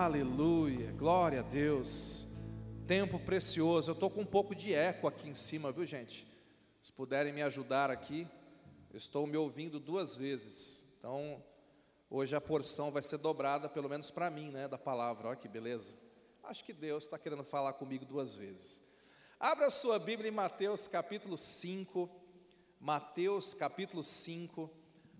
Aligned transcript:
Aleluia, 0.00 0.92
glória 0.92 1.40
a 1.40 1.42
Deus. 1.42 2.24
Tempo 2.86 3.18
precioso. 3.18 3.90
Eu 3.90 3.94
estou 3.94 4.08
com 4.08 4.20
um 4.20 4.24
pouco 4.24 4.54
de 4.54 4.72
eco 4.72 5.08
aqui 5.08 5.28
em 5.28 5.34
cima, 5.34 5.72
viu, 5.72 5.84
gente? 5.84 6.24
Se 6.80 6.92
puderem 6.92 7.32
me 7.32 7.42
ajudar 7.42 7.90
aqui, 7.90 8.24
eu 8.92 8.96
estou 8.96 9.26
me 9.26 9.36
ouvindo 9.36 9.80
duas 9.80 10.14
vezes. 10.14 10.86
Então, 10.96 11.42
hoje 12.08 12.36
a 12.36 12.40
porção 12.40 12.92
vai 12.92 13.02
ser 13.02 13.18
dobrada, 13.18 13.68
pelo 13.68 13.88
menos 13.88 14.08
para 14.08 14.30
mim, 14.30 14.52
né, 14.52 14.68
da 14.68 14.78
palavra. 14.78 15.30
Olha 15.30 15.36
que 15.36 15.48
beleza. 15.48 15.96
Acho 16.44 16.64
que 16.64 16.72
Deus 16.72 17.02
está 17.02 17.18
querendo 17.18 17.42
falar 17.42 17.72
comigo 17.72 18.04
duas 18.04 18.36
vezes. 18.36 18.80
Abra 19.40 19.68
sua 19.68 19.98
Bíblia 19.98 20.28
em 20.28 20.32
Mateus 20.32 20.86
capítulo 20.86 21.36
5. 21.36 22.08
Mateus 22.78 23.52
capítulo 23.52 24.04
5. 24.04 24.70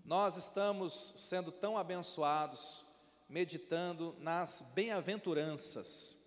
Nós 0.05 0.37
estamos 0.37 0.93
sendo 1.17 1.51
tão 1.51 1.77
abençoados 1.77 2.87
meditando 3.29 4.15
nas 4.19 4.63
bem-aventuranças. 4.73 6.17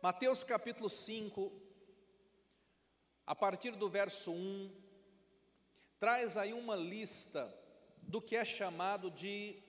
Mateus 0.00 0.44
capítulo 0.44 0.88
5, 0.88 1.52
a 3.26 3.34
partir 3.34 3.72
do 3.72 3.90
verso 3.90 4.30
1, 4.30 4.72
traz 5.98 6.38
aí 6.38 6.52
uma 6.52 6.76
lista 6.76 7.52
do 8.02 8.22
que 8.22 8.36
é 8.36 8.44
chamado 8.44 9.10
de 9.10 9.60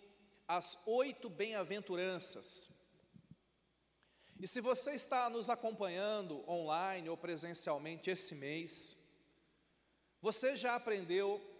as 0.47 0.77
oito 0.85 1.27
bem-aventuranças. 1.27 2.69
E 4.39 4.47
se 4.47 4.61
você 4.61 4.91
está 4.91 5.29
nos 5.29 5.49
acompanhando 5.49 6.47
online 6.49 7.09
ou 7.09 7.17
presencialmente 7.17 8.11
esse 8.11 8.35
mês, 8.35 8.95
você 10.21 10.55
já 10.55 10.75
aprendeu 10.75 11.50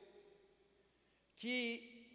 que 1.41 2.05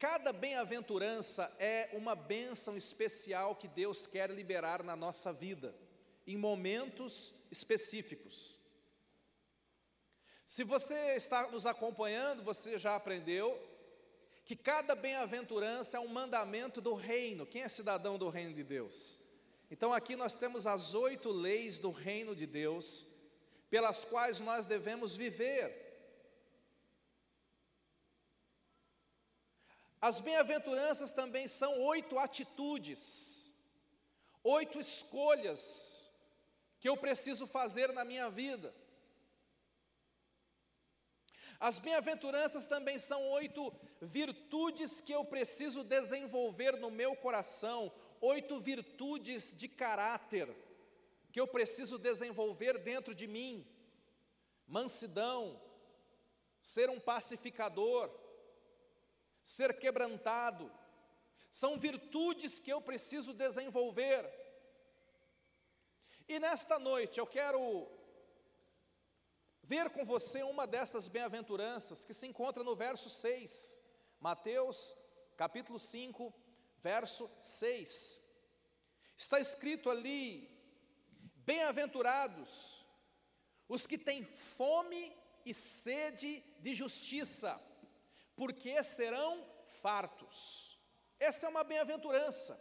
cada 0.00 0.32
bem-aventurança 0.32 1.48
é 1.60 1.90
uma 1.92 2.16
bênção 2.16 2.76
especial 2.76 3.54
que 3.54 3.68
Deus 3.68 4.04
quer 4.04 4.28
liberar 4.32 4.82
na 4.82 4.96
nossa 4.96 5.32
vida, 5.32 5.72
em 6.26 6.36
momentos 6.36 7.32
específicos. 7.52 8.58
Se 10.44 10.64
você 10.64 11.14
está 11.14 11.46
nos 11.46 11.66
acompanhando, 11.66 12.42
você 12.42 12.80
já 12.80 12.96
aprendeu 12.96 13.56
que 14.44 14.56
cada 14.56 14.96
bem-aventurança 14.96 15.96
é 15.96 16.00
um 16.00 16.08
mandamento 16.08 16.80
do 16.80 16.94
reino. 16.94 17.46
Quem 17.46 17.62
é 17.62 17.68
cidadão 17.68 18.18
do 18.18 18.28
reino 18.28 18.54
de 18.54 18.64
Deus? 18.64 19.20
Então 19.70 19.92
aqui 19.92 20.16
nós 20.16 20.34
temos 20.34 20.66
as 20.66 20.94
oito 20.94 21.30
leis 21.30 21.78
do 21.78 21.92
reino 21.92 22.34
de 22.34 22.44
Deus, 22.44 23.06
pelas 23.70 24.04
quais 24.04 24.40
nós 24.40 24.66
devemos 24.66 25.14
viver. 25.14 25.87
As 30.00 30.20
bem-aventuranças 30.20 31.12
também 31.12 31.48
são 31.48 31.80
oito 31.82 32.18
atitudes, 32.18 33.52
oito 34.44 34.78
escolhas 34.78 36.12
que 36.78 36.88
eu 36.88 36.96
preciso 36.96 37.46
fazer 37.46 37.92
na 37.92 38.04
minha 38.04 38.30
vida. 38.30 38.72
As 41.58 41.80
bem-aventuranças 41.80 42.66
também 42.66 42.98
são 43.00 43.20
oito 43.30 43.74
virtudes 44.00 45.00
que 45.00 45.12
eu 45.12 45.24
preciso 45.24 45.82
desenvolver 45.82 46.76
no 46.76 46.90
meu 46.90 47.16
coração, 47.16 47.92
oito 48.20 48.60
virtudes 48.60 49.52
de 49.56 49.66
caráter 49.66 50.54
que 51.32 51.40
eu 51.40 51.46
preciso 51.46 51.98
desenvolver 51.98 52.78
dentro 52.78 53.14
de 53.14 53.26
mim: 53.26 53.66
mansidão, 54.66 55.60
ser 56.62 56.88
um 56.90 57.00
pacificador, 57.00 58.08
ser 59.48 59.78
quebrantado, 59.78 60.70
são 61.50 61.78
virtudes 61.78 62.58
que 62.58 62.70
eu 62.70 62.82
preciso 62.82 63.32
desenvolver. 63.32 64.30
E 66.28 66.38
nesta 66.38 66.78
noite 66.78 67.18
eu 67.18 67.26
quero 67.26 67.88
ver 69.62 69.88
com 69.88 70.04
você 70.04 70.42
uma 70.42 70.66
dessas 70.66 71.08
bem-aventuranças 71.08 72.04
que 72.04 72.12
se 72.12 72.26
encontra 72.26 72.62
no 72.62 72.76
verso 72.76 73.08
6, 73.08 73.80
Mateus 74.20 74.94
capítulo 75.34 75.78
5, 75.78 76.34
verso 76.76 77.30
6. 77.40 78.20
Está 79.16 79.40
escrito 79.40 79.88
ali: 79.88 80.46
Bem-aventurados 81.36 82.84
os 83.66 83.86
que 83.86 83.96
têm 83.96 84.22
fome 84.24 85.16
e 85.46 85.54
sede 85.54 86.44
de 86.60 86.74
justiça 86.74 87.58
porque 88.38 88.80
serão 88.84 89.44
fartos. 89.82 90.78
Essa 91.18 91.46
é 91.46 91.50
uma 91.50 91.64
bem-aventurança. 91.64 92.52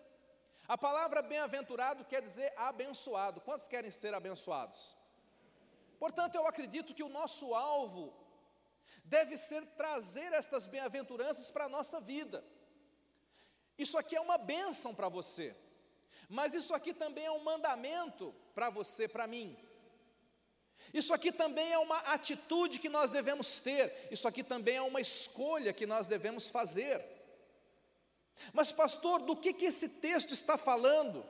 A 0.68 0.76
palavra 0.76 1.22
bem-aventurado 1.22 2.04
quer 2.04 2.22
dizer 2.22 2.52
abençoado. 2.58 3.40
Quantos 3.40 3.68
querem 3.68 3.92
ser 3.92 4.14
abençoados? 4.14 4.98
Portanto, 6.00 6.34
eu 6.36 6.48
acredito 6.48 6.96
que 6.96 7.04
o 7.04 7.14
nosso 7.20 7.54
alvo 7.54 8.12
deve 9.06 9.38
ser 9.38 9.66
trazer 9.82 10.34
estas 10.34 10.66
bem-aventuranças 10.66 11.52
para 11.52 11.66
a 11.66 11.70
nossa 11.70 12.00
vida. 12.02 12.44
Isso 13.78 13.98
aqui 14.00 14.16
é 14.16 14.22
uma 14.22 14.40
bênção 14.40 14.96
para 14.96 15.08
você, 15.08 15.56
mas 16.28 16.56
isso 16.56 16.74
aqui 16.74 16.92
também 16.92 17.26
é 17.28 17.32
um 17.32 17.44
mandamento 17.44 18.34
para 18.56 18.72
você, 18.72 19.08
para 19.08 19.28
mim. 19.28 19.56
Isso 20.94 21.14
aqui 21.14 21.32
também 21.32 21.72
é 21.72 21.78
uma 21.78 21.98
atitude 21.98 22.80
que 22.80 22.90
nós 22.90 23.10
devemos 23.10 23.60
ter, 23.60 24.08
isso 24.10 24.28
aqui 24.28 24.44
também 24.44 24.78
é 24.78 24.82
uma 24.82 25.02
escolha 25.02 25.74
que 25.74 25.86
nós 25.86 26.08
devemos 26.08 26.50
fazer. 26.50 27.04
Mas, 28.54 28.72
pastor, 28.72 29.22
do 29.22 29.36
que, 29.36 29.54
que 29.54 29.66
esse 29.66 29.90
texto 29.90 30.34
está 30.34 30.58
falando? 30.58 31.26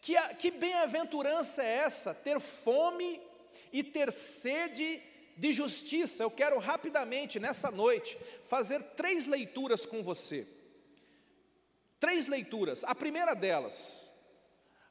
Que, 0.00 0.14
que 0.34 0.50
bem-aventurança 0.50 1.62
é 1.62 1.76
essa? 1.78 2.12
Ter 2.12 2.40
fome 2.40 3.20
e 3.72 3.82
ter 3.82 4.12
sede 4.12 5.02
de 5.36 5.52
justiça. 5.52 6.24
Eu 6.24 6.30
quero 6.30 6.58
rapidamente, 6.58 7.38
nessa 7.38 7.70
noite, 7.70 8.18
fazer 8.44 8.82
três 8.96 9.26
leituras 9.26 9.86
com 9.86 10.02
você. 10.02 10.46
Três 12.00 12.26
leituras. 12.26 12.84
A 12.84 12.94
primeira 12.94 13.34
delas, 13.34 14.07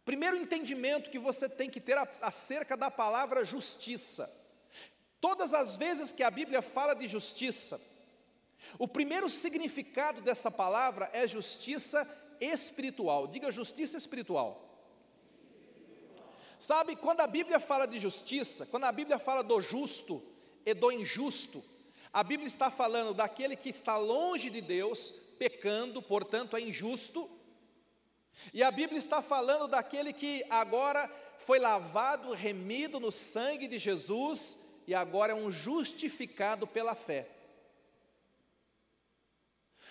Primeiro 0.08 0.38
entendimento 0.38 1.10
que 1.10 1.20
você 1.20 1.50
tem 1.50 1.70
que 1.70 1.82
ter 1.82 1.98
acerca 2.22 2.78
da 2.78 2.90
palavra 2.90 3.44
justiça. 3.44 4.34
Todas 5.20 5.54
as 5.54 5.76
vezes 5.76 6.14
que 6.14 6.24
a 6.24 6.32
Bíblia 6.32 6.62
fala 6.62 6.94
de 6.94 7.10
justiça, 7.10 7.82
o 8.80 8.88
primeiro 8.88 9.28
significado 9.28 10.22
dessa 10.22 10.50
palavra 10.50 11.10
é 11.12 11.28
justiça 11.28 12.08
espiritual. 12.40 13.28
Diga 13.28 13.52
justiça 13.52 13.98
espiritual. 13.98 14.64
Sabe, 16.58 16.96
quando 16.96 17.20
a 17.20 17.28
Bíblia 17.28 17.60
fala 17.60 17.86
de 17.86 18.00
justiça, 18.00 18.66
quando 18.66 18.86
a 18.86 18.94
Bíblia 18.94 19.20
fala 19.20 19.44
do 19.44 19.60
justo 19.60 20.24
e 20.66 20.74
do 20.74 20.90
injusto, 20.90 21.62
a 22.14 22.24
Bíblia 22.24 22.48
está 22.48 22.72
falando 22.72 23.14
daquele 23.14 23.58
que 23.58 23.68
está 23.68 23.98
longe 23.98 24.50
de 24.50 24.62
Deus, 24.62 25.14
pecando, 25.38 26.02
portanto 26.02 26.56
é 26.56 26.62
injusto, 26.62 27.30
e 28.54 28.64
a 28.64 28.72
Bíblia 28.72 28.98
está 28.98 29.22
falando 29.22 29.68
daquele 29.68 30.14
que 30.14 30.44
agora 30.50 31.10
foi 31.38 31.60
lavado, 31.60 32.34
remido 32.34 33.00
no 33.00 33.12
sangue 33.12 33.68
de 33.68 33.78
Jesus 33.78 34.58
e 34.86 34.96
agora 34.96 35.34
é 35.34 35.36
um 35.36 35.52
justificado 35.52 36.66
pela 36.66 36.96
fé. 36.96 37.28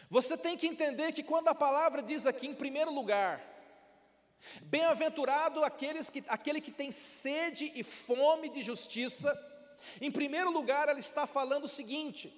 Você 0.09 0.37
tem 0.37 0.57
que 0.57 0.67
entender 0.67 1.13
que 1.13 1.23
quando 1.23 1.49
a 1.49 1.55
palavra 1.55 2.03
diz 2.03 2.27
aqui, 2.27 2.47
em 2.47 2.55
primeiro 2.55 2.93
lugar, 2.93 3.45
bem-aventurado 4.63 5.65
aqueles 5.65 6.09
que, 6.09 6.25
aquele 6.29 6.61
que 6.61 6.71
tem 6.71 6.93
sede 6.93 7.73
e 7.75 7.83
fome 7.83 8.49
de 8.49 8.63
justiça, 8.63 9.37
em 10.01 10.11
primeiro 10.11 10.51
lugar, 10.51 10.89
ela 10.89 10.99
está 10.99 11.27
falando 11.27 11.65
o 11.65 11.69
seguinte: 11.69 12.33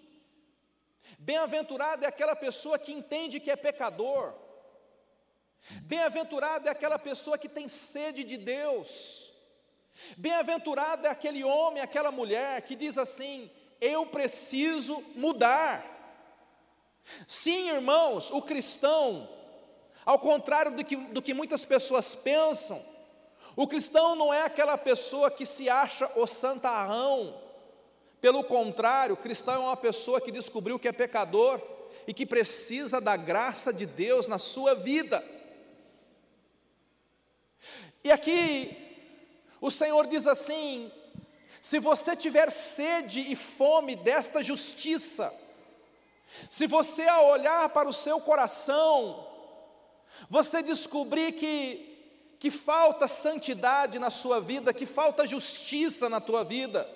bem-aventurado 1.19 2.04
é 2.04 2.08
aquela 2.08 2.34
pessoa 2.34 2.78
que 2.78 2.92
entende 2.92 3.40
que 3.40 3.50
é 3.50 3.56
pecador, 3.56 4.34
Bem-aventurado 5.82 6.69
é 6.69 6.70
aquela 6.70 6.99
pessoa 6.99 7.38
que 7.38 7.49
tem 7.49 7.69
sede 7.69 8.25
de 8.25 8.37
Deus. 8.37 9.32
Bem-aventurado 10.16 11.06
é 11.06 11.10
aquele 11.10 11.44
homem, 11.44 11.82
aquela 11.82 12.10
mulher 12.10 12.62
que 12.62 12.75
diz 12.75 12.96
assim: 12.96 13.50
Eu 13.81 14.06
preciso 14.06 15.02
mudar. 15.14 15.96
Sim, 17.26 17.70
irmãos, 17.70 18.31
o 18.31 18.43
cristão, 18.43 19.28
ao 20.05 20.19
contrário 20.19 20.72
do 20.72 20.84
que, 20.84 20.96
do 20.96 21.22
que 21.22 21.34
muitas 21.34 21.64
pessoas 21.64 22.14
pensam, 22.14 22.84
o 23.56 23.66
cristão 23.66 24.14
não 24.14 24.32
é 24.32 24.43
aquela 24.43 24.78
pessoa 24.78 25.31
que 25.31 25.44
se 25.44 25.69
acha 25.69 26.10
o 26.14 26.26
santarrão. 26.26 27.43
Pelo 28.20 28.44
contrário, 28.44 29.14
o 29.14 29.19
cristão 29.19 29.55
é 29.55 29.58
uma 29.58 29.76
pessoa 29.76 30.20
que 30.20 30.32
descobriu 30.32 30.78
que 30.78 30.88
é 30.88 30.93
pecador 30.93 31.60
e 32.06 32.14
que 32.14 32.26
precisa 32.26 33.00
da 33.00 33.16
graça 33.16 33.72
de 33.72 33.87
Deus 33.87 34.28
na 34.28 34.38
sua 34.38 34.75
vida. 34.75 35.25
E 38.08 38.12
aqui 38.12 38.75
o 39.60 39.70
Senhor 39.70 40.06
diz 40.06 40.26
assim: 40.26 40.90
se 41.60 41.78
você 41.78 42.16
tiver 42.16 42.50
sede 42.50 43.20
e 43.20 43.37
fome 43.37 43.94
desta 43.94 44.43
justiça, 44.43 45.31
Se 46.49 46.66
você, 46.66 47.06
ao 47.08 47.26
olhar 47.26 47.69
para 47.70 47.88
o 47.88 47.93
seu 47.93 48.20
coração, 48.20 49.26
você 50.28 50.62
descobrir 50.62 51.32
que, 51.32 52.34
que 52.38 52.50
falta 52.50 53.08
santidade 53.08 53.99
na 53.99 54.10
sua 54.10 54.40
vida, 54.40 54.75
que 54.75 54.87
falta 54.87 55.26
justiça 55.26 56.08
na 56.08 56.20
tua 56.20 56.44
vida, 56.44 56.88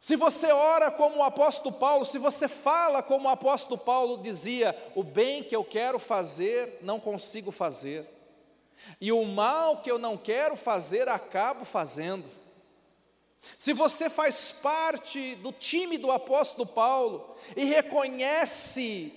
se 0.00 0.16
você 0.16 0.50
ora 0.50 0.90
como 0.90 1.18
o 1.18 1.22
apóstolo 1.22 1.74
Paulo, 1.74 2.04
se 2.04 2.18
você 2.18 2.48
fala 2.48 3.02
como 3.02 3.28
o 3.28 3.32
apóstolo 3.32 3.78
Paulo 3.78 4.18
dizia: 4.18 4.76
o 4.94 5.02
bem 5.02 5.42
que 5.42 5.56
eu 5.56 5.64
quero 5.64 5.98
fazer, 5.98 6.78
não 6.82 6.98
consigo 6.98 7.50
fazer, 7.50 8.11
e 9.00 9.12
o 9.12 9.24
mal 9.24 9.82
que 9.82 9.90
eu 9.90 9.98
não 9.98 10.16
quero 10.16 10.56
fazer, 10.56 11.08
acabo 11.08 11.64
fazendo. 11.64 12.24
Se 13.56 13.72
você 13.72 14.08
faz 14.08 14.52
parte 14.52 15.34
do 15.36 15.52
time 15.52 15.98
do 15.98 16.10
apóstolo 16.10 16.66
Paulo 16.66 17.36
e 17.56 17.64
reconhece 17.64 19.12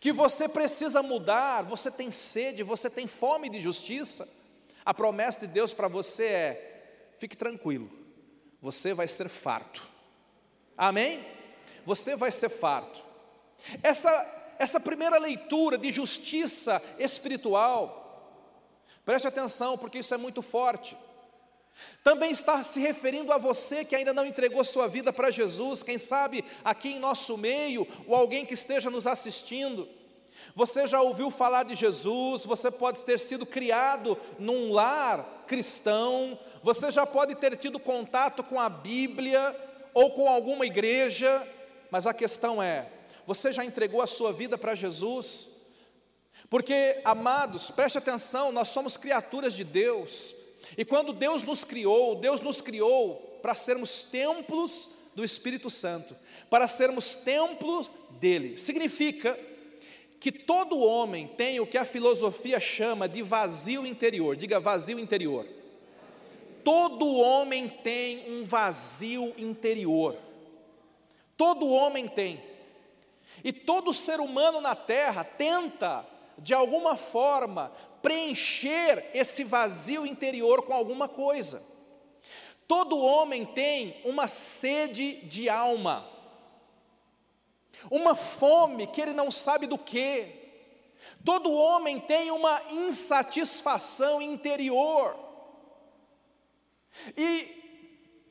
que 0.00 0.12
você 0.12 0.48
precisa 0.48 1.02
mudar, 1.02 1.62
você 1.62 1.90
tem 1.90 2.10
sede, 2.10 2.62
você 2.62 2.90
tem 2.90 3.06
fome 3.06 3.48
de 3.48 3.60
justiça, 3.60 4.28
a 4.84 4.92
promessa 4.92 5.40
de 5.40 5.52
Deus 5.52 5.72
para 5.72 5.88
você 5.88 6.24
é: 6.24 7.12
fique 7.18 7.36
tranquilo, 7.36 7.90
você 8.60 8.92
vai 8.92 9.06
ser 9.06 9.28
farto. 9.28 9.86
Amém? 10.76 11.24
Você 11.84 12.16
vai 12.16 12.32
ser 12.32 12.48
farto. 12.48 13.02
Essa, 13.82 14.54
essa 14.58 14.80
primeira 14.80 15.18
leitura 15.18 15.78
de 15.78 15.90
justiça 15.92 16.82
espiritual, 16.98 18.05
preste 19.06 19.26
atenção, 19.28 19.78
porque 19.78 20.00
isso 20.00 20.12
é 20.12 20.18
muito 20.18 20.42
forte. 20.42 20.96
Também 22.02 22.32
está 22.32 22.62
se 22.64 22.80
referindo 22.80 23.32
a 23.32 23.38
você 23.38 23.84
que 23.84 23.94
ainda 23.94 24.12
não 24.12 24.26
entregou 24.26 24.64
sua 24.64 24.88
vida 24.88 25.12
para 25.12 25.30
Jesus, 25.30 25.82
quem 25.82 25.96
sabe 25.96 26.44
aqui 26.64 26.94
em 26.94 26.98
nosso 26.98 27.38
meio, 27.38 27.86
ou 28.06 28.16
alguém 28.16 28.44
que 28.44 28.54
esteja 28.54 28.90
nos 28.90 29.06
assistindo. 29.06 29.88
Você 30.54 30.86
já 30.86 31.00
ouviu 31.00 31.30
falar 31.30 31.62
de 31.62 31.74
Jesus, 31.74 32.44
você 32.44 32.70
pode 32.70 33.04
ter 33.04 33.20
sido 33.20 33.46
criado 33.46 34.18
num 34.38 34.72
lar 34.72 35.44
cristão, 35.46 36.38
você 36.62 36.90
já 36.90 37.06
pode 37.06 37.36
ter 37.36 37.56
tido 37.56 37.78
contato 37.78 38.42
com 38.42 38.58
a 38.58 38.68
Bíblia 38.68 39.54
ou 39.94 40.10
com 40.10 40.28
alguma 40.28 40.66
igreja, 40.66 41.46
mas 41.90 42.06
a 42.06 42.12
questão 42.12 42.60
é: 42.62 42.90
você 43.24 43.52
já 43.52 43.64
entregou 43.64 44.02
a 44.02 44.06
sua 44.06 44.32
vida 44.32 44.58
para 44.58 44.74
Jesus? 44.74 45.55
Porque, 46.48 47.00
amados, 47.04 47.70
preste 47.70 47.98
atenção, 47.98 48.52
nós 48.52 48.68
somos 48.68 48.96
criaturas 48.96 49.54
de 49.54 49.64
Deus, 49.64 50.34
e 50.76 50.84
quando 50.84 51.12
Deus 51.12 51.42
nos 51.42 51.64
criou, 51.64 52.16
Deus 52.16 52.40
nos 52.40 52.60
criou 52.60 53.38
para 53.42 53.54
sermos 53.54 54.02
templos 54.02 54.90
do 55.14 55.24
Espírito 55.24 55.70
Santo, 55.70 56.16
para 56.50 56.66
sermos 56.66 57.16
templos 57.16 57.90
dele. 58.20 58.58
Significa 58.58 59.38
que 60.18 60.32
todo 60.32 60.80
homem 60.80 61.28
tem 61.28 61.60
o 61.60 61.66
que 61.66 61.78
a 61.78 61.84
filosofia 61.84 62.58
chama 62.58 63.08
de 63.08 63.22
vazio 63.22 63.86
interior. 63.86 64.36
Diga 64.36 64.58
vazio 64.58 64.98
interior. 64.98 65.46
Todo 66.64 67.14
homem 67.14 67.68
tem 67.68 68.32
um 68.32 68.42
vazio 68.42 69.32
interior. 69.38 70.16
Todo 71.36 71.70
homem 71.70 72.08
tem. 72.08 72.42
E 73.44 73.52
todo 73.52 73.94
ser 73.94 74.18
humano 74.18 74.60
na 74.60 74.74
terra 74.74 75.22
tenta, 75.22 76.04
de 76.38 76.54
alguma 76.54 76.96
forma, 76.96 77.72
preencher 78.02 79.10
esse 79.14 79.42
vazio 79.42 80.06
interior 80.06 80.62
com 80.62 80.72
alguma 80.72 81.08
coisa. 81.08 81.62
Todo 82.68 82.98
homem 82.98 83.44
tem 83.44 84.00
uma 84.04 84.26
sede 84.26 85.20
de 85.22 85.48
alma, 85.48 86.08
uma 87.90 88.14
fome 88.14 88.86
que 88.86 89.00
ele 89.00 89.12
não 89.12 89.30
sabe 89.30 89.66
do 89.66 89.78
que. 89.78 90.34
Todo 91.24 91.52
homem 91.52 92.00
tem 92.00 92.30
uma 92.30 92.60
insatisfação 92.70 94.20
interior. 94.20 95.16
E 97.16 97.56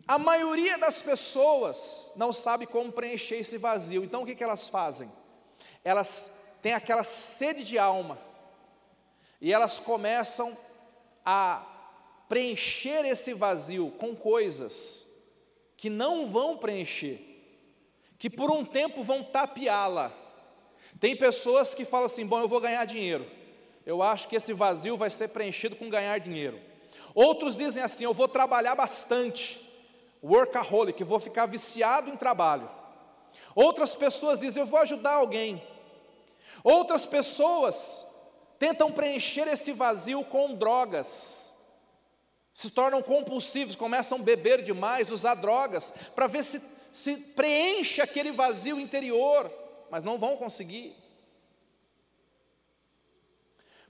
a 0.08 0.18
maioria 0.18 0.78
das 0.78 1.02
pessoas 1.02 2.12
não 2.16 2.34
sabe 2.34 2.66
como 2.66 2.92
preencher 2.92 3.38
esse 3.38 3.58
vazio. 3.58 4.04
Então 4.04 4.24
o 4.24 4.26
que, 4.26 4.36
que 4.36 4.44
elas 4.44 4.68
fazem? 4.68 5.12
Elas 5.84 6.32
têm 6.66 6.74
aquela 6.74 7.04
sede 7.04 7.64
de 7.64 7.78
alma 7.78 8.18
e 9.40 9.54
elas 9.54 9.80
começam 9.80 10.58
a 11.24 11.64
preencher 12.28 13.06
esse 13.06 13.36
vazio 13.36 13.92
com 14.00 14.16
coisas 14.16 15.06
que 15.78 15.92
não 15.92 16.26
vão 16.26 16.58
preencher, 16.58 17.20
que 18.18 18.32
por 18.32 18.50
um 18.50 18.66
tempo 18.66 19.04
vão 19.04 19.22
tapeá-la. 19.22 20.12
Tem 21.00 21.16
pessoas 21.16 21.76
que 21.76 21.86
falam 21.86 22.08
assim: 22.08 22.26
bom, 22.26 22.40
eu 22.40 22.48
vou 22.48 22.60
ganhar 22.60 22.84
dinheiro. 22.86 23.30
Eu 23.86 24.02
acho 24.02 24.28
que 24.28 24.36
esse 24.36 24.52
vazio 24.52 24.98
vai 24.98 25.12
ser 25.12 25.28
preenchido 25.28 25.76
com 25.76 25.88
ganhar 25.88 26.18
dinheiro. 26.18 26.60
Outros 27.14 27.56
dizem 27.56 27.84
assim: 27.84 28.06
eu 28.06 28.14
vou 28.14 28.28
trabalhar 28.28 28.74
bastante, 28.74 29.62
workaholic, 30.24 31.04
vou 31.04 31.20
ficar 31.20 31.46
viciado 31.46 32.10
em 32.10 32.18
trabalho. 32.18 32.68
Outras 33.54 33.94
pessoas 33.94 34.40
dizem: 34.40 34.64
eu 34.64 34.68
vou 34.68 34.80
ajudar 34.80 35.12
alguém. 35.12 35.62
Outras 36.64 37.06
pessoas 37.06 38.06
tentam 38.58 38.92
preencher 38.92 39.48
esse 39.48 39.72
vazio 39.72 40.24
com 40.24 40.56
drogas, 40.56 41.54
se 42.54 42.72
tornam 42.72 43.02
compulsivos, 43.02 43.76
começam 43.76 44.18
a 44.18 44.22
beber 44.22 44.62
demais, 44.62 45.12
usar 45.12 45.36
drogas, 45.36 45.92
para 46.16 46.28
ver 46.28 46.44
se, 46.44 46.62
se 46.92 47.18
preenche 47.18 48.02
aquele 48.02 48.32
vazio 48.32 48.80
interior, 48.80 49.52
mas 49.92 50.04
não 50.04 50.18
vão 50.18 50.38
conseguir. 50.38 50.96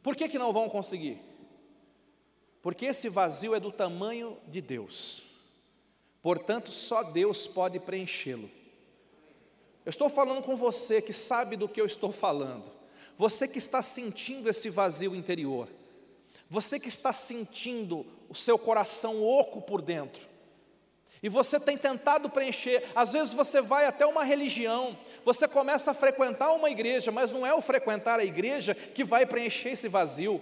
Por 0.02 0.16
que, 0.16 0.28
que 0.28 0.40
não 0.40 0.52
vão 0.52 0.70
conseguir? 0.70 1.20
Porque 2.62 2.88
esse 2.88 3.08
vazio 3.10 3.54
é 3.54 3.60
do 3.60 3.72
tamanho 3.72 4.40
de 4.48 4.60
Deus, 4.62 5.26
portanto, 6.22 6.72
só 6.72 7.04
Deus 7.04 7.46
pode 7.46 7.80
preenchê-lo. 7.80 8.50
Eu 9.86 9.92
estou 9.92 10.10
falando 10.10 10.42
com 10.42 10.56
você 10.56 11.02
que 11.02 11.14
sabe 11.14 11.56
do 11.56 11.70
que 11.70 11.80
eu 11.80 11.86
estou 11.86 12.12
falando. 12.12 12.72
Você 13.18 13.48
que 13.48 13.60
está 13.60 13.82
sentindo 13.82 14.50
esse 14.50 14.70
vazio 14.70 15.16
interior, 15.16 15.70
você 16.50 16.80
que 16.80 16.88
está 16.88 17.14
sentindo 17.14 18.06
o 18.28 18.36
seu 18.36 18.58
coração 18.58 19.24
oco 19.24 19.62
por 19.62 19.82
dentro, 19.82 20.28
e 21.24 21.30
você 21.30 21.60
tem 21.60 21.78
tentado 21.78 22.30
preencher, 22.30 22.84
às 22.94 23.14
vezes 23.14 23.34
você 23.34 23.62
vai 23.62 23.86
até 23.86 24.06
uma 24.06 24.24
religião, 24.24 24.98
você 25.24 25.48
começa 25.48 25.92
a 25.92 25.94
frequentar 25.94 26.54
uma 26.54 26.70
igreja, 26.70 27.12
mas 27.12 27.32
não 27.32 27.46
é 27.46 27.54
o 27.54 27.62
frequentar 27.62 28.20
a 28.20 28.26
igreja 28.26 28.76
que 28.76 29.04
vai 29.04 29.26
preencher 29.26 29.70
esse 29.70 29.88
vazio, 29.88 30.42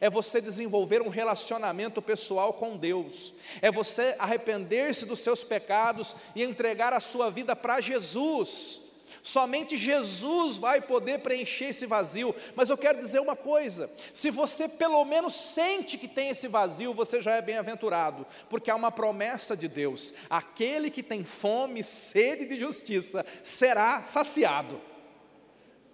é 0.00 0.08
você 0.08 0.40
desenvolver 0.40 1.02
um 1.02 1.08
relacionamento 1.08 2.00
pessoal 2.00 2.52
com 2.52 2.76
Deus, 2.76 3.34
é 3.60 3.70
você 3.70 4.14
arrepender-se 4.18 5.06
dos 5.06 5.20
seus 5.20 5.44
pecados 5.44 6.16
e 6.34 6.42
entregar 6.42 6.92
a 6.92 7.00
sua 7.00 7.30
vida 7.30 7.54
para 7.54 7.80
Jesus. 7.80 8.80
Somente 9.22 9.76
Jesus 9.76 10.58
vai 10.58 10.80
poder 10.80 11.20
preencher 11.20 11.66
esse 11.66 11.86
vazio. 11.86 12.34
Mas 12.56 12.70
eu 12.70 12.76
quero 12.76 12.98
dizer 12.98 13.20
uma 13.20 13.36
coisa: 13.36 13.88
se 14.12 14.30
você 14.30 14.68
pelo 14.68 15.04
menos 15.04 15.34
sente 15.34 15.96
que 15.96 16.08
tem 16.08 16.28
esse 16.28 16.48
vazio, 16.48 16.92
você 16.92 17.22
já 17.22 17.36
é 17.36 17.42
bem-aventurado, 17.42 18.26
porque 18.50 18.70
há 18.70 18.74
uma 18.74 18.90
promessa 18.90 19.56
de 19.56 19.68
Deus: 19.68 20.12
aquele 20.28 20.90
que 20.90 21.02
tem 21.02 21.22
fome, 21.22 21.84
sede 21.84 22.46
de 22.46 22.58
justiça, 22.58 23.24
será 23.44 24.04
saciado, 24.04 24.80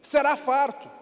será 0.01 0.37
farto. 0.37 0.98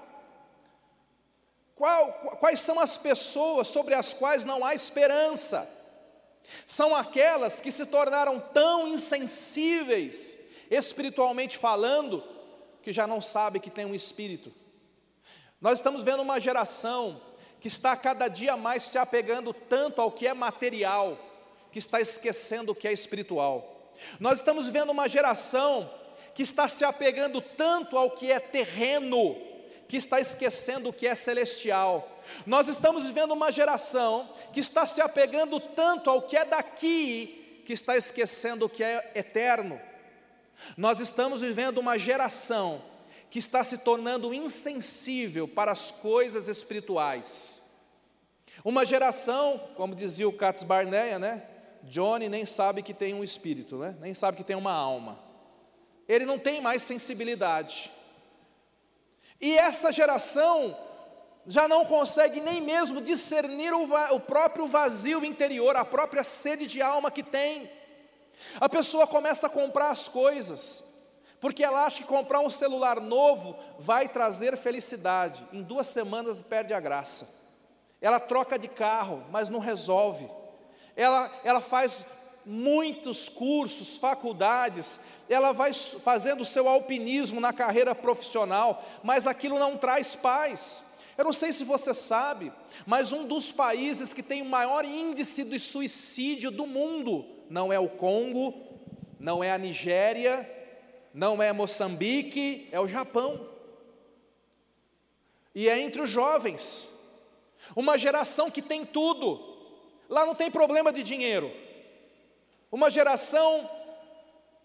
Qual, 1.76 2.10
quais 2.40 2.60
são 2.60 2.80
as 2.80 2.96
pessoas 2.96 3.68
sobre 3.68 3.94
as 3.94 4.14
quais 4.14 4.44
não 4.44 4.64
há 4.64 4.74
esperança? 4.74 5.68
São 6.66 6.96
aquelas 6.96 7.60
que 7.60 7.70
se 7.70 7.84
tornaram 7.84 8.40
tão 8.40 8.88
insensíveis 8.88 10.38
espiritualmente 10.70 11.58
falando, 11.58 12.24
que 12.82 12.92
já 12.92 13.06
não 13.06 13.20
sabe 13.20 13.60
que 13.60 13.70
tem 13.70 13.84
um 13.84 13.94
espírito. 13.94 14.52
Nós 15.60 15.78
estamos 15.78 16.02
vendo 16.02 16.22
uma 16.22 16.40
geração 16.40 17.20
que 17.60 17.68
está 17.68 17.94
cada 17.94 18.28
dia 18.28 18.56
mais 18.56 18.84
se 18.84 18.96
apegando 18.96 19.52
tanto 19.52 20.00
ao 20.00 20.10
que 20.10 20.26
é 20.26 20.32
material, 20.32 21.18
que 21.70 21.78
está 21.78 22.00
esquecendo 22.00 22.72
o 22.72 22.74
que 22.74 22.88
é 22.88 22.92
espiritual. 22.92 23.92
Nós 24.18 24.38
estamos 24.38 24.68
vendo 24.68 24.90
uma 24.90 25.08
geração 25.08 25.90
que 26.34 26.42
está 26.42 26.68
se 26.68 26.84
apegando 26.84 27.40
tanto 27.40 27.96
ao 27.98 28.10
que 28.10 28.30
é 28.30 28.38
terreno, 28.38 29.36
que 29.88 29.96
está 29.96 30.20
esquecendo 30.20 30.88
o 30.88 30.92
que 30.92 31.06
é 31.06 31.14
celestial. 31.14 32.20
Nós 32.44 32.68
estamos 32.68 33.06
vivendo 33.06 33.32
uma 33.32 33.52
geração 33.52 34.30
que 34.52 34.60
está 34.60 34.86
se 34.86 35.00
apegando 35.00 35.60
tanto 35.60 36.10
ao 36.10 36.22
que 36.22 36.36
é 36.36 36.44
daqui, 36.44 37.62
que 37.64 37.72
está 37.72 37.96
esquecendo 37.96 38.66
o 38.66 38.68
que 38.68 38.82
é 38.82 39.12
eterno. 39.14 39.80
Nós 40.76 41.00
estamos 41.00 41.40
vivendo 41.40 41.78
uma 41.78 41.98
geração 41.98 42.82
que 43.30 43.38
está 43.38 43.62
se 43.62 43.78
tornando 43.78 44.32
insensível 44.32 45.46
para 45.46 45.72
as 45.72 45.90
coisas 45.90 46.48
espirituais. 46.48 47.62
Uma 48.64 48.84
geração, 48.86 49.60
como 49.76 49.94
dizia 49.94 50.28
o 50.28 50.32
Katz 50.32 50.64
Barneia, 50.64 51.18
né? 51.18 51.42
Johnny 51.84 52.28
nem 52.28 52.44
sabe 52.44 52.82
que 52.82 52.92
tem 52.92 53.14
um 53.14 53.22
espírito, 53.22 53.76
né? 53.76 53.96
nem 54.00 54.12
sabe 54.12 54.38
que 54.38 54.44
tem 54.44 54.56
uma 54.56 54.72
alma. 54.72 55.18
ele 56.08 56.26
não 56.26 56.38
tem 56.38 56.60
mais 56.60 56.82
sensibilidade. 56.82 57.92
E 59.40 59.56
essa 59.56 59.92
geração 59.92 60.76
já 61.46 61.68
não 61.68 61.84
consegue 61.84 62.40
nem 62.40 62.60
mesmo 62.60 63.00
discernir 63.00 63.72
o, 63.72 63.88
o, 64.14 64.20
próprio 64.20 64.66
vazio 64.66 65.24
interior, 65.24 65.76
a 65.76 65.84
própria 65.84 66.24
sede 66.24 66.66
de 66.66 66.82
alma 66.82 67.10
que 67.10 67.22
tem. 67.22 67.70
A 68.60 68.68
pessoa 68.68 69.06
começa 69.06 69.46
a 69.46 69.50
comprar 69.50 69.90
as 69.90 70.08
coisas, 70.08 70.82
porque 71.40 71.62
ela 71.62 71.84
acha 71.84 71.98
que 71.98 72.08
comprar 72.08 72.40
um 72.40 72.50
celular 72.50 73.00
novo 73.00 73.56
vai 73.78 74.08
trazer 74.08 74.56
felicidade. 74.56 75.46
Em 75.52 75.62
duas 75.62 75.86
semanas 75.86 76.38
perde 76.42 76.74
a 76.74 76.80
graça. 76.80 77.28
Ela 78.00 78.18
troca 78.18 78.58
de 78.58 78.68
carro, 78.68 79.24
mas 79.30 79.48
não 79.48 79.58
resolve. 79.58 80.28
Ela, 80.96 81.30
ela 81.44 81.60
faz 81.60 82.04
muitos 82.46 83.28
cursos, 83.28 83.96
faculdades, 83.96 85.00
ela 85.28 85.52
vai 85.52 85.74
fazendo 85.74 86.42
o 86.42 86.46
seu 86.46 86.68
alpinismo 86.68 87.40
na 87.40 87.52
carreira 87.52 87.92
profissional, 87.92 88.84
mas 89.02 89.26
aquilo 89.26 89.58
não 89.58 89.76
traz 89.76 90.14
paz. 90.14 90.84
Eu 91.18 91.24
não 91.24 91.32
sei 91.32 91.50
se 91.50 91.64
você 91.64 91.92
sabe, 91.92 92.52
mas 92.86 93.12
um 93.12 93.24
dos 93.24 93.50
países 93.50 94.12
que 94.12 94.22
tem 94.22 94.42
o 94.42 94.44
maior 94.44 94.84
índice 94.84 95.42
de 95.42 95.58
suicídio 95.58 96.52
do 96.52 96.66
mundo 96.66 97.24
não 97.50 97.72
é 97.72 97.80
o 97.80 97.88
Congo, 97.88 98.54
não 99.18 99.42
é 99.42 99.50
a 99.50 99.58
Nigéria, 99.58 100.48
não 101.12 101.42
é 101.42 101.52
Moçambique, 101.52 102.68
é 102.70 102.78
o 102.78 102.86
Japão. 102.86 103.48
E 105.52 105.68
é 105.68 105.80
entre 105.80 106.02
os 106.02 106.10
jovens, 106.10 106.88
uma 107.74 107.98
geração 107.98 108.50
que 108.50 108.62
tem 108.62 108.84
tudo, 108.84 109.56
lá 110.08 110.24
não 110.24 110.34
tem 110.34 110.50
problema 110.50 110.92
de 110.92 111.02
dinheiro, 111.02 111.50
uma 112.76 112.90
geração 112.90 113.70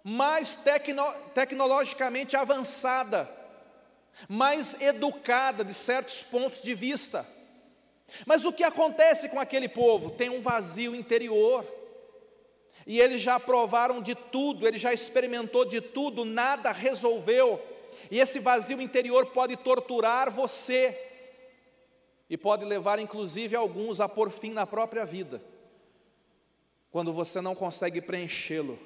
mais 0.04 0.54
tecno, 0.54 1.02
tecnologicamente 1.34 2.36
avançada, 2.36 3.30
mais 4.28 4.76
educada 4.82 5.64
de 5.64 5.74
certos 5.74 6.22
pontos 6.22 6.62
de 6.62 6.74
vista. 6.74 7.26
Mas 8.26 8.44
o 8.44 8.52
que 8.52 8.66
acontece 8.66 9.30
com 9.30 9.40
aquele 9.40 9.70
povo? 9.70 10.12
Tem 10.12 10.30
um 10.30 10.42
vazio 10.42 10.94
interior. 10.94 11.66
E 12.86 13.00
eles 13.00 13.22
já 13.22 13.40
provaram 13.40 14.02
de 14.02 14.14
tudo, 14.14 14.68
ele 14.68 14.78
já 14.78 14.92
experimentou 14.92 15.64
de 15.64 15.80
tudo, 15.80 16.26
nada 16.26 16.74
resolveu. 16.74 17.62
E 18.10 18.20
esse 18.20 18.40
vazio 18.40 18.82
interior 18.82 19.28
pode 19.28 19.56
torturar 19.56 20.30
você 20.30 21.00
e 22.30 22.36
pode 22.36 22.66
levar 22.66 23.00
inclusive 23.00 23.56
alguns 23.56 24.02
a 24.02 24.10
pôr 24.10 24.30
fim 24.30 24.52
na 24.52 24.68
própria 24.68 25.06
vida. 25.06 25.42
Quando 26.92 27.14
você 27.14 27.42
não 27.42 27.56
consegue 27.56 28.02
preenchê-lo 28.02 28.78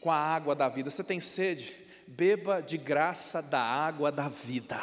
com 0.00 0.10
a 0.10 0.16
água 0.16 0.54
da 0.54 0.68
vida. 0.68 0.90
Você 0.90 1.04
tem 1.04 1.20
sede? 1.20 1.76
Beba 2.06 2.60
de 2.60 2.76
graça 2.76 3.40
da 3.40 3.60
água 3.60 4.10
da 4.10 4.28
vida. 4.28 4.82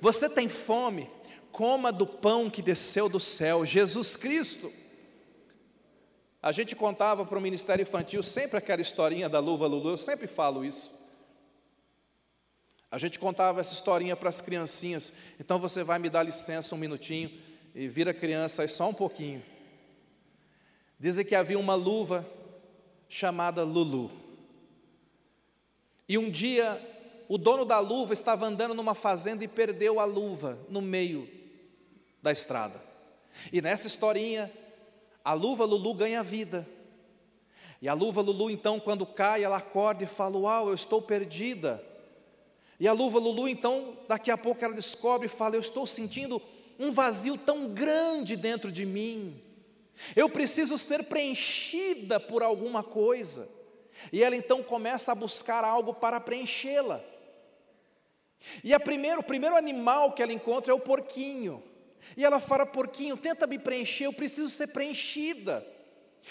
Você 0.00 0.28
tem 0.28 0.48
fome? 0.48 1.10
Coma 1.50 1.92
do 1.92 2.06
pão 2.06 2.48
que 2.48 2.62
desceu 2.62 3.08
do 3.08 3.20
céu, 3.20 3.66
Jesus 3.66 4.16
Cristo. 4.16 4.72
A 6.42 6.50
gente 6.50 6.74
contava 6.74 7.24
para 7.26 7.38
o 7.38 7.40
Ministério 7.40 7.82
Infantil 7.82 8.22
sempre 8.22 8.56
aquela 8.56 8.80
historinha 8.80 9.28
da 9.28 9.38
luva 9.38 9.66
Lulu, 9.66 9.90
eu 9.90 9.98
sempre 9.98 10.26
falo 10.26 10.64
isso. 10.64 11.00
A 12.90 12.98
gente 12.98 13.18
contava 13.18 13.60
essa 13.60 13.72
historinha 13.74 14.16
para 14.16 14.28
as 14.28 14.40
criancinhas, 14.40 15.12
então 15.38 15.58
você 15.58 15.84
vai 15.84 15.98
me 15.98 16.10
dar 16.10 16.22
licença 16.22 16.74
um 16.74 16.78
minutinho 16.78 17.30
e 17.74 17.86
vira 17.86 18.12
criança 18.12 18.62
aí 18.62 18.68
só 18.68 18.88
um 18.88 18.94
pouquinho. 18.94 19.42
Dizem 21.02 21.24
que 21.24 21.34
havia 21.34 21.58
uma 21.58 21.74
luva 21.74 22.24
chamada 23.08 23.64
Lulu. 23.64 24.08
E 26.08 26.16
um 26.16 26.30
dia, 26.30 26.80
o 27.28 27.36
dono 27.36 27.64
da 27.64 27.80
luva 27.80 28.12
estava 28.12 28.46
andando 28.46 28.72
numa 28.72 28.94
fazenda 28.94 29.42
e 29.42 29.48
perdeu 29.48 29.98
a 29.98 30.04
luva 30.04 30.60
no 30.68 30.80
meio 30.80 31.28
da 32.22 32.30
estrada. 32.30 32.80
E 33.52 33.60
nessa 33.60 33.88
historinha, 33.88 34.48
a 35.24 35.32
luva 35.32 35.64
Lulu 35.64 35.92
ganha 35.92 36.22
vida. 36.22 36.68
E 37.80 37.88
a 37.88 37.94
luva 37.94 38.20
Lulu, 38.20 38.48
então, 38.48 38.78
quando 38.78 39.04
cai, 39.04 39.42
ela 39.42 39.56
acorda 39.56 40.04
e 40.04 40.06
fala: 40.06 40.38
Uau, 40.38 40.68
eu 40.68 40.74
estou 40.74 41.02
perdida. 41.02 41.84
E 42.78 42.86
a 42.86 42.92
luva 42.92 43.18
Lulu, 43.18 43.48
então, 43.48 43.98
daqui 44.06 44.30
a 44.30 44.38
pouco 44.38 44.64
ela 44.64 44.72
descobre 44.72 45.26
e 45.26 45.28
fala: 45.28 45.56
Eu 45.56 45.60
estou 45.62 45.84
sentindo 45.84 46.40
um 46.78 46.92
vazio 46.92 47.36
tão 47.36 47.66
grande 47.74 48.36
dentro 48.36 48.70
de 48.70 48.86
mim. 48.86 49.50
Eu 50.16 50.28
preciso 50.28 50.76
ser 50.76 51.04
preenchida 51.04 52.18
por 52.18 52.42
alguma 52.42 52.82
coisa. 52.82 53.48
E 54.12 54.22
ela 54.22 54.36
então 54.36 54.62
começa 54.62 55.12
a 55.12 55.14
buscar 55.14 55.64
algo 55.64 55.94
para 55.94 56.20
preenchê-la. 56.20 57.02
E 58.64 58.74
a 58.74 58.80
primeiro, 58.80 59.20
o 59.20 59.24
primeiro 59.24 59.56
animal 59.56 60.12
que 60.12 60.22
ela 60.22 60.32
encontra 60.32 60.72
é 60.72 60.74
o 60.74 60.80
porquinho. 60.80 61.62
E 62.16 62.24
ela 62.24 62.40
fala: 62.40 62.66
Porquinho, 62.66 63.16
tenta 63.16 63.46
me 63.46 63.58
preencher, 63.58 64.06
eu 64.06 64.12
preciso 64.12 64.50
ser 64.50 64.68
preenchida. 64.68 65.66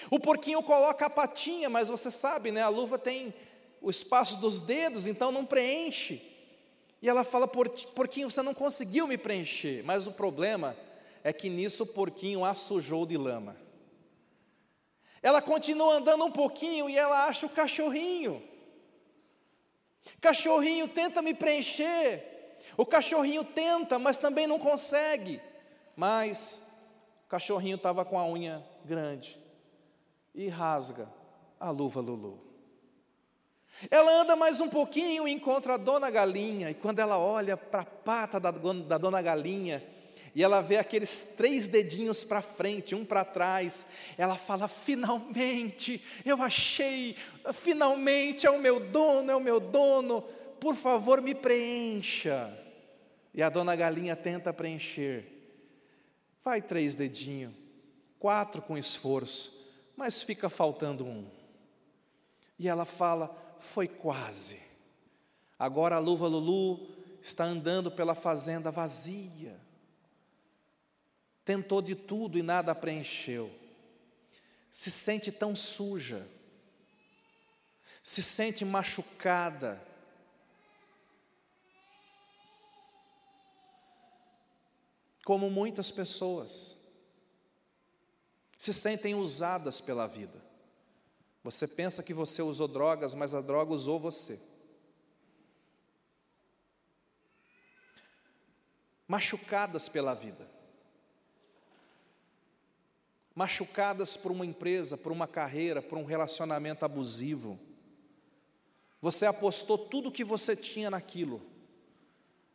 O 0.10 0.20
porquinho 0.20 0.62
coloca 0.64 1.06
a 1.06 1.10
patinha, 1.10 1.70
mas 1.70 1.90
você 1.90 2.10
sabe, 2.10 2.52
né? 2.52 2.62
A 2.62 2.70
luva 2.70 2.98
tem 2.98 3.34
o 3.82 3.90
espaço 3.90 4.40
dos 4.40 4.62
dedos, 4.62 5.08
então 5.08 5.32
não 5.32 5.46
preenche. 5.46 6.22
E 7.02 7.10
ela 7.10 7.24
fala: 7.24 7.48
Porquinho, 7.48 8.30
você 8.30 8.42
não 8.42 8.54
conseguiu 8.54 9.08
me 9.08 9.18
preencher. 9.18 9.84
Mas 9.84 10.08
o 10.08 10.12
problema 10.12 10.76
é 10.76 10.91
que 11.32 11.50
nisso 11.50 11.84
o 11.84 11.88
porquinho 11.88 12.44
a 12.44 12.56
sujou 12.56 13.06
de 13.06 13.18
lama. 13.18 13.56
Ela 15.22 15.42
continua 15.42 15.96
andando 15.96 16.26
um 16.26 16.32
pouquinho 16.32 16.90
e 16.90 16.98
ela 16.98 17.26
acha 17.26 17.46
o 17.46 17.50
cachorrinho. 17.50 18.42
Cachorrinho 20.20 20.88
tenta 20.88 21.22
me 21.22 21.34
preencher. 21.34 22.58
O 22.76 22.86
cachorrinho 22.86 23.44
tenta, 23.44 24.00
mas 24.00 24.18
também 24.18 24.48
não 24.48 24.58
consegue. 24.58 25.40
Mas 25.96 26.64
o 27.26 27.30
cachorrinho 27.30 27.76
estava 27.76 28.04
com 28.04 28.18
a 28.18 28.26
unha 28.26 28.66
grande 28.84 29.40
e 30.34 30.48
rasga 30.48 31.08
a 31.60 31.70
luva 31.70 32.02
Lulu. 32.02 32.52
Ela 33.90 34.12
anda 34.22 34.36
mais 34.36 34.60
um 34.60 34.68
pouquinho 34.68 35.28
e 35.28 35.32
encontra 35.32 35.76
a 35.76 35.78
dona 35.78 36.10
galinha, 36.10 36.70
e 36.70 36.74
quando 36.74 37.00
ela 37.00 37.18
olha 37.18 37.56
para 37.56 37.82
a 37.82 37.86
pata 37.86 38.40
da, 38.40 38.52
da 38.52 38.98
dona 38.98 39.22
galinha, 39.22 39.84
e 40.34 40.44
ela 40.44 40.62
vê 40.62 40.78
aqueles 40.78 41.24
três 41.24 41.68
dedinhos 41.68 42.24
para 42.24 42.42
frente, 42.42 42.96
um 42.96 43.04
para 43.04 43.26
trás. 43.26 43.86
Ela 44.18 44.36
fala: 44.36 44.68
finalmente, 44.68 46.02
eu 46.26 46.42
achei, 46.42 47.16
finalmente 47.54 48.46
é 48.46 48.50
o 48.50 48.60
meu 48.60 48.80
dono, 48.80 49.30
é 49.30 49.36
o 49.36 49.42
meu 49.42 49.60
dono, 49.60 50.22
por 50.60 50.76
favor 50.76 51.22
me 51.22 51.36
preencha. 51.36 52.58
E 53.34 53.42
a 53.42 53.50
dona 53.50 53.76
galinha 53.76 54.16
tenta 54.16 54.54
preencher. 54.54 55.26
Vai 56.44 56.62
três 56.62 56.96
dedinhos, 56.96 57.54
quatro 58.18 58.62
com 58.62 58.78
esforço, 58.78 59.70
mas 59.98 60.24
fica 60.24 60.50
faltando 60.50 61.06
um. 61.06 61.26
E 62.58 62.70
ela 62.70 62.86
fala: 62.86 63.36
foi 63.60 63.88
quase. 63.88 64.62
Agora 65.60 65.98
a 65.98 66.00
luva 66.00 66.28
Lulu 66.28 66.88
está 67.22 67.44
andando 67.44 67.92
pela 67.92 68.16
fazenda 68.16 68.72
vazia 68.72 69.60
tentou 71.44 71.82
de 71.82 71.96
tudo 71.96 72.38
e 72.38 72.44
nada 72.44 72.76
preencheu, 72.76 73.52
se 74.72 74.92
sente 74.92 75.32
tão 75.32 75.56
suja, 75.56 76.28
se 78.04 78.22
sente 78.22 78.64
machucada, 78.64 79.82
como 85.24 85.50
muitas 85.50 85.92
pessoas. 85.92 86.78
Se 88.58 88.74
sentem 88.74 89.16
usadas 89.16 89.82
pela 89.82 90.08
vida. 90.08 90.40
Você 91.44 91.68
pensa 91.68 92.04
que 92.04 92.14
você 92.14 92.42
usou 92.42 92.68
drogas, 92.68 93.16
mas 93.16 93.34
a 93.34 93.42
droga 93.42 93.74
usou 93.74 94.00
você. 94.00 94.40
Machucadas 99.08 99.90
pela 99.90 100.14
vida 100.14 100.51
machucadas 103.36 104.18
por 104.18 104.32
uma 104.32 104.46
empresa, 104.46 104.98
por 104.98 105.12
uma 105.12 105.28
carreira, 105.28 105.82
por 105.82 105.98
um 105.98 106.04
relacionamento 106.04 106.84
abusivo. 106.84 107.60
Você 109.02 109.26
apostou 109.26 109.78
tudo 109.78 110.10
o 110.10 110.12
que 110.12 110.24
você 110.24 110.56
tinha 110.56 110.90
naquilo, 110.90 111.42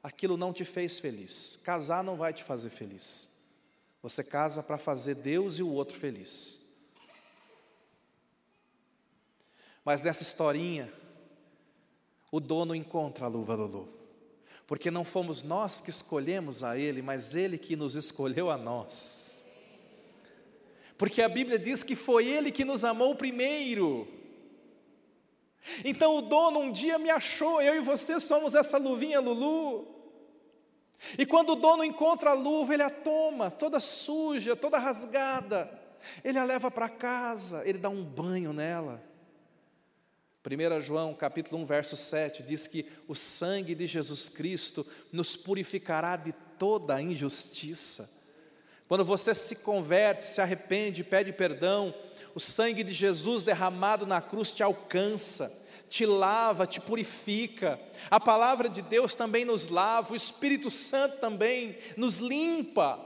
aquilo 0.03 0.37
não 0.37 0.53
te 0.53 0.65
fez 0.65 0.99
feliz. 0.99 1.59
Casar 1.63 2.05
não 2.05 2.17
vai 2.17 2.33
te 2.33 2.45
fazer 2.45 2.71
feliz. 2.71 3.29
Você 4.03 4.23
casa 4.23 4.63
para 4.63 4.79
fazer 4.79 5.17
Deus 5.17 5.59
e 5.59 5.63
o 5.63 5.69
outro 5.69 5.97
feliz. 5.97 6.63
Mas 9.85 10.03
nessa 10.03 10.23
historinha, 10.23 10.93
o 12.31 12.39
dono 12.39 12.75
encontra 12.75 13.27
a 13.27 13.29
luva 13.29 13.55
Lulu, 13.55 13.89
porque 14.67 14.91
não 14.91 15.05
fomos 15.05 15.43
nós 15.43 15.81
que 15.81 15.91
escolhemos 15.91 16.63
a 16.63 16.77
ele, 16.77 17.01
mas 17.01 17.37
ele 17.37 17.57
que 17.57 17.77
nos 17.77 17.95
escolheu 17.95 18.51
a 18.51 18.59
nós 18.59 19.36
porque 20.99 21.23
a 21.23 21.29
Bíblia 21.29 21.59
diz 21.59 21.83
que 21.83 21.95
foi 21.95 22.27
Ele 22.27 22.51
que 22.51 22.65
nos 22.65 22.85
amou 22.85 23.15
primeiro. 23.15 24.09
Então 25.85 26.17
o 26.17 26.23
dono 26.23 26.61
um 26.61 26.71
dia 26.71 26.99
me 26.99 27.11
achou, 27.11 27.61
eu 27.61 27.75
e 27.75 27.81
você 27.81 28.21
somos 28.21 28.55
essa 28.55 28.79
luvinha 28.79 29.21
Lulu. 29.21 29.97
E 31.19 31.27
quando 31.27 31.51
o 31.51 31.57
dono 31.57 31.85
encontra 31.85 32.31
a 32.31 32.35
luva, 32.35 32.73
ele 32.73 32.83
a 32.83 32.91
toma, 32.91 33.51
toda 33.51 33.81
suja, 33.81 34.57
toda 34.57 34.79
rasgada. 34.79 35.71
Ele 36.25 36.39
a 36.39 36.45
leva 36.45 36.71
para 36.71 36.89
casa, 36.89 37.63
ele 37.67 37.79
dá 37.79 37.89
um 37.89 38.03
banho 38.03 38.53
nela. 38.53 39.03
1 40.45 40.81
João 40.81 41.13
capítulo 41.13 41.61
1, 41.63 41.67
verso 41.67 41.97
7 41.97 42.43
diz 42.45 42.69
que 42.69 42.87
o 43.09 43.17
sangue 43.17 43.75
de 43.75 43.87
Jesus 43.87 44.29
Cristo 44.29 44.87
nos 45.13 45.37
purificará 45.37 46.17
de 46.17 46.33
toda 46.57 46.95
a 46.95 47.03
injustiça. 47.03 48.16
Quando 48.89 49.05
você 49.05 49.35
se 49.35 49.57
converte, 49.57 50.25
se 50.25 50.41
arrepende, 50.41 51.03
pede 51.03 51.33
perdão, 51.33 51.95
o 52.35 52.41
sangue 52.41 52.85
de 52.85 52.93
Jesus 52.93 53.43
derramado 53.43 54.07
na 54.07 54.21
cruz 54.21 54.53
te 54.53 54.63
alcança, 54.63 55.53
te 55.89 56.07
lava, 56.07 56.67
te 56.67 56.81
purifica. 56.81 57.81
A 58.11 58.21
palavra 58.21 58.69
de 58.69 58.83
Deus 58.83 59.15
também 59.15 59.45
nos 59.45 59.69
lava, 59.69 60.13
o 60.13 60.17
Espírito 60.17 60.71
Santo 60.71 61.19
também 61.19 61.79
nos 61.97 62.19
limpa. 62.19 63.01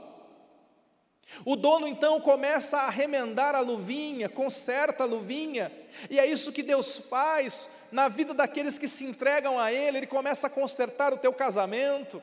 O 1.45 1.55
dono 1.55 1.87
então 1.87 2.19
começa 2.19 2.77
a 2.77 2.89
remendar 2.89 3.55
a 3.55 3.61
luvinha, 3.61 4.27
conserta 4.27 5.03
a 5.03 5.07
luvinha, 5.07 5.71
e 6.09 6.19
é 6.19 6.25
isso 6.25 6.51
que 6.51 6.61
Deus 6.61 6.97
faz 6.97 7.69
na 7.91 8.07
vida 8.07 8.33
daqueles 8.33 8.77
que 8.77 8.87
se 8.87 9.05
entregam 9.05 9.57
a 9.57 9.71
Ele. 9.71 9.99
Ele 9.99 10.07
começa 10.07 10.47
a 10.47 10.49
consertar 10.49 11.13
o 11.13 11.17
teu 11.17 11.33
casamento, 11.33 12.21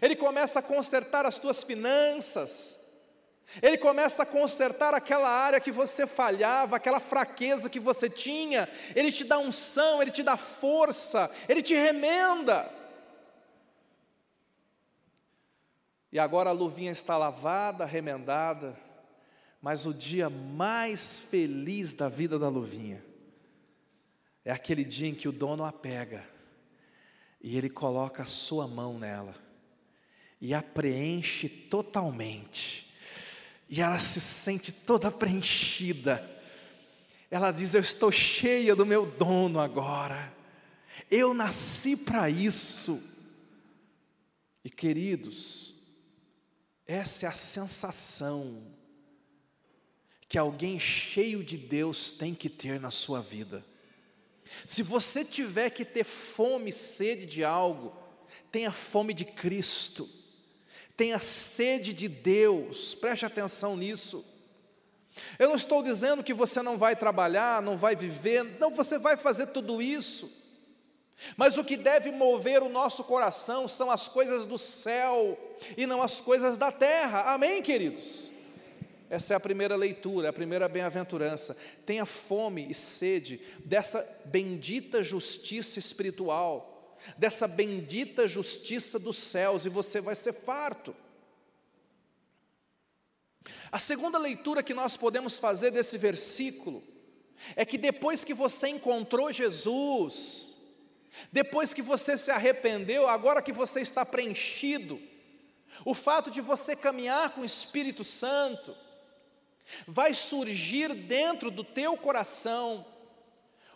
ele 0.00 0.16
começa 0.16 0.58
a 0.58 0.62
consertar 0.62 1.26
as 1.26 1.38
tuas 1.38 1.62
finanças, 1.62 2.80
ele 3.60 3.76
começa 3.76 4.22
a 4.22 4.26
consertar 4.26 4.94
aquela 4.94 5.28
área 5.28 5.60
que 5.60 5.70
você 5.70 6.06
falhava, 6.06 6.76
aquela 6.76 7.00
fraqueza 7.00 7.68
que 7.68 7.80
você 7.80 8.08
tinha, 8.08 8.68
ele 8.94 9.12
te 9.12 9.24
dá 9.24 9.38
unção, 9.38 10.00
ele 10.00 10.10
te 10.10 10.22
dá 10.22 10.36
força, 10.36 11.30
ele 11.48 11.62
te 11.62 11.74
remenda. 11.74 12.70
E 16.10 16.18
agora 16.18 16.50
a 16.50 16.52
luvinha 16.52 16.92
está 16.92 17.16
lavada, 17.16 17.84
remendada, 17.84 18.78
mas 19.60 19.86
o 19.86 19.94
dia 19.94 20.30
mais 20.30 21.20
feliz 21.20 21.94
da 21.94 22.08
vida 22.08 22.38
da 22.38 22.48
luvinha 22.48 23.04
é 24.44 24.52
aquele 24.52 24.84
dia 24.84 25.08
em 25.08 25.14
que 25.14 25.28
o 25.28 25.32
dono 25.32 25.64
a 25.64 25.72
pega 25.72 26.26
e 27.40 27.56
ele 27.56 27.70
coloca 27.70 28.22
a 28.22 28.26
sua 28.26 28.66
mão 28.66 28.98
nela 28.98 29.34
e 30.42 30.52
a 30.52 30.60
preenche 30.60 31.48
totalmente. 31.48 32.92
E 33.70 33.80
ela 33.80 34.00
se 34.00 34.20
sente 34.20 34.72
toda 34.72 35.08
preenchida. 35.08 36.28
Ela 37.30 37.52
diz: 37.52 37.74
Eu 37.74 37.80
estou 37.80 38.10
cheia 38.10 38.74
do 38.74 38.84
meu 38.84 39.06
dono 39.06 39.60
agora. 39.60 40.36
Eu 41.08 41.32
nasci 41.32 41.96
para 41.96 42.28
isso. 42.28 43.00
E 44.64 44.68
queridos, 44.68 45.76
essa 46.88 47.26
é 47.26 47.28
a 47.28 47.32
sensação 47.32 48.66
que 50.28 50.36
alguém 50.36 50.78
cheio 50.80 51.44
de 51.44 51.56
Deus 51.56 52.10
tem 52.10 52.34
que 52.34 52.48
ter 52.48 52.80
na 52.80 52.90
sua 52.90 53.20
vida. 53.20 53.64
Se 54.66 54.82
você 54.82 55.24
tiver 55.24 55.70
que 55.70 55.84
ter 55.84 56.04
fome, 56.04 56.72
sede 56.72 57.26
de 57.26 57.44
algo, 57.44 57.96
tenha 58.50 58.72
fome 58.72 59.14
de 59.14 59.24
Cristo, 59.24 60.21
tenha 60.96 61.18
sede 61.18 61.92
de 61.92 62.08
Deus, 62.08 62.94
preste 62.94 63.24
atenção 63.24 63.76
nisso. 63.76 64.24
Eu 65.38 65.48
não 65.48 65.56
estou 65.56 65.82
dizendo 65.82 66.22
que 66.22 66.32
você 66.32 66.62
não 66.62 66.78
vai 66.78 66.96
trabalhar, 66.96 67.62
não 67.62 67.76
vai 67.76 67.94
viver, 67.94 68.44
não, 68.58 68.70
você 68.70 68.98
vai 68.98 69.16
fazer 69.16 69.46
tudo 69.48 69.82
isso. 69.82 70.30
Mas 71.36 71.56
o 71.58 71.64
que 71.64 71.76
deve 71.76 72.10
mover 72.10 72.62
o 72.62 72.68
nosso 72.68 73.04
coração 73.04 73.68
são 73.68 73.90
as 73.90 74.08
coisas 74.08 74.44
do 74.44 74.58
céu 74.58 75.38
e 75.76 75.86
não 75.86 76.02
as 76.02 76.20
coisas 76.20 76.58
da 76.58 76.72
terra. 76.72 77.32
Amém, 77.32 77.62
queridos? 77.62 78.32
Essa 79.08 79.34
é 79.34 79.36
a 79.36 79.40
primeira 79.40 79.76
leitura, 79.76 80.30
a 80.30 80.32
primeira 80.32 80.68
bem-aventurança. 80.68 81.54
Tenha 81.84 82.06
fome 82.06 82.66
e 82.70 82.74
sede 82.74 83.40
dessa 83.62 84.06
bendita 84.24 85.02
justiça 85.02 85.78
espiritual, 85.78 86.71
dessa 87.16 87.48
bendita 87.48 88.28
justiça 88.28 88.98
dos 88.98 89.18
céus, 89.18 89.66
e 89.66 89.68
você 89.68 90.00
vai 90.00 90.14
ser 90.14 90.32
farto. 90.32 90.94
A 93.70 93.78
segunda 93.78 94.18
leitura 94.18 94.62
que 94.62 94.74
nós 94.74 94.96
podemos 94.96 95.38
fazer 95.38 95.70
desse 95.70 95.98
versículo 95.98 96.82
é 97.56 97.64
que 97.64 97.78
depois 97.78 98.22
que 98.22 98.34
você 98.34 98.68
encontrou 98.68 99.32
Jesus, 99.32 100.54
depois 101.30 101.74
que 101.74 101.82
você 101.82 102.16
se 102.16 102.30
arrependeu, 102.30 103.08
agora 103.08 103.42
que 103.42 103.52
você 103.52 103.80
está 103.80 104.04
preenchido, 104.04 105.00
o 105.84 105.94
fato 105.94 106.30
de 106.30 106.40
você 106.40 106.76
caminhar 106.76 107.30
com 107.30 107.40
o 107.40 107.46
Espírito 107.46 108.04
Santo, 108.04 108.76
vai 109.86 110.14
surgir 110.14 110.94
dentro 110.94 111.50
do 111.50 111.64
teu 111.64 111.96
coração 111.96 112.84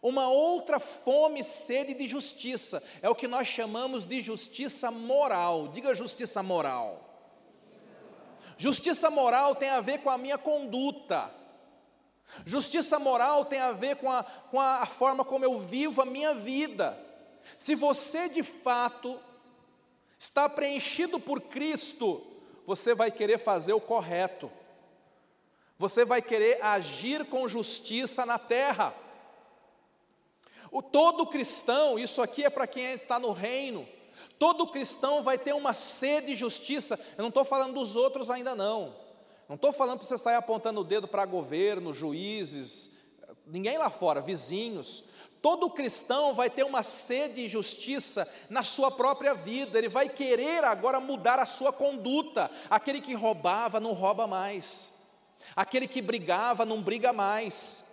uma 0.02 0.28
outra 0.28 0.78
fome 0.78 1.40
e 1.40 1.44
sede 1.44 1.94
de 1.94 2.06
justiça, 2.06 2.82
é 3.02 3.08
o 3.08 3.14
que 3.14 3.26
nós 3.26 3.48
chamamos 3.48 4.04
de 4.04 4.20
justiça 4.20 4.90
moral. 4.90 5.68
Diga 5.68 5.94
justiça 5.94 6.42
moral. 6.42 7.02
Justiça 8.58 9.10
moral 9.10 9.54
tem 9.54 9.68
a 9.68 9.80
ver 9.80 9.98
com 9.98 10.10
a 10.10 10.18
minha 10.18 10.38
conduta. 10.38 11.30
Justiça 12.44 12.98
moral 12.98 13.44
tem 13.44 13.60
a 13.60 13.72
ver 13.72 13.96
com 13.96 14.10
a, 14.10 14.22
com 14.22 14.60
a 14.60 14.84
forma 14.86 15.24
como 15.24 15.44
eu 15.44 15.58
vivo 15.58 16.02
a 16.02 16.06
minha 16.06 16.34
vida. 16.34 16.98
Se 17.56 17.74
você 17.74 18.28
de 18.28 18.42
fato 18.42 19.20
está 20.18 20.48
preenchido 20.48 21.20
por 21.20 21.42
Cristo, 21.42 22.26
você 22.66 22.94
vai 22.94 23.10
querer 23.10 23.38
fazer 23.38 23.72
o 23.72 23.80
correto, 23.80 24.50
você 25.78 26.04
vai 26.04 26.22
querer 26.22 26.62
agir 26.64 27.26
com 27.26 27.46
justiça 27.46 28.24
na 28.26 28.38
terra. 28.38 28.94
O 30.76 30.82
todo 30.82 31.24
cristão, 31.24 31.98
isso 31.98 32.20
aqui 32.20 32.44
é 32.44 32.50
para 32.50 32.66
quem 32.66 32.84
está 32.92 33.18
no 33.18 33.32
reino, 33.32 33.88
todo 34.38 34.66
cristão 34.66 35.22
vai 35.22 35.38
ter 35.38 35.54
uma 35.54 35.72
sede 35.72 36.26
de 36.26 36.36
justiça. 36.36 37.00
Eu 37.16 37.22
não 37.22 37.30
estou 37.30 37.46
falando 37.46 37.72
dos 37.72 37.96
outros 37.96 38.28
ainda 38.28 38.54
não. 38.54 38.94
Não 39.48 39.56
estou 39.56 39.72
falando 39.72 40.00
para 40.00 40.06
você 40.06 40.18
sair 40.18 40.34
apontando 40.34 40.82
o 40.82 40.84
dedo 40.84 41.08
para 41.08 41.24
governo, 41.24 41.94
juízes, 41.94 42.90
ninguém 43.46 43.78
lá 43.78 43.88
fora, 43.88 44.20
vizinhos. 44.20 45.02
Todo 45.40 45.70
cristão 45.70 46.34
vai 46.34 46.50
ter 46.50 46.62
uma 46.62 46.82
sede 46.82 47.44
de 47.44 47.48
justiça 47.48 48.30
na 48.50 48.62
sua 48.62 48.90
própria 48.90 49.32
vida, 49.32 49.78
ele 49.78 49.88
vai 49.88 50.10
querer 50.10 50.62
agora 50.62 51.00
mudar 51.00 51.38
a 51.38 51.46
sua 51.46 51.72
conduta. 51.72 52.50
Aquele 52.68 53.00
que 53.00 53.14
roubava 53.14 53.80
não 53.80 53.94
rouba 53.94 54.26
mais, 54.26 54.92
aquele 55.56 55.88
que 55.88 56.02
brigava 56.02 56.66
não 56.66 56.82
briga 56.82 57.14
mais, 57.14 57.85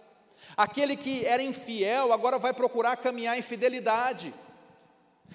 aquele 0.56 0.96
que 0.96 1.26
era 1.26 1.42
infiel 1.42 2.12
agora 2.12 2.38
vai 2.38 2.54
procurar 2.54 2.98
caminhar 2.98 3.38
em 3.38 3.42
fidelidade. 3.42 4.34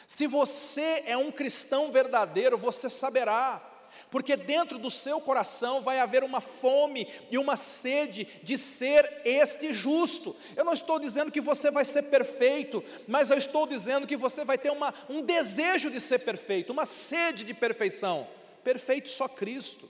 Se 0.07 0.27
você 0.27 1.03
é 1.07 1.17
um 1.17 1.31
cristão 1.31 1.91
verdadeiro, 1.91 2.57
você 2.57 2.89
saberá 2.89 3.69
porque 4.11 4.37
dentro 4.37 4.79
do 4.79 4.91
seu 4.91 5.21
coração 5.21 5.83
vai 5.83 5.99
haver 5.99 6.25
uma 6.25 6.41
fome 6.41 7.09
e 7.31 7.39
uma 7.39 7.57
sede 7.57 8.27
de 8.43 8.57
ser 8.57 9.21
este 9.25 9.73
justo. 9.73 10.35
Eu 10.57 10.65
não 10.65 10.73
estou 10.73 10.99
dizendo 10.99 11.31
que 11.31 11.41
você 11.41 11.71
vai 11.71 11.85
ser 11.85 12.03
perfeito, 12.05 12.83
mas 13.07 13.31
eu 13.31 13.39
estou 13.39 13.67
dizendo 13.67 14.07
que 14.07 14.17
você 14.17 14.45
vai 14.45 14.57
ter 14.57 14.71
uma, 14.71 14.95
um 15.09 15.23
desejo 15.23 15.91
de 15.91 16.01
ser 16.01 16.21
perfeito, 16.21 16.73
uma 16.73 16.87
sede 16.87 17.45
de 17.45 17.55
perfeição. 17.55 18.27
Perfeito 18.65 19.11
só 19.11 19.29
Cristo. 19.29 19.89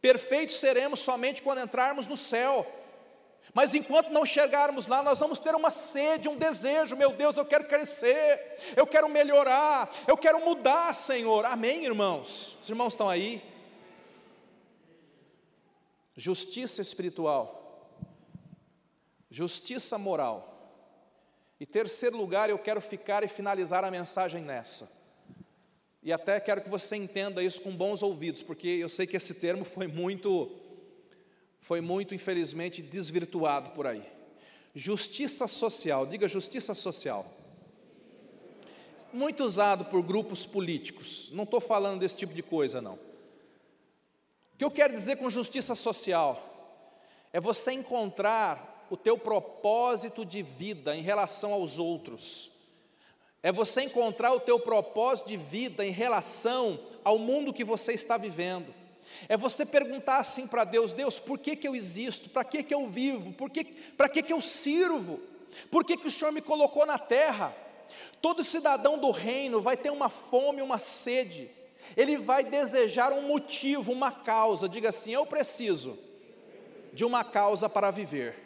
Perfeitos 0.00 0.60
seremos 0.60 1.00
somente 1.00 1.42
quando 1.42 1.62
entrarmos 1.62 2.06
no 2.06 2.16
céu. 2.16 2.66
Mas 3.54 3.72
enquanto 3.72 4.10
não 4.10 4.26
chegarmos 4.26 4.88
lá, 4.88 5.00
nós 5.00 5.20
vamos 5.20 5.38
ter 5.38 5.54
uma 5.54 5.70
sede, 5.70 6.28
um 6.28 6.36
desejo, 6.36 6.96
meu 6.96 7.12
Deus, 7.12 7.36
eu 7.36 7.44
quero 7.46 7.68
crescer, 7.68 8.58
eu 8.76 8.84
quero 8.84 9.08
melhorar, 9.08 9.92
eu 10.08 10.16
quero 10.16 10.44
mudar, 10.44 10.92
Senhor. 10.92 11.46
Amém, 11.46 11.84
irmãos? 11.84 12.56
Os 12.60 12.68
irmãos 12.68 12.94
estão 12.94 13.08
aí? 13.08 13.40
Justiça 16.16 16.82
espiritual, 16.82 17.88
justiça 19.30 19.96
moral. 19.96 20.50
E 21.60 21.64
terceiro 21.64 22.16
lugar, 22.16 22.50
eu 22.50 22.58
quero 22.58 22.80
ficar 22.80 23.22
e 23.22 23.28
finalizar 23.28 23.84
a 23.84 23.90
mensagem 23.90 24.42
nessa. 24.42 24.92
E 26.02 26.12
até 26.12 26.40
quero 26.40 26.60
que 26.60 26.68
você 26.68 26.96
entenda 26.96 27.40
isso 27.40 27.62
com 27.62 27.74
bons 27.74 28.02
ouvidos, 28.02 28.42
porque 28.42 28.66
eu 28.66 28.88
sei 28.88 29.06
que 29.06 29.16
esse 29.16 29.32
termo 29.32 29.64
foi 29.64 29.86
muito 29.86 30.63
foi 31.64 31.80
muito, 31.80 32.14
infelizmente, 32.14 32.82
desvirtuado 32.82 33.70
por 33.70 33.86
aí. 33.86 34.02
Justiça 34.74 35.48
social, 35.48 36.04
diga 36.04 36.28
justiça 36.28 36.74
social. 36.74 37.24
Muito 39.10 39.42
usado 39.42 39.86
por 39.86 40.02
grupos 40.02 40.44
políticos, 40.44 41.30
não 41.32 41.44
estou 41.44 41.62
falando 41.62 42.00
desse 42.00 42.18
tipo 42.18 42.34
de 42.34 42.42
coisa, 42.42 42.82
não. 42.82 42.96
O 42.96 44.58
que 44.58 44.64
eu 44.64 44.70
quero 44.70 44.92
dizer 44.92 45.16
com 45.16 45.30
justiça 45.30 45.74
social 45.74 46.38
é 47.32 47.40
você 47.40 47.72
encontrar 47.72 48.86
o 48.90 48.96
teu 48.96 49.16
propósito 49.16 50.22
de 50.22 50.42
vida 50.42 50.94
em 50.94 51.00
relação 51.00 51.54
aos 51.54 51.78
outros. 51.78 52.50
É 53.42 53.50
você 53.50 53.84
encontrar 53.84 54.34
o 54.34 54.40
teu 54.40 54.60
propósito 54.60 55.28
de 55.28 55.38
vida 55.38 55.82
em 55.82 55.92
relação 55.92 56.78
ao 57.02 57.18
mundo 57.18 57.54
que 57.54 57.64
você 57.64 57.94
está 57.94 58.18
vivendo. 58.18 58.83
É 59.28 59.36
você 59.36 59.64
perguntar 59.64 60.18
assim 60.18 60.46
para 60.46 60.64
Deus: 60.64 60.92
Deus, 60.92 61.18
por 61.18 61.38
que, 61.38 61.56
que 61.56 61.66
eu 61.66 61.74
existo? 61.74 62.30
Para 62.30 62.44
que, 62.44 62.62
que 62.62 62.74
eu 62.74 62.88
vivo? 62.88 63.32
Por 63.32 63.50
que, 63.50 63.64
para 63.96 64.08
que, 64.08 64.22
que 64.22 64.32
eu 64.32 64.40
sirvo? 64.40 65.20
Por 65.70 65.84
que, 65.84 65.96
que 65.96 66.08
o 66.08 66.10
Senhor 66.10 66.32
me 66.32 66.40
colocou 66.40 66.84
na 66.84 66.98
terra? 66.98 67.54
Todo 68.20 68.42
cidadão 68.42 68.98
do 68.98 69.10
reino 69.10 69.60
vai 69.60 69.76
ter 69.76 69.90
uma 69.90 70.08
fome, 70.08 70.62
uma 70.62 70.78
sede, 70.78 71.50
ele 71.96 72.16
vai 72.16 72.44
desejar 72.44 73.12
um 73.12 73.22
motivo, 73.22 73.92
uma 73.92 74.10
causa. 74.10 74.68
Diga 74.68 74.88
assim: 74.88 75.12
Eu 75.12 75.26
preciso 75.26 75.98
de 76.92 77.04
uma 77.04 77.24
causa 77.24 77.68
para 77.68 77.90
viver. 77.90 78.42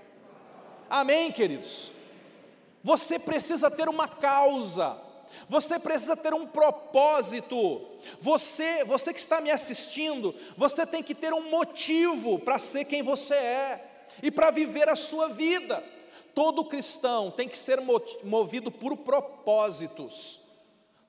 Amém, 0.91 1.31
queridos? 1.31 1.93
Você 2.83 3.19
precisa 3.19 3.71
ter 3.71 3.89
uma 3.89 4.09
causa, 4.09 4.99
você 5.49 5.79
precisa 5.79 6.17
ter 6.17 6.35
um 6.35 6.47
propósito. 6.47 7.81
Você, 8.21 8.85
você 8.85 9.13
que 9.13 9.21
está 9.21 9.41
me 9.41 9.51
assistindo, 9.51 10.35
você 10.57 10.87
tem 10.87 11.03
que 11.03 11.15
ter 11.15 11.33
um 11.33 11.51
motivo 11.51 12.39
para 12.39 12.59
ser 12.59 12.85
quem 12.85 13.03
você 13.03 13.35
é 13.35 14.07
e 14.23 14.31
para 14.31 14.51
viver 14.51 14.89
a 14.89 14.97
sua 14.97 15.29
vida. 15.29 15.83
Todo 16.35 16.65
cristão 16.65 17.31
tem 17.31 17.49
que 17.49 17.59
ser 17.59 17.81
movido 18.23 18.71
por 18.71 18.97
propósitos. 18.99 20.41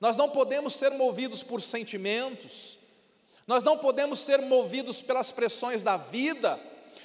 Nós 0.00 0.16
não 0.16 0.28
podemos 0.28 0.74
ser 0.74 0.90
movidos 0.92 1.42
por 1.42 1.60
sentimentos, 1.60 2.78
nós 3.46 3.62
não 3.62 3.76
podemos 3.76 4.20
ser 4.20 4.40
movidos 4.40 5.02
pelas 5.02 5.30
pressões 5.30 5.82
da 5.82 5.96
vida, 5.96 6.58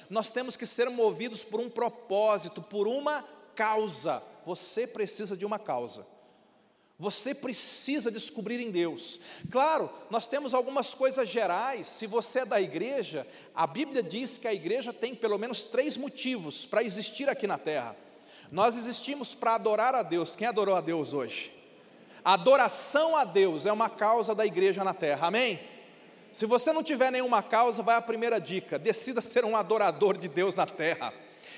nós 0.08 0.30
temos 0.30 0.56
que 0.56 0.64
ser 0.64 0.88
movidos 0.88 1.44
por 1.44 1.60
um 1.60 1.68
propósito, 1.68 2.62
por 2.62 2.88
uma 2.88 3.22
causa. 3.54 4.22
Você 4.46 4.86
precisa 4.86 5.36
de 5.36 5.44
uma 5.44 5.58
causa. 5.58 6.06
Você 6.98 7.34
precisa 7.34 8.10
descobrir 8.10 8.58
em 8.58 8.70
Deus. 8.70 9.20
Claro, 9.50 9.90
nós 10.08 10.26
temos 10.26 10.54
algumas 10.54 10.94
coisas 10.94 11.28
gerais. 11.28 11.86
Se 11.86 12.06
você 12.06 12.40
é 12.40 12.44
da 12.46 12.60
igreja, 12.60 13.26
a 13.54 13.66
Bíblia 13.66 14.02
diz 14.02 14.38
que 14.38 14.48
a 14.48 14.54
igreja 14.54 14.94
tem 14.94 15.14
pelo 15.14 15.36
menos 15.36 15.64
três 15.64 15.98
motivos 15.98 16.64
para 16.64 16.82
existir 16.82 17.28
aqui 17.28 17.46
na 17.46 17.58
terra. 17.58 17.94
Nós 18.50 18.78
existimos 18.78 19.34
para 19.34 19.56
adorar 19.56 19.94
a 19.94 20.02
Deus. 20.02 20.34
Quem 20.34 20.46
adorou 20.46 20.74
a 20.74 20.80
Deus 20.80 21.12
hoje? 21.12 21.52
Adoração 22.24 23.14
a 23.14 23.24
Deus 23.24 23.66
é 23.66 23.72
uma 23.72 23.90
causa 23.90 24.34
da 24.34 24.46
igreja 24.46 24.82
na 24.82 24.94
terra. 24.94 25.26
Amém? 25.26 25.60
Se 26.32 26.46
você 26.46 26.72
não 26.72 26.82
tiver 26.82 27.10
nenhuma 27.12 27.42
causa, 27.42 27.82
vai 27.82 27.96
a 27.96 28.02
primeira 28.02 28.40
dica: 28.40 28.78
decida 28.78 29.20
ser 29.20 29.44
um 29.44 29.54
adorador 29.54 30.16
de 30.16 30.28
Deus 30.28 30.54
na 30.54 30.66
terra. 30.66 31.12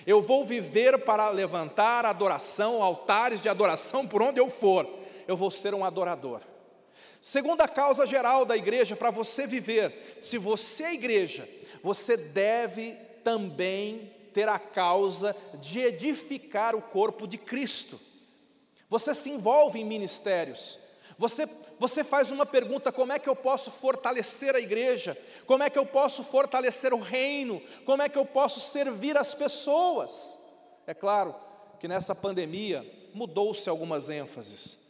Eu 0.07 0.21
vou 0.21 0.45
viver 0.45 0.99
para 0.99 1.31
levantar 1.31 2.05
adoração, 2.05 2.83
altares 2.83 3.41
de 3.41 3.49
adoração 3.49 4.07
por 4.07 4.21
onde 4.21 4.41
eu 4.41 4.51
for. 4.51 4.99
Eu 5.29 5.37
vou 5.37 5.51
ser 5.51 5.75
um 5.75 5.85
adorador. 5.85 6.41
Segunda 7.21 7.69
causa 7.69 8.07
geral 8.07 8.45
da 8.45 8.57
igreja 8.57 8.97
para 8.97 9.11
você 9.11 9.47
viver, 9.47 10.17
se 10.21 10.39
você 10.39 10.85
é 10.85 10.95
igreja, 10.95 11.49
você 11.83 12.17
deve 12.17 12.93
também 13.23 14.11
ter 14.33 14.49
a 14.49 14.59
causa 14.59 15.37
de 15.61 15.81
edificar 15.81 16.75
o 16.75 16.81
corpo 16.81 17.27
de 17.27 17.37
Cristo. 17.37 18.01
Você 18.89 19.15
se 19.15 19.31
envolve 19.31 19.79
em 19.79 19.85
ministérios. 19.85 20.79
Você 21.19 21.47
você 21.79 22.03
faz 22.03 22.31
uma 22.31 22.47
pergunta: 22.47 22.91
como 22.91 23.13
é 23.13 23.19
que 23.19 23.29
eu 23.29 23.37
posso 23.37 23.71
fortalecer 23.71 24.57
a 24.57 24.61
igreja? 24.61 25.17
Como 25.47 25.63
é 25.63 25.71
que 25.71 25.79
eu 25.79 25.87
posso 25.87 26.25
fortalecer 26.25 26.93
o 26.93 26.99
reino? 26.99 27.63
Como 27.85 28.03
é 28.03 28.09
que 28.09 28.19
eu 28.19 28.25
posso 28.25 28.61
servir 28.61 29.17
as 29.17 29.35
pessoas? 29.35 30.39
É 30.87 30.95
claro 30.95 31.35
que 31.79 31.87
nessa 31.87 32.15
pandemia 32.15 32.85
mudou-se 33.15 33.69
algumas 33.69 34.09
ênfases. 34.09 34.88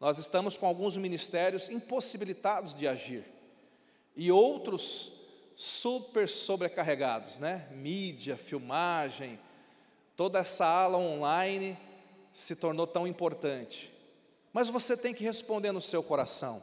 Nós 0.00 0.18
estamos 0.18 0.56
com 0.56 0.66
alguns 0.66 0.96
ministérios 0.96 1.68
impossibilitados 1.68 2.74
de 2.74 2.88
agir 2.88 3.22
e 4.16 4.32
outros 4.32 5.12
super 5.54 6.26
sobrecarregados, 6.26 7.38
né? 7.38 7.68
Mídia, 7.70 8.34
filmagem, 8.34 9.38
toda 10.16 10.38
essa 10.38 10.64
ala 10.64 10.96
online 10.96 11.78
se 12.32 12.56
tornou 12.56 12.86
tão 12.86 13.06
importante. 13.06 13.92
Mas 14.54 14.70
você 14.70 14.96
tem 14.96 15.12
que 15.12 15.22
responder 15.22 15.70
no 15.70 15.82
seu 15.82 16.02
coração: 16.02 16.62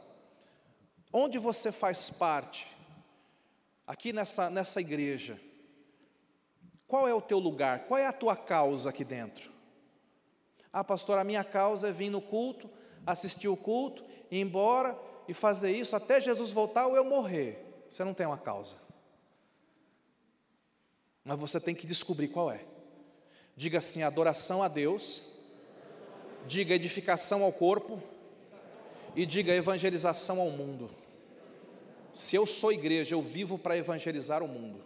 onde 1.12 1.38
você 1.38 1.70
faz 1.70 2.10
parte, 2.10 2.66
aqui 3.86 4.12
nessa, 4.12 4.50
nessa 4.50 4.80
igreja, 4.80 5.40
qual 6.88 7.06
é 7.06 7.14
o 7.14 7.22
teu 7.22 7.38
lugar, 7.38 7.86
qual 7.86 7.98
é 7.98 8.06
a 8.06 8.12
tua 8.12 8.34
causa 8.34 8.90
aqui 8.90 9.04
dentro? 9.04 9.52
Ah, 10.72 10.82
pastor, 10.82 11.18
a 11.18 11.24
minha 11.24 11.44
causa 11.44 11.88
é 11.88 11.92
vir 11.92 12.10
no 12.10 12.20
culto, 12.20 12.68
assistir 13.12 13.48
o 13.48 13.56
culto, 13.56 14.04
ir 14.30 14.40
embora 14.40 14.98
e 15.26 15.34
fazer 15.34 15.72
isso 15.72 15.96
até 15.96 16.20
Jesus 16.20 16.50
voltar 16.50 16.86
ou 16.86 16.96
eu 16.96 17.04
morrer. 17.04 17.64
Você 17.88 18.04
não 18.04 18.14
tem 18.14 18.26
uma 18.26 18.38
causa. 18.38 18.76
Mas 21.24 21.38
você 21.38 21.60
tem 21.60 21.74
que 21.74 21.86
descobrir 21.86 22.28
qual 22.28 22.50
é. 22.50 22.64
Diga 23.56 23.78
assim: 23.78 24.02
adoração 24.02 24.62
a 24.62 24.68
Deus 24.68 25.36
diga 26.48 26.74
edificação 26.74 27.42
ao 27.42 27.52
corpo 27.52 28.02
e 29.14 29.26
diga 29.26 29.54
evangelização 29.54 30.40
ao 30.40 30.50
mundo. 30.50 30.90
Se 32.12 32.34
eu 32.34 32.46
sou 32.46 32.72
igreja, 32.72 33.14
eu 33.14 33.22
vivo 33.22 33.58
para 33.58 33.76
evangelizar 33.76 34.42
o 34.42 34.48
mundo. 34.48 34.82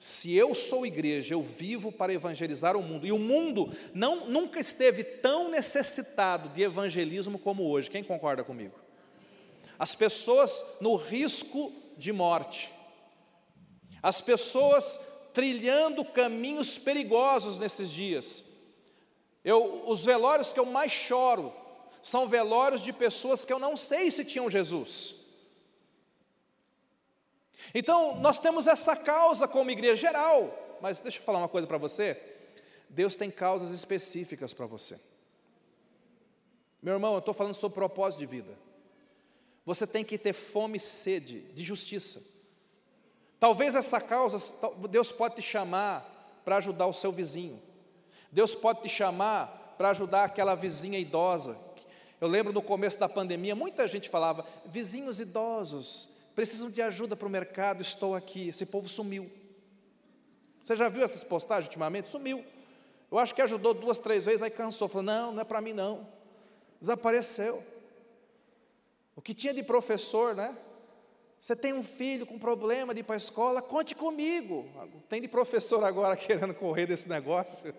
Se 0.00 0.34
eu 0.34 0.54
sou 0.54 0.86
igreja, 0.86 1.34
eu 1.34 1.42
vivo 1.42 1.92
para 1.92 2.10
evangelizar 2.10 2.74
o 2.74 2.82
mundo. 2.82 3.06
E 3.06 3.12
o 3.12 3.18
mundo 3.18 3.70
não, 3.92 4.26
nunca 4.26 4.58
esteve 4.58 5.04
tão 5.04 5.50
necessitado 5.50 6.48
de 6.48 6.62
evangelismo 6.62 7.38
como 7.38 7.68
hoje. 7.68 7.90
Quem 7.90 8.02
concorda 8.02 8.42
comigo? 8.42 8.74
As 9.78 9.94
pessoas 9.94 10.64
no 10.80 10.96
risco 10.96 11.70
de 11.98 12.12
morte, 12.12 12.72
as 14.02 14.22
pessoas 14.22 14.98
trilhando 15.34 16.02
caminhos 16.02 16.78
perigosos 16.78 17.58
nesses 17.58 17.90
dias, 17.90 18.42
eu, 19.44 19.82
os 19.86 20.02
velórios 20.02 20.50
que 20.50 20.58
eu 20.58 20.64
mais 20.64 20.92
choro 20.92 21.52
são 22.00 22.26
velórios 22.26 22.80
de 22.80 22.90
pessoas 22.90 23.44
que 23.44 23.52
eu 23.52 23.58
não 23.58 23.76
sei 23.76 24.10
se 24.10 24.24
tinham 24.24 24.50
Jesus. 24.50 25.19
Então, 27.74 28.16
nós 28.20 28.38
temos 28.38 28.66
essa 28.66 28.96
causa 28.96 29.46
como 29.46 29.70
igreja 29.70 29.96
geral, 29.96 30.78
mas 30.80 31.00
deixa 31.00 31.18
eu 31.18 31.22
falar 31.22 31.38
uma 31.38 31.48
coisa 31.48 31.66
para 31.66 31.78
você. 31.78 32.20
Deus 32.88 33.14
tem 33.14 33.30
causas 33.30 33.70
específicas 33.70 34.52
para 34.52 34.66
você. 34.66 35.00
Meu 36.82 36.94
irmão, 36.94 37.12
eu 37.12 37.18
estou 37.20 37.34
falando 37.34 37.54
sobre 37.54 37.74
propósito 37.74 38.20
de 38.20 38.26
vida. 38.26 38.58
Você 39.64 39.86
tem 39.86 40.04
que 40.04 40.18
ter 40.18 40.32
fome 40.32 40.78
e 40.78 40.80
sede 40.80 41.40
de 41.52 41.62
justiça. 41.62 42.22
Talvez 43.38 43.74
essa 43.74 44.00
causa, 44.00 44.38
Deus 44.90 45.12
pode 45.12 45.36
te 45.36 45.42
chamar 45.42 46.42
para 46.44 46.56
ajudar 46.56 46.86
o 46.86 46.94
seu 46.94 47.12
vizinho. 47.12 47.62
Deus 48.32 48.54
pode 48.54 48.82
te 48.82 48.88
chamar 48.88 49.74
para 49.78 49.90
ajudar 49.90 50.24
aquela 50.24 50.54
vizinha 50.54 50.98
idosa. 50.98 51.56
Eu 52.20 52.28
lembro 52.28 52.52
no 52.52 52.60
começo 52.60 52.98
da 52.98 53.08
pandemia, 53.08 53.54
muita 53.54 53.86
gente 53.86 54.08
falava: 54.08 54.44
vizinhos 54.66 55.20
idosos 55.20 56.19
precisam 56.40 56.70
de 56.70 56.80
ajuda 56.80 57.14
para 57.14 57.28
o 57.28 57.30
mercado, 57.30 57.82
estou 57.82 58.14
aqui. 58.14 58.48
Esse 58.48 58.64
povo 58.64 58.88
sumiu. 58.88 59.30
Você 60.64 60.74
já 60.74 60.88
viu 60.88 61.04
essas 61.04 61.22
postagens 61.22 61.66
ultimamente? 61.66 62.08
Sumiu. 62.08 62.42
Eu 63.10 63.18
acho 63.18 63.34
que 63.34 63.42
ajudou 63.42 63.74
duas, 63.74 63.98
três 63.98 64.24
vezes, 64.24 64.40
aí 64.40 64.48
cansou. 64.48 64.88
Falou: 64.88 65.02
não, 65.02 65.32
não 65.32 65.42
é 65.42 65.44
para 65.44 65.60
mim 65.60 65.74
não. 65.74 66.08
Desapareceu. 66.80 67.62
O 69.14 69.20
que 69.20 69.34
tinha 69.34 69.52
de 69.52 69.62
professor, 69.62 70.34
né? 70.34 70.56
Você 71.38 71.54
tem 71.54 71.74
um 71.74 71.82
filho 71.82 72.24
com 72.24 72.38
problema 72.38 72.94
de 72.94 73.00
ir 73.00 73.02
para 73.04 73.16
a 73.16 73.18
escola, 73.18 73.60
conte 73.60 73.94
comigo. 73.94 74.66
Tem 75.10 75.20
de 75.20 75.28
professor 75.28 75.84
agora 75.84 76.16
querendo 76.16 76.54
correr 76.54 76.86
desse 76.86 77.06
negócio. 77.06 77.74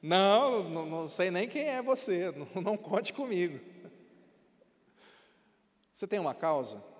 Não, 0.00 0.68
não, 0.70 0.86
não 0.86 1.08
sei 1.08 1.32
nem 1.32 1.48
quem 1.48 1.64
é 1.64 1.82
você, 1.82 2.30
não, 2.54 2.62
não 2.62 2.76
conte 2.76 3.12
comigo. 3.12 3.58
Você 5.92 6.06
tem 6.06 6.20
uma 6.20 6.32
causa? 6.32 6.93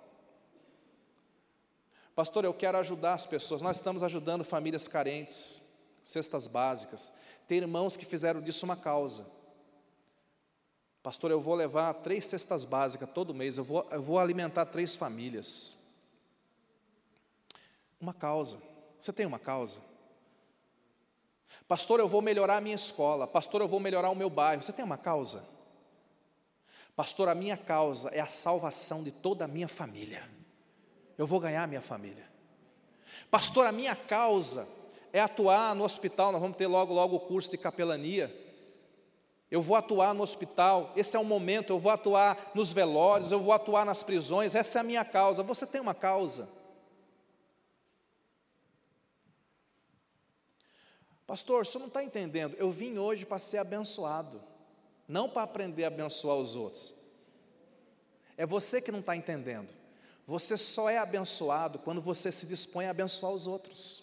Pastor, 2.15 2.45
eu 2.45 2.55
quero 2.55 2.79
ajudar 2.79 3.15
as 3.15 3.27
pessoas. 3.27 3.61
Nós 3.61 3.77
estamos 3.77 4.03
ajudando 4.03 4.45
famílias 4.45 4.87
carentes, 4.87 5.63
cestas 6.03 6.47
básicas. 6.47 7.13
Tem 7.49 7.59
irmãos 7.59 7.97
que 7.97 8.05
fizeram 8.05 8.41
disso 8.41 8.65
uma 8.65 8.77
causa. 8.77 9.27
Pastor, 11.03 11.31
eu 11.31 11.41
vou 11.41 11.55
levar 11.55 11.93
três 11.95 12.25
cestas 12.25 12.65
básicas 12.65 13.11
todo 13.13 13.35
mês, 13.35 13.59
eu 13.59 13.65
vou, 13.65 13.87
eu 13.91 14.01
vou 14.01 14.19
alimentar 14.19 14.65
três 14.67 14.95
famílias. 14.97 15.77
Uma 18.01 18.15
causa. 18.15 18.59
Você 18.99 19.13
tem 19.13 19.27
uma 19.27 19.39
causa? 19.39 19.81
Pastor, 21.69 22.01
eu 22.01 22.09
vou 22.09 22.23
melhorar 22.23 22.57
a 22.57 22.61
minha 22.61 22.75
escola. 22.75 23.27
Pastor, 23.27 23.61
eu 23.61 23.69
vou 23.69 23.81
melhorar 23.81 24.11
o 24.11 24.15
meu 24.15 24.31
bairro. 24.31 24.63
Você 24.63 24.73
tem 24.73 24.85
uma 24.85 24.97
causa? 24.97 25.45
Pastor, 26.97 27.29
a 27.29 27.35
minha 27.35 27.57
causa 27.57 28.09
é 28.11 28.21
a 28.21 28.27
salvação 28.27 29.03
de 29.03 29.11
toda 29.11 29.45
a 29.45 29.49
minha 29.49 29.69
família. 29.69 30.23
Eu 31.17 31.27
vou 31.27 31.41
ganhar 31.41 31.67
minha 31.69 31.81
família. 31.81 32.29
Pastor, 33.31 33.67
a 33.67 33.73
minha 33.73 33.95
causa 33.95 34.69
é 35.13 35.21
atuar 35.21 35.75
no 35.75 35.85
hospital, 35.85 36.33
nós 36.33 36.41
vamos 36.41 36.57
ter 36.57 36.67
logo, 36.67 36.93
logo 36.93 37.17
o 37.17 37.21
curso 37.21 37.51
de 37.51 37.59
capelania. 37.59 38.35
Eu 39.51 39.63
vou 39.63 39.77
atuar 39.77 40.13
no 40.13 40.23
hospital, 40.23 40.93
esse 40.97 41.17
é 41.17 41.21
o 41.21 41.25
momento, 41.25 41.73
eu 41.73 41.79
vou 41.79 41.93
atuar 41.93 42.51
nos 42.55 42.73
velórios, 42.73 43.31
eu 43.31 43.39
vou 43.39 43.53
atuar 43.53 43.87
nas 43.87 44.03
prisões, 44.03 44.55
essa 44.55 44.79
é 44.79 44.81
a 44.81 44.85
minha 44.85 45.05
causa. 45.05 45.43
Você 45.43 45.67
tem 45.67 45.81
uma 45.81 45.95
causa. 45.95 46.49
Pastor, 51.27 51.65
senhor 51.65 51.81
não 51.81 51.89
está 51.89 52.03
entendendo. 52.03 52.55
Eu 52.57 52.71
vim 52.71 52.99
hoje 52.99 53.25
para 53.25 53.39
ser 53.39 53.59
abençoado, 53.59 54.43
não 55.07 55.29
para 55.29 55.43
aprender 55.43 55.85
a 55.85 55.89
abençoar 55.89 56.37
os 56.37 56.55
outros. 56.57 56.95
É 58.37 58.45
você 58.45 58.81
que 58.81 58.93
não 58.93 59.01
está 59.01 59.15
entendendo. 59.15 59.73
Você 60.27 60.57
só 60.57 60.89
é 60.89 60.99
abençoado 60.99 61.79
quando 61.79 62.01
você 62.01 62.33
se 62.33 62.47
dispõe 62.47 62.87
a 62.87 62.91
abençoar 62.91 63.33
os 63.33 63.47
outros. 63.47 64.03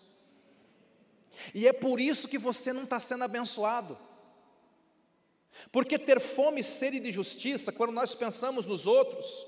E 1.54 1.68
é 1.68 1.74
por 1.74 2.00
isso 2.00 2.28
que 2.28 2.38
você 2.38 2.72
não 2.72 2.84
está 2.84 3.00
sendo 3.00 3.24
abençoado. 3.24 3.98
Porque 5.72 5.98
ter 5.98 6.20
fome, 6.20 6.64
sede 6.64 7.00
de 7.00 7.12
justiça, 7.12 7.72
quando 7.72 7.92
nós 7.92 8.14
pensamos 8.14 8.66
nos 8.66 8.88
outros, 8.88 9.48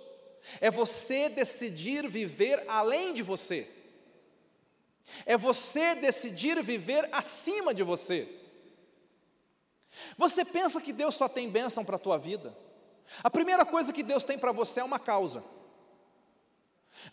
é 0.59 0.69
você 0.71 1.29
decidir 1.29 2.07
viver 2.09 2.63
além 2.67 3.13
de 3.13 3.21
você. 3.21 3.67
É 5.25 5.37
você 5.37 5.95
decidir 5.95 6.61
viver 6.63 7.07
acima 7.11 7.73
de 7.73 7.83
você. 7.83 8.27
Você 10.17 10.43
pensa 10.43 10.81
que 10.81 10.91
Deus 10.91 11.15
só 11.15 11.29
tem 11.29 11.49
bênção 11.49 11.85
para 11.85 11.97
a 11.97 11.99
tua 11.99 12.17
vida? 12.17 12.55
A 13.23 13.29
primeira 13.29 13.65
coisa 13.65 13.93
que 13.93 14.01
Deus 14.01 14.23
tem 14.23 14.39
para 14.39 14.51
você 14.51 14.79
é 14.79 14.83
uma 14.83 14.99
causa. 14.99 15.43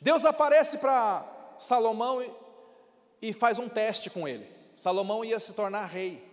Deus 0.00 0.24
aparece 0.24 0.78
para 0.78 1.26
Salomão 1.58 2.22
e, 2.22 2.30
e 3.22 3.32
faz 3.32 3.58
um 3.58 3.68
teste 3.68 4.10
com 4.10 4.26
ele. 4.26 4.46
Salomão 4.76 5.24
ia 5.24 5.38
se 5.38 5.52
tornar 5.52 5.86
rei. 5.86 6.28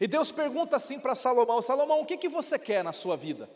E 0.00 0.06
Deus 0.06 0.30
pergunta 0.30 0.76
assim 0.76 0.98
para 0.98 1.14
Salomão: 1.14 1.62
Salomão, 1.62 2.00
o 2.00 2.06
que, 2.06 2.16
que 2.16 2.28
você 2.28 2.58
quer 2.58 2.84
na 2.84 2.92
sua 2.92 3.16
vida? 3.16 3.48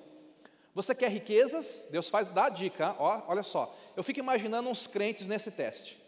Você 0.74 0.94
quer 0.94 1.10
riquezas? 1.10 1.86
Deus 1.90 2.08
faz, 2.08 2.26
dá 2.28 2.46
a 2.46 2.48
dica, 2.48 2.96
ó, 2.98 3.22
olha 3.28 3.42
só. 3.42 3.76
Eu 3.94 4.02
fico 4.02 4.20
imaginando 4.20 4.68
uns 4.68 4.86
crentes 4.86 5.26
nesse 5.26 5.50
teste. 5.50 6.00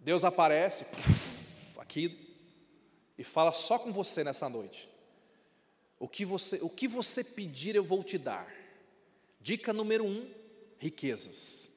Deus 0.00 0.24
aparece 0.24 0.84
aqui 1.78 2.36
e 3.16 3.22
fala 3.22 3.52
só 3.52 3.78
com 3.78 3.92
você 3.92 4.24
nessa 4.24 4.48
noite. 4.48 4.90
O 5.98 6.08
que 6.08 6.24
você, 6.24 6.58
o 6.60 6.68
que 6.68 6.88
você 6.88 7.22
pedir 7.22 7.76
eu 7.76 7.84
vou 7.84 8.02
te 8.02 8.18
dar. 8.18 8.52
Dica 9.40 9.72
número 9.72 10.04
um: 10.04 10.28
riquezas. 10.82 11.70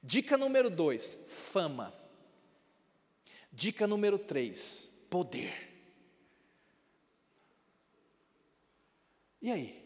Dica 0.00 0.38
número 0.38 0.70
dois: 0.70 1.18
fama. 1.28 1.92
Dica 3.52 3.84
número 3.84 4.16
três: 4.16 4.92
poder. 5.10 5.72
E 9.42 9.50
aí? 9.50 9.82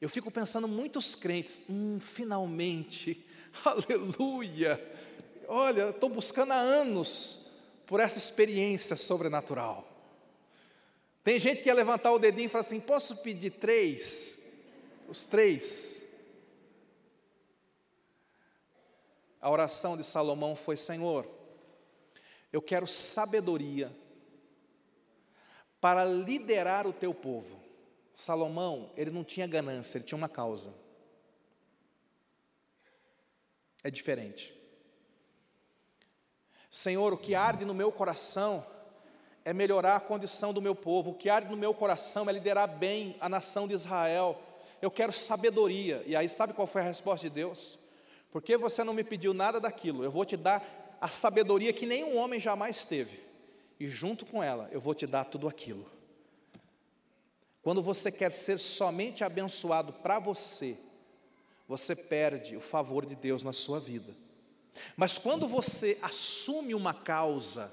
Eu 0.00 0.08
fico 0.08 0.30
pensando 0.30 0.66
muitos 0.66 1.14
crentes, 1.14 1.62
hum, 1.68 2.00
finalmente, 2.00 3.24
aleluia, 3.62 4.80
olha, 5.46 5.90
estou 5.90 6.08
buscando 6.08 6.52
há 6.52 6.58
anos 6.58 7.52
por 7.86 8.00
essa 8.00 8.18
experiência 8.18 8.96
sobrenatural. 8.96 9.86
Tem 11.22 11.38
gente 11.38 11.62
que 11.62 11.68
ia 11.68 11.74
levantar 11.74 12.12
o 12.12 12.18
dedinho 12.18 12.46
e 12.46 12.48
falar 12.48 12.62
assim: 12.62 12.80
posso 12.80 13.18
pedir 13.18 13.50
três? 13.50 14.38
Os 15.06 15.26
três. 15.26 16.09
A 19.40 19.50
oração 19.50 19.96
de 19.96 20.04
Salomão 20.04 20.54
foi: 20.54 20.76
Senhor, 20.76 21.26
eu 22.52 22.60
quero 22.60 22.86
sabedoria 22.86 23.90
para 25.80 26.04
liderar 26.04 26.86
o 26.86 26.92
teu 26.92 27.14
povo. 27.14 27.58
Salomão, 28.14 28.90
ele 28.96 29.10
não 29.10 29.24
tinha 29.24 29.46
ganância, 29.46 29.96
ele 29.96 30.04
tinha 30.04 30.18
uma 30.18 30.28
causa. 30.28 30.74
É 33.82 33.90
diferente. 33.90 34.54
Senhor, 36.70 37.14
o 37.14 37.18
que 37.18 37.34
arde 37.34 37.64
no 37.64 37.72
meu 37.72 37.90
coração 37.90 38.64
é 39.42 39.54
melhorar 39.54 39.96
a 39.96 40.00
condição 40.00 40.52
do 40.52 40.60
meu 40.60 40.74
povo, 40.74 41.10
o 41.10 41.18
que 41.18 41.30
arde 41.30 41.50
no 41.50 41.56
meu 41.56 41.72
coração 41.72 42.28
é 42.28 42.32
liderar 42.32 42.68
bem 42.68 43.16
a 43.20 43.28
nação 43.28 43.66
de 43.66 43.72
Israel. 43.74 44.40
Eu 44.82 44.90
quero 44.90 45.12
sabedoria. 45.12 46.02
E 46.06 46.14
aí, 46.14 46.28
sabe 46.28 46.52
qual 46.52 46.66
foi 46.66 46.82
a 46.82 46.84
resposta 46.84 47.26
de 47.26 47.34
Deus? 47.34 47.79
Porque 48.30 48.56
você 48.56 48.84
não 48.84 48.94
me 48.94 49.02
pediu 49.02 49.34
nada 49.34 49.58
daquilo, 49.58 50.04
eu 50.04 50.10
vou 50.10 50.24
te 50.24 50.36
dar 50.36 50.98
a 51.00 51.08
sabedoria 51.08 51.72
que 51.72 51.86
nenhum 51.86 52.16
homem 52.16 52.38
jamais 52.38 52.84
teve, 52.84 53.20
e 53.78 53.88
junto 53.88 54.26
com 54.26 54.42
ela 54.42 54.68
eu 54.70 54.80
vou 54.80 54.94
te 54.94 55.06
dar 55.06 55.24
tudo 55.24 55.48
aquilo. 55.48 55.90
Quando 57.62 57.82
você 57.82 58.10
quer 58.10 58.32
ser 58.32 58.58
somente 58.58 59.22
abençoado 59.22 59.92
para 59.92 60.18
você, 60.18 60.78
você 61.68 61.94
perde 61.94 62.56
o 62.56 62.60
favor 62.60 63.04
de 63.04 63.14
Deus 63.14 63.42
na 63.42 63.52
sua 63.52 63.78
vida. 63.78 64.14
Mas 64.96 65.18
quando 65.18 65.46
você 65.46 65.98
assume 66.00 66.74
uma 66.74 66.94
causa, 66.94 67.72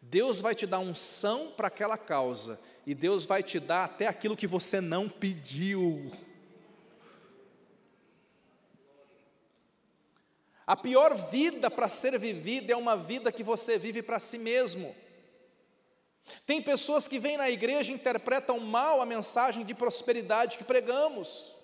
Deus 0.00 0.40
vai 0.40 0.54
te 0.54 0.66
dar 0.66 0.78
unção 0.78 1.52
para 1.56 1.68
aquela 1.68 1.96
causa, 1.96 2.60
e 2.86 2.94
Deus 2.94 3.24
vai 3.24 3.42
te 3.42 3.58
dar 3.58 3.84
até 3.84 4.06
aquilo 4.06 4.36
que 4.36 4.46
você 4.46 4.80
não 4.80 5.08
pediu. 5.08 6.10
A 10.68 10.76
pior 10.76 11.14
vida 11.14 11.70
para 11.70 11.88
ser 11.88 12.18
vivida 12.18 12.74
é 12.74 12.76
uma 12.76 12.94
vida 12.94 13.32
que 13.32 13.42
você 13.42 13.78
vive 13.78 14.02
para 14.02 14.18
si 14.18 14.36
mesmo. 14.36 14.94
Tem 16.44 16.60
pessoas 16.60 17.08
que 17.08 17.18
vêm 17.18 17.38
na 17.38 17.48
igreja 17.48 17.90
e 17.90 17.94
interpretam 17.94 18.60
mal 18.60 19.00
a 19.00 19.06
mensagem 19.06 19.64
de 19.64 19.72
prosperidade 19.74 20.58
que 20.58 20.64
pregamos. 20.64 21.56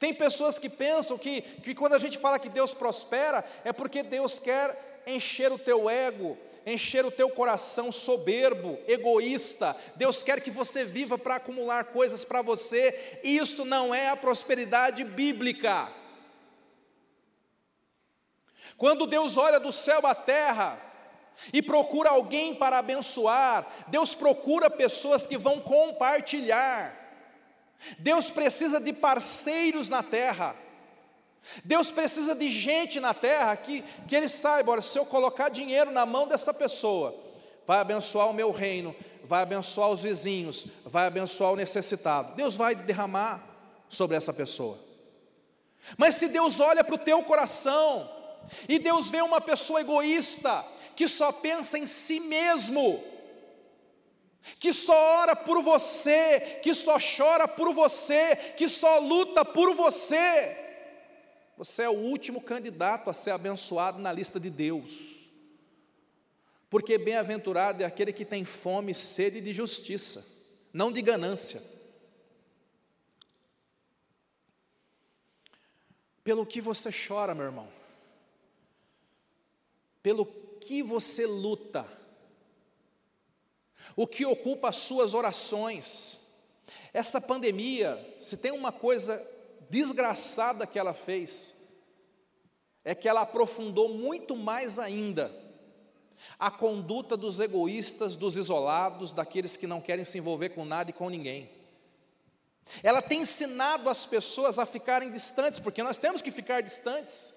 Tem 0.00 0.12
pessoas 0.12 0.58
que 0.58 0.68
pensam 0.68 1.16
que, 1.16 1.42
que 1.42 1.76
quando 1.76 1.94
a 1.94 1.98
gente 2.00 2.18
fala 2.18 2.40
que 2.40 2.48
Deus 2.48 2.74
prospera, 2.74 3.44
é 3.64 3.72
porque 3.72 4.02
Deus 4.02 4.40
quer 4.40 5.04
encher 5.06 5.52
o 5.52 5.58
teu 5.58 5.88
ego, 5.88 6.36
encher 6.66 7.06
o 7.06 7.12
teu 7.12 7.30
coração 7.30 7.92
soberbo, 7.92 8.80
egoísta. 8.88 9.76
Deus 9.94 10.24
quer 10.24 10.40
que 10.40 10.50
você 10.50 10.84
viva 10.84 11.16
para 11.16 11.36
acumular 11.36 11.84
coisas 11.84 12.24
para 12.24 12.42
você. 12.42 13.20
Isso 13.22 13.64
não 13.64 13.94
é 13.94 14.08
a 14.08 14.16
prosperidade 14.16 15.04
bíblica. 15.04 16.02
Quando 18.76 19.06
Deus 19.06 19.36
olha 19.36 19.60
do 19.60 19.72
céu 19.72 20.06
à 20.06 20.14
terra, 20.14 20.80
e 21.52 21.60
procura 21.60 22.10
alguém 22.10 22.54
para 22.54 22.78
abençoar, 22.78 23.66
Deus 23.88 24.14
procura 24.14 24.70
pessoas 24.70 25.26
que 25.26 25.36
vão 25.36 25.60
compartilhar. 25.60 26.94
Deus 27.98 28.30
precisa 28.30 28.80
de 28.80 28.92
parceiros 28.92 29.88
na 29.88 30.02
terra. 30.02 30.56
Deus 31.62 31.90
precisa 31.90 32.34
de 32.34 32.50
gente 32.50 32.98
na 33.00 33.12
terra 33.12 33.54
que, 33.56 33.82
que 34.08 34.16
Ele 34.16 34.28
saiba: 34.28 34.72
olha, 34.72 34.82
se 34.82 34.98
eu 34.98 35.04
colocar 35.04 35.50
dinheiro 35.50 35.90
na 35.90 36.06
mão 36.06 36.26
dessa 36.26 36.54
pessoa, 36.54 37.14
vai 37.66 37.80
abençoar 37.80 38.30
o 38.30 38.34
meu 38.34 38.50
reino, 38.50 38.94
vai 39.22 39.42
abençoar 39.42 39.90
os 39.90 40.02
vizinhos, 40.02 40.66
vai 40.84 41.06
abençoar 41.06 41.52
o 41.52 41.56
necessitado. 41.56 42.34
Deus 42.34 42.56
vai 42.56 42.74
derramar 42.74 43.42
sobre 43.90 44.16
essa 44.16 44.32
pessoa. 44.32 44.78
Mas 45.98 46.14
se 46.14 46.28
Deus 46.28 46.60
olha 46.60 46.82
para 46.82 46.94
o 46.94 46.98
teu 46.98 47.22
coração, 47.24 48.10
e 48.68 48.78
Deus 48.78 49.10
vê 49.10 49.20
uma 49.20 49.40
pessoa 49.40 49.80
egoísta, 49.80 50.64
que 50.96 51.08
só 51.08 51.32
pensa 51.32 51.78
em 51.78 51.86
si 51.86 52.20
mesmo, 52.20 53.02
que 54.60 54.72
só 54.72 54.94
ora 55.22 55.34
por 55.34 55.62
você, 55.62 56.60
que 56.62 56.74
só 56.74 56.98
chora 56.98 57.48
por 57.48 57.72
você, 57.72 58.36
que 58.56 58.68
só 58.68 58.98
luta 58.98 59.44
por 59.44 59.74
você. 59.74 60.60
Você 61.56 61.84
é 61.84 61.88
o 61.88 61.92
último 61.92 62.40
candidato 62.40 63.08
a 63.08 63.14
ser 63.14 63.30
abençoado 63.30 63.98
na 63.98 64.12
lista 64.12 64.38
de 64.40 64.50
Deus. 64.50 65.30
Porque 66.68 66.98
bem-aventurado 66.98 67.82
é 67.82 67.86
aquele 67.86 68.12
que 68.12 68.24
tem 68.24 68.44
fome 68.44 68.92
e 68.92 68.94
sede 68.94 69.40
de 69.40 69.52
justiça, 69.52 70.26
não 70.72 70.90
de 70.90 71.00
ganância. 71.00 71.62
Pelo 76.24 76.44
que 76.44 76.60
você 76.60 76.90
chora, 76.90 77.34
meu 77.34 77.44
irmão? 77.44 77.83
Pelo 80.04 80.24
que 80.60 80.84
você 80.84 81.26
luta? 81.26 81.84
o 83.96 84.06
que 84.06 84.24
ocupa 84.24 84.68
as 84.68 84.76
suas 84.78 85.14
orações. 85.14 86.20
Essa 86.92 87.20
pandemia, 87.20 88.16
se 88.20 88.36
tem 88.36 88.52
uma 88.52 88.72
coisa 88.72 89.22
desgraçada 89.68 90.66
que 90.66 90.78
ela 90.78 90.94
fez, 90.94 91.54
é 92.84 92.94
que 92.94 93.08
ela 93.08 93.22
aprofundou 93.22 93.88
muito 93.88 94.36
mais 94.36 94.78
ainda 94.78 95.32
a 96.38 96.50
conduta 96.50 97.16
dos 97.16 97.38
egoístas, 97.40 98.16
dos 98.16 98.36
isolados, 98.36 99.12
daqueles 99.12 99.56
que 99.56 99.66
não 99.66 99.80
querem 99.80 100.04
se 100.04 100.16
envolver 100.18 100.50
com 100.50 100.64
nada 100.64 100.90
e 100.90 100.94
com 100.94 101.10
ninguém. 101.10 101.50
Ela 102.82 103.02
tem 103.02 103.22
ensinado 103.22 103.90
as 103.90 104.06
pessoas 104.06 104.58
a 104.58 104.64
ficarem 104.64 105.10
distantes, 105.10 105.60
porque 105.60 105.82
nós 105.82 105.98
temos 105.98 106.22
que 106.22 106.30
ficar 106.30 106.62
distantes. 106.62 107.33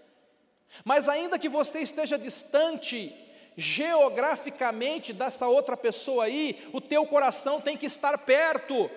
Mas 0.84 1.08
ainda 1.08 1.39
que 1.39 1.49
você 1.49 1.80
esteja 1.80 2.17
distante, 2.17 3.15
geograficamente 3.56 5.12
dessa 5.12 5.47
outra 5.47 5.75
pessoa 5.75 6.25
aí, 6.25 6.69
o 6.71 6.80
teu 6.80 7.06
coração 7.06 7.60
tem 7.60 7.75
que 7.75 7.86
estar 7.86 8.17
perto. 8.19 8.89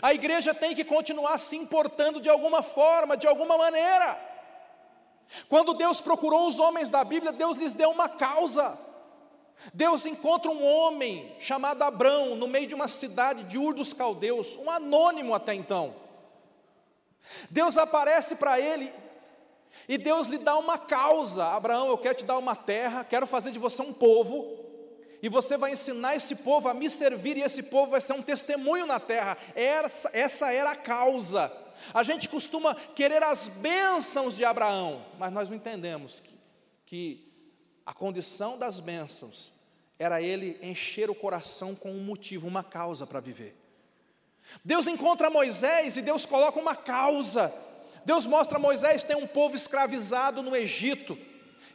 A 0.00 0.12
igreja 0.12 0.54
tem 0.54 0.74
que 0.74 0.84
continuar 0.84 1.38
se 1.38 1.56
importando 1.56 2.20
de 2.20 2.28
alguma 2.28 2.62
forma, 2.62 3.16
de 3.16 3.26
alguma 3.26 3.56
maneira. 3.56 4.18
Quando 5.48 5.74
Deus 5.74 6.00
procurou 6.00 6.46
os 6.46 6.58
homens 6.58 6.90
da 6.90 7.02
Bíblia, 7.02 7.32
Deus 7.32 7.56
lhes 7.56 7.72
deu 7.72 7.90
uma 7.90 8.08
causa. 8.08 8.78
Deus 9.72 10.04
encontra 10.06 10.50
um 10.50 10.64
homem 10.64 11.34
chamado 11.38 11.82
Abrão 11.82 12.34
no 12.34 12.48
meio 12.48 12.66
de 12.66 12.74
uma 12.74 12.88
cidade 12.88 13.44
de 13.44 13.58
Ur 13.58 13.74
dos 13.74 13.92
Caldeus, 13.92 14.56
um 14.56 14.70
anônimo 14.70 15.34
até 15.34 15.54
então. 15.54 15.94
Deus 17.48 17.78
aparece 17.78 18.34
para 18.34 18.58
ele 18.58 18.92
e 19.88 19.98
Deus 19.98 20.26
lhe 20.26 20.38
dá 20.38 20.56
uma 20.56 20.78
causa: 20.78 21.44
Abraão, 21.44 21.88
eu 21.88 21.98
quero 21.98 22.18
te 22.18 22.24
dar 22.24 22.38
uma 22.38 22.56
terra, 22.56 23.04
quero 23.04 23.26
fazer 23.26 23.50
de 23.50 23.58
você 23.58 23.82
um 23.82 23.92
povo, 23.92 24.58
e 25.22 25.28
você 25.28 25.56
vai 25.56 25.72
ensinar 25.72 26.16
esse 26.16 26.36
povo 26.36 26.68
a 26.68 26.74
me 26.74 26.88
servir, 26.90 27.36
e 27.36 27.42
esse 27.42 27.62
povo 27.62 27.92
vai 27.92 28.00
ser 28.00 28.12
um 28.12 28.22
testemunho 28.22 28.86
na 28.86 28.98
terra. 28.98 29.36
Essa, 29.54 30.10
essa 30.12 30.52
era 30.52 30.70
a 30.72 30.76
causa. 30.76 31.52
A 31.92 32.02
gente 32.02 32.28
costuma 32.28 32.74
querer 32.74 33.22
as 33.22 33.48
bênçãos 33.48 34.36
de 34.36 34.44
Abraão, 34.44 35.04
mas 35.18 35.32
nós 35.32 35.48
não 35.48 35.56
entendemos 35.56 36.20
que, 36.20 36.38
que 36.86 37.32
a 37.84 37.92
condição 37.92 38.58
das 38.58 38.78
bênçãos 38.78 39.52
era 39.98 40.20
ele 40.20 40.58
encher 40.62 41.10
o 41.10 41.14
coração 41.14 41.74
com 41.74 41.92
um 41.92 42.02
motivo, 42.02 42.48
uma 42.48 42.64
causa 42.64 43.06
para 43.06 43.20
viver. 43.20 43.56
Deus 44.64 44.86
encontra 44.86 45.30
Moisés 45.30 45.96
e 45.96 46.02
Deus 46.02 46.26
coloca 46.26 46.58
uma 46.58 46.74
causa. 46.74 47.52
Deus 48.04 48.26
mostra 48.26 48.58
a 48.58 48.60
Moisés: 48.60 49.04
tem 49.04 49.16
um 49.16 49.26
povo 49.26 49.54
escravizado 49.54 50.42
no 50.42 50.54
Egito. 50.54 51.18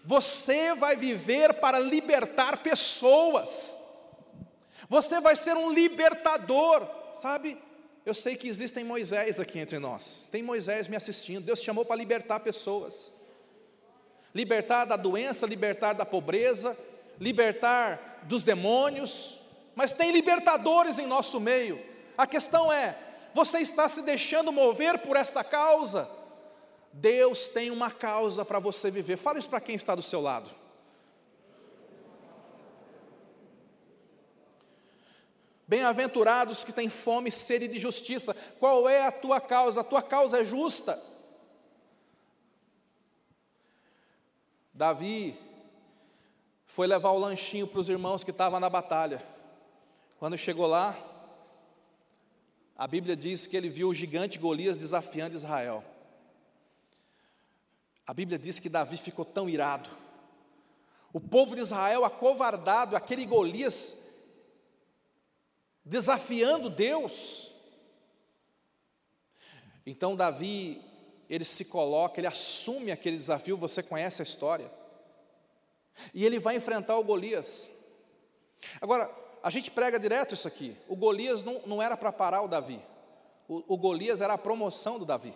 Você 0.03 0.73
vai 0.73 0.95
viver 0.95 1.55
para 1.55 1.79
libertar 1.79 2.57
pessoas. 2.57 3.77
Você 4.87 5.19
vai 5.19 5.35
ser 5.35 5.55
um 5.57 5.73
libertador, 5.73 6.87
sabe? 7.19 7.57
Eu 8.05 8.13
sei 8.13 8.37
que 8.37 8.47
existem 8.47 8.85
Moisés 8.85 9.37
aqui 9.37 9.59
entre 9.59 9.79
nós. 9.79 10.25
Tem 10.31 10.41
Moisés 10.41 10.87
me 10.87 10.95
assistindo. 10.95 11.43
Deus 11.43 11.61
chamou 11.61 11.83
para 11.83 11.97
libertar 11.97 12.39
pessoas. 12.39 13.13
Libertar 14.33 14.85
da 14.85 14.95
doença, 14.95 15.45
libertar 15.45 15.93
da 15.93 16.05
pobreza, 16.05 16.77
libertar 17.19 18.21
dos 18.23 18.43
demônios. 18.43 19.37
Mas 19.75 19.91
tem 19.91 20.11
libertadores 20.11 20.99
em 20.99 21.05
nosso 21.05 21.39
meio. 21.39 21.83
A 22.17 22.25
questão 22.25 22.71
é: 22.71 22.97
você 23.33 23.59
está 23.59 23.89
se 23.89 24.01
deixando 24.01 24.51
mover 24.53 24.99
por 24.99 25.17
esta 25.17 25.43
causa? 25.43 26.16
Deus 26.93 27.47
tem 27.47 27.69
uma 27.71 27.91
causa 27.91 28.43
para 28.43 28.59
você 28.59 28.89
viver. 28.89 29.17
Fala 29.17 29.39
isso 29.39 29.49
para 29.49 29.61
quem 29.61 29.75
está 29.75 29.93
do 29.93 30.01
seu 30.01 30.21
lado. 30.21 30.49
Bem-aventurados 35.67 36.63
que 36.63 36.71
têm 36.71 36.89
fome 36.89 37.27
e 37.27 37.31
sede 37.31 37.67
de 37.67 37.77
justiça. 37.77 38.33
Qual 38.57 38.87
é 38.87 39.05
a 39.05 39.11
tua 39.11 39.41
causa? 39.41 39.81
A 39.81 39.83
tua 39.83 40.01
causa 40.01 40.39
é 40.39 40.45
justa. 40.45 41.03
Davi 44.73 45.37
foi 46.65 46.87
levar 46.87 47.11
o 47.11 47.17
lanchinho 47.17 47.67
para 47.67 47.79
os 47.79 47.89
irmãos 47.89 48.23
que 48.23 48.31
estavam 48.31 48.59
na 48.59 48.69
batalha. 48.69 49.21
Quando 50.19 50.37
chegou 50.37 50.67
lá, 50.67 50.97
a 52.77 52.87
Bíblia 52.87 53.15
diz 53.15 53.45
que 53.45 53.57
ele 53.57 53.69
viu 53.69 53.89
o 53.89 53.93
gigante 53.93 54.39
Golias 54.39 54.77
desafiando 54.77 55.35
Israel. 55.35 55.83
A 58.07 58.13
Bíblia 58.13 58.39
diz 58.39 58.57
que 58.57 58.69
Davi 58.69 58.95
ficou 58.95 59.25
tão 59.25 59.49
irado. 59.49 59.89
O 61.11 61.19
povo 61.19 61.55
de 61.55 61.61
Israel 61.61 62.05
acovardado, 62.05 62.95
aquele 62.95 63.25
Golias 63.25 63.97
desafiando 65.83 66.69
Deus. 66.69 67.51
Então 69.85 70.15
Davi, 70.15 70.81
ele 71.29 71.43
se 71.43 71.65
coloca, 71.65 72.19
ele 72.19 72.27
assume 72.27 72.91
aquele 72.91 73.17
desafio, 73.17 73.57
você 73.57 73.83
conhece 73.83 74.21
a 74.21 74.23
história. 74.23 74.71
E 76.13 76.25
ele 76.25 76.39
vai 76.39 76.55
enfrentar 76.55 76.97
o 76.97 77.03
Golias. 77.03 77.69
Agora, 78.79 79.13
a 79.43 79.49
gente 79.49 79.69
prega 79.69 79.99
direto 79.99 80.33
isso 80.33 80.47
aqui. 80.47 80.77
O 80.87 80.95
Golias 80.95 81.43
não, 81.43 81.61
não 81.65 81.81
era 81.81 81.97
para 81.97 82.11
parar 82.11 82.41
o 82.41 82.47
Davi. 82.47 82.81
O, 83.49 83.73
o 83.73 83.77
Golias 83.77 84.21
era 84.21 84.33
a 84.33 84.37
promoção 84.37 84.97
do 84.97 85.05
Davi. 85.05 85.33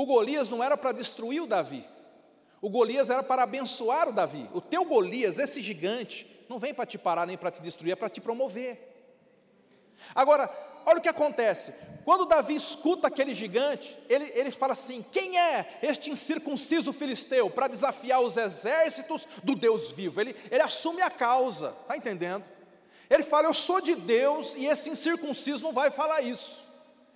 O 0.00 0.06
Golias 0.06 0.48
não 0.48 0.64
era 0.64 0.78
para 0.78 0.92
destruir 0.92 1.42
o 1.42 1.46
Davi. 1.46 1.86
O 2.62 2.70
Golias 2.70 3.10
era 3.10 3.22
para 3.22 3.42
abençoar 3.42 4.08
o 4.08 4.12
Davi. 4.12 4.48
O 4.54 4.58
teu 4.58 4.82
Golias, 4.82 5.38
esse 5.38 5.60
gigante, 5.60 6.26
não 6.48 6.58
vem 6.58 6.72
para 6.72 6.86
te 6.86 6.96
parar 6.96 7.26
nem 7.26 7.36
para 7.36 7.50
te 7.50 7.60
destruir, 7.60 7.92
é 7.92 7.94
para 7.94 8.08
te 8.08 8.18
promover. 8.18 8.80
Agora, 10.14 10.50
olha 10.86 10.96
o 10.96 11.02
que 11.02 11.08
acontece. 11.10 11.74
Quando 12.02 12.24
Davi 12.24 12.54
escuta 12.54 13.08
aquele 13.08 13.34
gigante, 13.34 13.94
ele, 14.08 14.32
ele 14.34 14.50
fala 14.50 14.72
assim: 14.72 15.04
Quem 15.12 15.38
é 15.38 15.78
este 15.82 16.10
incircunciso 16.10 16.94
filisteu 16.94 17.50
para 17.50 17.68
desafiar 17.68 18.22
os 18.22 18.38
exércitos 18.38 19.28
do 19.44 19.54
Deus 19.54 19.92
vivo? 19.92 20.18
Ele, 20.18 20.34
ele 20.50 20.62
assume 20.62 21.02
a 21.02 21.10
causa, 21.10 21.76
está 21.82 21.94
entendendo? 21.94 22.42
Ele 23.10 23.22
fala: 23.22 23.48
Eu 23.48 23.52
sou 23.52 23.82
de 23.82 23.94
Deus 23.94 24.54
e 24.56 24.64
esse 24.64 24.88
incircunciso 24.88 25.62
não 25.62 25.74
vai 25.74 25.90
falar 25.90 26.22
isso. 26.22 26.56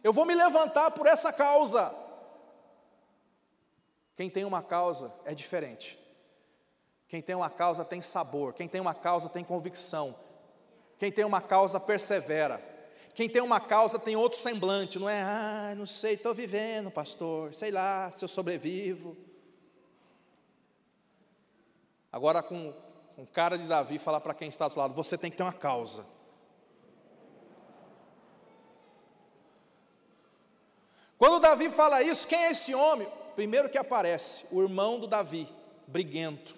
Eu 0.03 0.13
vou 0.13 0.27
me 0.27 0.35
levantar 0.35 0.91
por 0.91 1.07
essa 1.07 1.33
causa. 1.33 2.04
Quem 4.17 4.31
tem 4.31 4.45
uma 4.45 4.63
causa 4.63 5.13
é 5.25 5.35
diferente. 5.35 5.99
Quem 7.09 7.21
tem 7.21 7.35
uma 7.35 7.51
causa 7.51 7.85
tem 7.85 8.01
sabor, 8.01 8.55
quem 8.55 8.67
tem 8.67 8.81
uma 8.81 8.95
causa 8.95 9.29
tem 9.29 9.45
convicção, 9.45 10.17
quem 10.99 11.13
tem 11.13 11.25
uma 11.25 11.41
causa 11.41 11.79
persevera, 11.79 12.61
quem 13.15 13.29
tem 13.29 13.43
uma 13.43 13.61
causa 13.61 13.99
tem 13.99 14.17
outro 14.17 14.39
semblante, 14.39 14.99
não 14.99 15.09
é, 15.09 15.23
ah, 15.23 15.75
não 15.77 15.87
sei, 15.87 16.15
estou 16.15 16.35
vivendo, 16.35 16.91
pastor, 16.91 17.55
sei 17.55 17.71
lá 17.71 18.11
se 18.11 18.25
eu 18.25 18.29
sobrevivo. 18.29 19.17
Agora, 22.11 22.43
com, 22.43 22.73
com 23.15 23.27
cara 23.27 23.59
de 23.59 23.67
Davi, 23.67 23.99
falar 23.99 24.21
para 24.21 24.35
quem 24.35 24.49
está 24.49 24.67
do 24.67 24.79
lado: 24.79 24.95
você 24.95 25.19
tem 25.19 25.31
que 25.31 25.37
ter 25.37 25.43
uma 25.43 25.53
causa. 25.53 26.07
Quando 31.17 31.41
Davi 31.41 31.71
fala 31.71 32.03
isso, 32.03 32.27
quem 32.27 32.45
é 32.45 32.51
esse 32.51 32.75
homem? 32.75 33.09
Primeiro 33.35 33.69
que 33.69 33.79
aparece, 33.79 34.47
o 34.51 34.63
irmão 34.63 34.99
do 34.99 35.07
Davi, 35.07 35.49
briguento. 35.87 36.55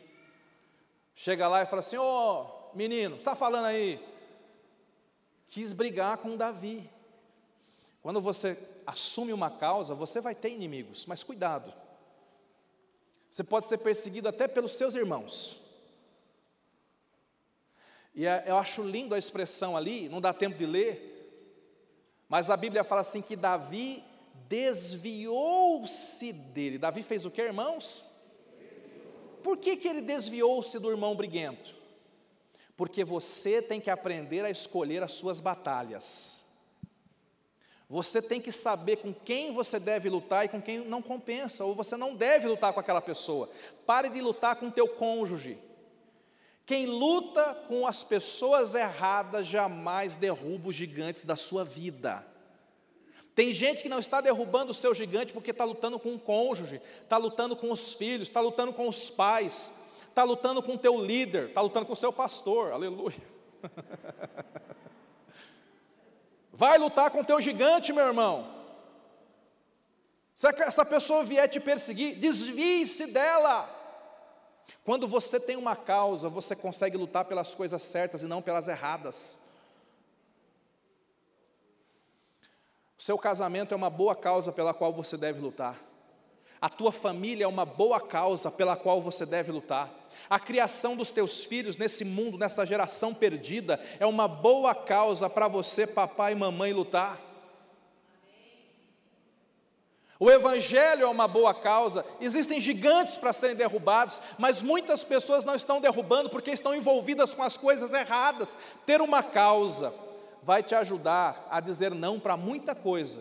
Chega 1.14 1.48
lá 1.48 1.62
e 1.62 1.66
fala 1.66 1.80
assim: 1.80 1.96
Ô 1.96 2.02
oh, 2.02 2.76
menino, 2.76 3.16
está 3.16 3.34
falando 3.34 3.66
aí? 3.66 4.04
Quis 5.48 5.72
brigar 5.72 6.18
com 6.18 6.36
Davi. 6.36 6.90
Quando 8.02 8.20
você 8.20 8.58
assume 8.86 9.32
uma 9.32 9.50
causa, 9.50 9.94
você 9.94 10.20
vai 10.20 10.34
ter 10.34 10.50
inimigos, 10.50 11.06
mas 11.06 11.22
cuidado. 11.22 11.72
Você 13.28 13.42
pode 13.42 13.66
ser 13.66 13.78
perseguido 13.78 14.28
até 14.28 14.46
pelos 14.46 14.72
seus 14.72 14.94
irmãos. 14.94 15.60
E 18.14 18.26
é, 18.26 18.44
eu 18.46 18.56
acho 18.56 18.82
lindo 18.82 19.14
a 19.14 19.18
expressão 19.18 19.76
ali, 19.76 20.08
não 20.08 20.20
dá 20.20 20.32
tempo 20.32 20.56
de 20.56 20.64
ler, 20.64 21.16
mas 22.28 22.50
a 22.50 22.56
Bíblia 22.56 22.82
fala 22.82 23.02
assim 23.02 23.20
que 23.20 23.36
Davi 23.36 24.02
desviou-se 24.48 26.32
dele. 26.32 26.78
Davi 26.78 27.02
fez 27.02 27.24
o 27.24 27.30
que, 27.30 27.42
irmãos? 27.42 28.04
Por 29.42 29.56
que, 29.56 29.76
que 29.76 29.86
ele 29.86 30.00
desviou-se 30.00 30.78
do 30.78 30.90
irmão 30.90 31.14
briguento? 31.14 31.74
Porque 32.76 33.04
você 33.04 33.62
tem 33.62 33.80
que 33.80 33.90
aprender 33.90 34.44
a 34.44 34.50
escolher 34.50 35.02
as 35.02 35.12
suas 35.12 35.40
batalhas. 35.40 36.44
Você 37.88 38.20
tem 38.20 38.40
que 38.40 38.50
saber 38.50 38.96
com 38.96 39.14
quem 39.14 39.52
você 39.52 39.78
deve 39.78 40.08
lutar 40.10 40.44
e 40.44 40.48
com 40.48 40.60
quem 40.60 40.80
não 40.80 41.00
compensa, 41.00 41.64
ou 41.64 41.74
você 41.74 41.96
não 41.96 42.16
deve 42.16 42.48
lutar 42.48 42.72
com 42.72 42.80
aquela 42.80 43.00
pessoa. 43.00 43.48
Pare 43.86 44.08
de 44.08 44.20
lutar 44.20 44.56
com 44.56 44.70
teu 44.70 44.88
cônjuge. 44.88 45.56
Quem 46.66 46.86
luta 46.86 47.54
com 47.68 47.86
as 47.86 48.02
pessoas 48.02 48.74
erradas 48.74 49.46
jamais 49.46 50.16
derruba 50.16 50.70
os 50.70 50.74
gigantes 50.74 51.22
da 51.22 51.36
sua 51.36 51.64
vida. 51.64 52.26
Tem 53.36 53.52
gente 53.52 53.82
que 53.82 53.88
não 53.90 53.98
está 53.98 54.22
derrubando 54.22 54.72
o 54.72 54.74
seu 54.74 54.94
gigante 54.94 55.30
porque 55.30 55.50
está 55.50 55.62
lutando 55.62 56.00
com 56.00 56.14
o 56.14 56.18
cônjuge, 56.18 56.80
está 57.02 57.18
lutando 57.18 57.54
com 57.54 57.70
os 57.70 57.92
filhos, 57.92 58.28
está 58.28 58.40
lutando 58.40 58.72
com 58.72 58.88
os 58.88 59.10
pais, 59.10 59.70
está 60.08 60.24
lutando 60.24 60.62
com 60.62 60.72
o 60.72 60.78
teu 60.78 60.98
líder, 60.98 61.50
está 61.50 61.60
lutando 61.60 61.84
com 61.84 61.92
o 61.92 61.96
seu 61.96 62.10
pastor, 62.10 62.72
aleluia. 62.72 63.22
Vai 66.50 66.78
lutar 66.78 67.10
com 67.10 67.20
o 67.20 67.24
teu 67.24 67.38
gigante, 67.38 67.92
meu 67.92 68.06
irmão. 68.06 68.56
Se 70.34 70.48
essa 70.48 70.86
pessoa 70.86 71.22
vier 71.22 71.46
te 71.46 71.60
perseguir, 71.60 72.18
desvie-se 72.18 73.08
dela. 73.08 73.68
Quando 74.82 75.06
você 75.06 75.38
tem 75.38 75.56
uma 75.56 75.76
causa, 75.76 76.30
você 76.30 76.56
consegue 76.56 76.96
lutar 76.96 77.26
pelas 77.26 77.54
coisas 77.54 77.82
certas 77.82 78.22
e 78.22 78.26
não 78.26 78.40
pelas 78.40 78.66
erradas. 78.66 79.38
O 82.98 83.02
seu 83.02 83.18
casamento 83.18 83.74
é 83.74 83.76
uma 83.76 83.90
boa 83.90 84.16
causa 84.16 84.50
pela 84.50 84.72
qual 84.72 84.92
você 84.92 85.16
deve 85.16 85.40
lutar. 85.40 85.78
A 86.60 86.70
tua 86.70 86.90
família 86.90 87.44
é 87.44 87.48
uma 87.48 87.66
boa 87.66 88.00
causa 88.00 88.50
pela 88.50 88.74
qual 88.74 89.02
você 89.02 89.26
deve 89.26 89.52
lutar. 89.52 89.92
A 90.30 90.40
criação 90.40 90.96
dos 90.96 91.10
teus 91.10 91.44
filhos 91.44 91.76
nesse 91.76 92.04
mundo, 92.04 92.38
nessa 92.38 92.64
geração 92.64 93.12
perdida, 93.12 93.78
é 94.00 94.06
uma 94.06 94.26
boa 94.26 94.74
causa 94.74 95.28
para 95.28 95.46
você, 95.46 95.86
papai 95.86 96.32
e 96.32 96.36
mamãe, 96.36 96.72
lutar. 96.72 97.20
O 100.18 100.30
Evangelho 100.30 101.02
é 101.02 101.06
uma 101.06 101.28
boa 101.28 101.52
causa, 101.52 102.02
existem 102.22 102.58
gigantes 102.58 103.18
para 103.18 103.34
serem 103.34 103.54
derrubados, 103.54 104.18
mas 104.38 104.62
muitas 104.62 105.04
pessoas 105.04 105.44
não 105.44 105.54
estão 105.54 105.78
derrubando 105.78 106.30
porque 106.30 106.50
estão 106.50 106.74
envolvidas 106.74 107.34
com 107.34 107.42
as 107.42 107.58
coisas 107.58 107.92
erradas. 107.92 108.58
Ter 108.86 109.02
uma 109.02 109.22
causa 109.22 109.92
vai 110.46 110.62
te 110.62 110.76
ajudar 110.76 111.44
a 111.50 111.58
dizer 111.58 111.92
não 111.92 112.20
para 112.20 112.36
muita 112.36 112.72
coisa, 112.72 113.20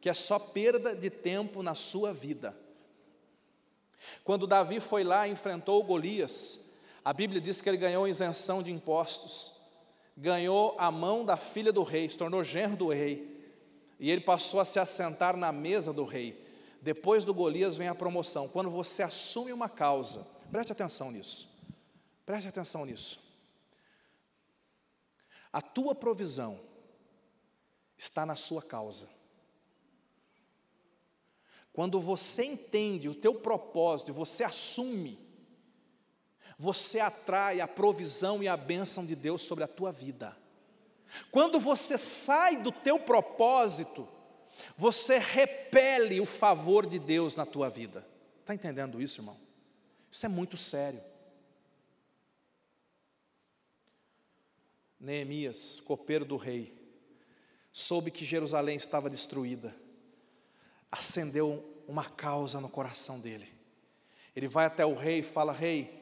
que 0.00 0.08
é 0.08 0.14
só 0.14 0.38
perda 0.38 0.96
de 0.96 1.10
tempo 1.10 1.62
na 1.62 1.74
sua 1.74 2.10
vida. 2.10 2.56
Quando 4.24 4.46
Davi 4.46 4.80
foi 4.80 5.04
lá 5.04 5.28
e 5.28 5.32
enfrentou 5.32 5.84
Golias, 5.84 6.58
a 7.04 7.12
Bíblia 7.12 7.38
diz 7.38 7.60
que 7.60 7.68
ele 7.68 7.76
ganhou 7.76 8.08
isenção 8.08 8.62
de 8.62 8.72
impostos, 8.72 9.52
ganhou 10.16 10.74
a 10.78 10.90
mão 10.90 11.22
da 11.22 11.36
filha 11.36 11.70
do 11.70 11.82
rei, 11.82 12.08
se 12.08 12.16
tornou 12.16 12.42
genro 12.42 12.76
do 12.76 12.88
rei, 12.88 13.46
e 14.00 14.10
ele 14.10 14.22
passou 14.22 14.58
a 14.58 14.64
se 14.64 14.78
assentar 14.78 15.36
na 15.36 15.52
mesa 15.52 15.92
do 15.92 16.06
rei. 16.06 16.42
Depois 16.80 17.26
do 17.26 17.34
Golias 17.34 17.76
vem 17.76 17.88
a 17.88 17.94
promoção. 17.94 18.48
Quando 18.48 18.70
você 18.70 19.02
assume 19.02 19.52
uma 19.52 19.68
causa, 19.68 20.26
preste 20.50 20.72
atenção 20.72 21.10
nisso. 21.10 21.46
Preste 22.24 22.48
atenção 22.48 22.86
nisso. 22.86 23.23
A 25.54 25.62
tua 25.62 25.94
provisão 25.94 26.58
está 27.96 28.26
na 28.26 28.34
sua 28.34 28.60
causa. 28.60 29.08
Quando 31.72 32.00
você 32.00 32.44
entende 32.44 33.08
o 33.08 33.14
teu 33.14 33.36
propósito 33.36 34.12
você 34.12 34.42
assume, 34.42 35.16
você 36.58 36.98
atrai 36.98 37.60
a 37.60 37.68
provisão 37.68 38.42
e 38.42 38.48
a 38.48 38.56
bênção 38.56 39.06
de 39.06 39.14
Deus 39.14 39.42
sobre 39.42 39.62
a 39.62 39.68
tua 39.68 39.92
vida. 39.92 40.36
Quando 41.30 41.60
você 41.60 41.96
sai 41.98 42.56
do 42.56 42.72
teu 42.72 42.98
propósito, 42.98 44.08
você 44.76 45.18
repele 45.18 46.20
o 46.20 46.26
favor 46.26 46.84
de 46.84 46.98
Deus 46.98 47.36
na 47.36 47.46
tua 47.46 47.70
vida. 47.70 48.04
Está 48.40 48.54
entendendo 48.54 49.00
isso, 49.00 49.20
irmão? 49.20 49.36
Isso 50.10 50.26
é 50.26 50.28
muito 50.28 50.56
sério. 50.56 51.00
Neemias, 55.04 55.80
copeiro 55.80 56.24
do 56.24 56.36
rei, 56.36 56.74
soube 57.72 58.10
que 58.10 58.24
Jerusalém 58.24 58.76
estava 58.76 59.08
destruída 59.08 59.84
acendeu 60.94 61.64
uma 61.88 62.04
causa 62.04 62.60
no 62.60 62.68
coração 62.68 63.18
dele. 63.18 63.48
Ele 64.34 64.46
vai 64.46 64.66
até 64.66 64.86
o 64.86 64.94
rei 64.94 65.18
e 65.18 65.22
fala: 65.22 65.52
Rei, 65.52 65.92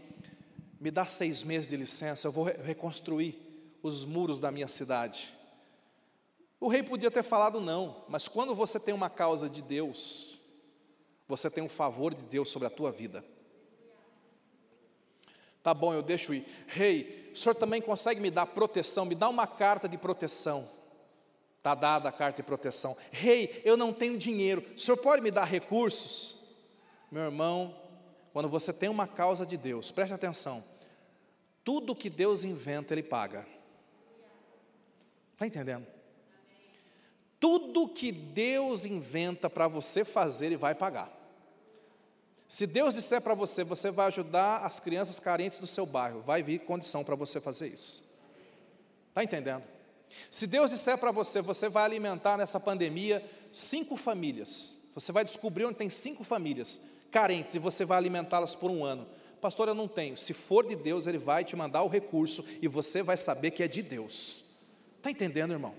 me 0.78 0.90
dá 0.90 1.06
seis 1.06 1.42
meses 1.42 1.66
de 1.66 1.76
licença, 1.78 2.28
eu 2.28 2.32
vou 2.32 2.44
reconstruir 2.44 3.40
os 3.82 4.04
muros 4.04 4.38
da 4.38 4.50
minha 4.50 4.68
cidade. 4.68 5.34
O 6.60 6.68
rei 6.68 6.82
podia 6.82 7.10
ter 7.10 7.22
falado 7.22 7.58
não, 7.58 8.04
mas 8.06 8.28
quando 8.28 8.54
você 8.54 8.78
tem 8.78 8.94
uma 8.94 9.08
causa 9.08 9.48
de 9.48 9.62
Deus, 9.62 10.38
você 11.26 11.50
tem 11.50 11.64
um 11.64 11.68
favor 11.68 12.14
de 12.14 12.22
Deus 12.24 12.50
sobre 12.50 12.68
a 12.68 12.70
tua 12.70 12.92
vida. 12.92 13.24
Tá 15.62 15.72
bom, 15.72 15.94
eu 15.94 16.02
deixo 16.02 16.34
ir. 16.34 16.46
Rei, 16.66 17.30
o 17.32 17.36
senhor 17.36 17.54
também 17.54 17.80
consegue 17.80 18.20
me 18.20 18.30
dar 18.30 18.46
proteção? 18.46 19.04
Me 19.04 19.14
dá 19.14 19.28
uma 19.28 19.46
carta 19.46 19.88
de 19.88 19.96
proteção. 19.96 20.68
Está 21.58 21.76
dada 21.76 22.08
a 22.08 22.12
carta 22.12 22.42
de 22.42 22.42
proteção. 22.42 22.96
Rei, 23.12 23.62
eu 23.64 23.76
não 23.76 23.92
tenho 23.92 24.18
dinheiro, 24.18 24.64
o 24.74 24.78
senhor 24.80 24.96
pode 24.96 25.22
me 25.22 25.30
dar 25.30 25.44
recursos? 25.44 26.42
Meu 27.08 27.22
irmão, 27.22 27.76
quando 28.32 28.48
você 28.48 28.72
tem 28.72 28.88
uma 28.88 29.06
causa 29.06 29.46
de 29.46 29.56
Deus, 29.56 29.92
preste 29.92 30.12
atenção, 30.12 30.64
tudo 31.62 31.94
que 31.94 32.10
Deus 32.10 32.42
inventa, 32.42 32.92
Ele 32.92 33.02
paga. 33.02 33.46
Está 35.32 35.46
entendendo? 35.46 35.86
Tudo 37.38 37.88
que 37.88 38.10
Deus 38.10 38.84
inventa 38.84 39.48
para 39.48 39.68
você 39.68 40.04
fazer, 40.04 40.46
Ele 40.46 40.56
vai 40.56 40.74
pagar. 40.74 41.21
Se 42.52 42.66
Deus 42.66 42.92
disser 42.92 43.18
para 43.22 43.32
você, 43.32 43.64
você 43.64 43.90
vai 43.90 44.08
ajudar 44.08 44.58
as 44.58 44.78
crianças 44.78 45.18
carentes 45.18 45.58
do 45.58 45.66
seu 45.66 45.86
bairro, 45.86 46.20
vai 46.20 46.42
vir 46.42 46.58
condição 46.58 47.02
para 47.02 47.14
você 47.14 47.40
fazer 47.40 47.68
isso. 47.68 48.04
Está 49.08 49.24
entendendo? 49.24 49.62
Se 50.30 50.46
Deus 50.46 50.70
disser 50.70 50.98
para 50.98 51.10
você, 51.10 51.40
você 51.40 51.70
vai 51.70 51.82
alimentar 51.82 52.36
nessa 52.36 52.60
pandemia 52.60 53.24
cinco 53.50 53.96
famílias, 53.96 54.78
você 54.94 55.10
vai 55.10 55.24
descobrir 55.24 55.64
onde 55.64 55.78
tem 55.78 55.88
cinco 55.88 56.24
famílias 56.24 56.78
carentes 57.10 57.54
e 57.54 57.58
você 57.58 57.86
vai 57.86 57.96
alimentá-las 57.96 58.54
por 58.54 58.70
um 58.70 58.84
ano. 58.84 59.08
Pastor, 59.40 59.68
eu 59.68 59.74
não 59.74 59.88
tenho. 59.88 60.14
Se 60.18 60.34
for 60.34 60.66
de 60.66 60.76
Deus, 60.76 61.06
Ele 61.06 61.16
vai 61.16 61.46
te 61.46 61.56
mandar 61.56 61.82
o 61.84 61.88
recurso 61.88 62.44
e 62.60 62.68
você 62.68 63.02
vai 63.02 63.16
saber 63.16 63.52
que 63.52 63.62
é 63.62 63.66
de 63.66 63.80
Deus. 63.80 64.44
Está 64.98 65.10
entendendo, 65.10 65.54
irmão? 65.54 65.74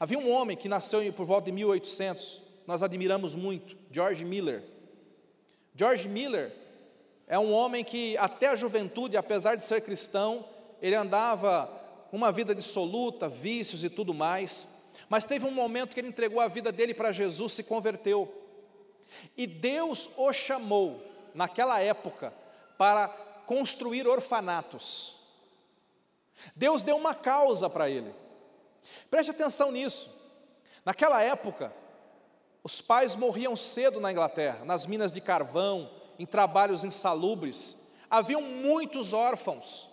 Havia 0.00 0.18
um 0.18 0.30
homem 0.30 0.56
que 0.56 0.70
nasceu 0.70 1.12
por 1.12 1.26
volta 1.26 1.44
de 1.44 1.52
1800, 1.52 2.40
nós 2.66 2.82
admiramos 2.82 3.34
muito, 3.34 3.76
George 3.90 4.24
Miller. 4.24 4.72
George 5.74 6.08
Miller 6.08 6.52
é 7.26 7.38
um 7.38 7.52
homem 7.52 7.82
que, 7.82 8.16
até 8.18 8.48
a 8.48 8.56
juventude, 8.56 9.16
apesar 9.16 9.56
de 9.56 9.64
ser 9.64 9.80
cristão, 9.80 10.48
ele 10.80 10.94
andava 10.94 11.70
uma 12.12 12.30
vida 12.30 12.54
dissoluta, 12.54 13.28
vícios 13.28 13.82
e 13.82 13.90
tudo 13.90 14.14
mais, 14.14 14.68
mas 15.08 15.24
teve 15.24 15.46
um 15.46 15.50
momento 15.50 15.94
que 15.94 16.00
ele 16.00 16.08
entregou 16.08 16.40
a 16.40 16.48
vida 16.48 16.70
dele 16.70 16.94
para 16.94 17.10
Jesus, 17.10 17.54
se 17.54 17.64
converteu. 17.64 18.32
E 19.36 19.46
Deus 19.46 20.08
o 20.16 20.32
chamou, 20.32 21.02
naquela 21.34 21.80
época, 21.80 22.32
para 22.78 23.08
construir 23.46 24.06
orfanatos. 24.06 25.20
Deus 26.54 26.82
deu 26.82 26.96
uma 26.96 27.14
causa 27.14 27.68
para 27.68 27.90
ele. 27.90 28.14
Preste 29.10 29.30
atenção 29.30 29.72
nisso. 29.72 30.12
Naquela 30.84 31.22
época, 31.22 31.72
os 32.64 32.80
pais 32.80 33.14
morriam 33.14 33.54
cedo 33.54 34.00
na 34.00 34.10
Inglaterra, 34.10 34.64
nas 34.64 34.86
minas 34.86 35.12
de 35.12 35.20
carvão, 35.20 35.90
em 36.18 36.24
trabalhos 36.24 36.82
insalubres. 36.82 37.76
Haviam 38.08 38.40
muitos 38.40 39.12
órfãos. 39.12 39.90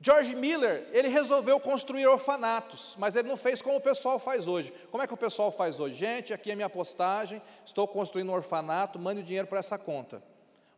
George 0.00 0.34
Miller, 0.34 0.88
ele 0.92 1.08
resolveu 1.08 1.58
construir 1.58 2.06
orfanatos, 2.06 2.94
mas 2.98 3.16
ele 3.16 3.28
não 3.28 3.36
fez 3.36 3.60
como 3.60 3.76
o 3.76 3.80
pessoal 3.80 4.18
faz 4.18 4.46
hoje. 4.46 4.72
Como 4.92 5.02
é 5.02 5.06
que 5.08 5.12
o 5.12 5.16
pessoal 5.16 5.50
faz 5.50 5.80
hoje? 5.80 5.96
Gente, 5.96 6.32
aqui 6.32 6.52
é 6.52 6.54
minha 6.54 6.70
postagem, 6.70 7.42
estou 7.66 7.86
construindo 7.86 8.30
um 8.30 8.34
orfanato, 8.34 8.98
mande 8.98 9.20
o 9.20 9.24
dinheiro 9.24 9.48
para 9.48 9.58
essa 9.58 9.76
conta. 9.76 10.22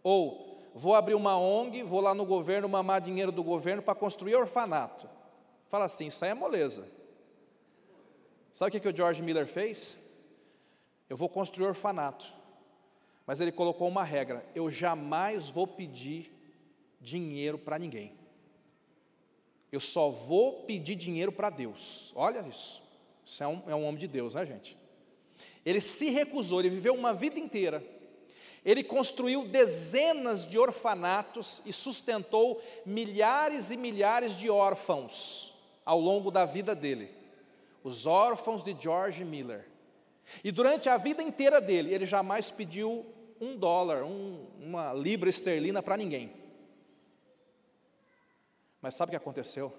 Ou, 0.02 0.58
vou 0.74 0.94
abrir 0.94 1.14
uma 1.14 1.38
ONG, 1.38 1.82
vou 1.82 2.00
lá 2.00 2.14
no 2.14 2.24
governo 2.24 2.68
mamar 2.68 3.00
dinheiro 3.00 3.30
do 3.30 3.44
governo 3.44 3.82
para 3.82 3.94
construir 3.94 4.34
orfanato. 4.34 5.08
Fala 5.68 5.84
assim, 5.84 6.06
isso 6.06 6.24
aí 6.24 6.30
é 6.30 6.34
moleza. 6.34 6.88
Sabe 8.52 8.70
o 8.70 8.72
que, 8.72 8.80
que 8.80 8.88
o 8.88 8.96
George 8.96 9.22
Miller 9.22 9.46
fez? 9.46 9.98
Eu 11.12 11.16
vou 11.18 11.28
construir 11.28 11.66
orfanato. 11.66 12.32
Mas 13.26 13.38
ele 13.38 13.52
colocou 13.52 13.86
uma 13.86 14.02
regra: 14.02 14.42
eu 14.54 14.70
jamais 14.70 15.50
vou 15.50 15.66
pedir 15.66 16.32
dinheiro 17.02 17.58
para 17.58 17.78
ninguém. 17.78 18.14
Eu 19.70 19.78
só 19.78 20.08
vou 20.08 20.62
pedir 20.62 20.94
dinheiro 20.94 21.30
para 21.30 21.50
Deus. 21.50 22.14
Olha 22.16 22.40
isso. 22.48 22.82
Isso 23.26 23.44
é 23.44 23.46
um, 23.46 23.62
é 23.66 23.74
um 23.74 23.84
homem 23.84 24.00
de 24.00 24.08
Deus, 24.08 24.36
né, 24.36 24.46
gente? 24.46 24.78
Ele 25.66 25.82
se 25.82 26.08
recusou, 26.08 26.60
ele 26.60 26.70
viveu 26.70 26.94
uma 26.94 27.12
vida 27.12 27.38
inteira. 27.38 27.84
Ele 28.64 28.82
construiu 28.82 29.46
dezenas 29.46 30.46
de 30.46 30.58
orfanatos 30.58 31.62
e 31.66 31.74
sustentou 31.74 32.58
milhares 32.86 33.70
e 33.70 33.76
milhares 33.76 34.34
de 34.34 34.48
órfãos 34.48 35.52
ao 35.84 36.00
longo 36.00 36.30
da 36.30 36.46
vida 36.46 36.74
dele. 36.74 37.10
Os 37.84 38.06
órfãos 38.06 38.64
de 38.64 38.74
George 38.80 39.22
Miller. 39.26 39.71
E 40.42 40.50
durante 40.50 40.88
a 40.88 40.96
vida 40.96 41.22
inteira 41.22 41.60
dele, 41.60 41.92
ele 41.92 42.06
jamais 42.06 42.50
pediu 42.50 43.06
um 43.40 43.56
dólar, 43.56 44.04
um, 44.04 44.46
uma 44.60 44.92
libra 44.92 45.28
esterlina 45.28 45.82
para 45.82 45.96
ninguém. 45.96 46.32
Mas 48.80 48.94
sabe 48.94 49.10
o 49.10 49.12
que 49.12 49.16
aconteceu? 49.16 49.72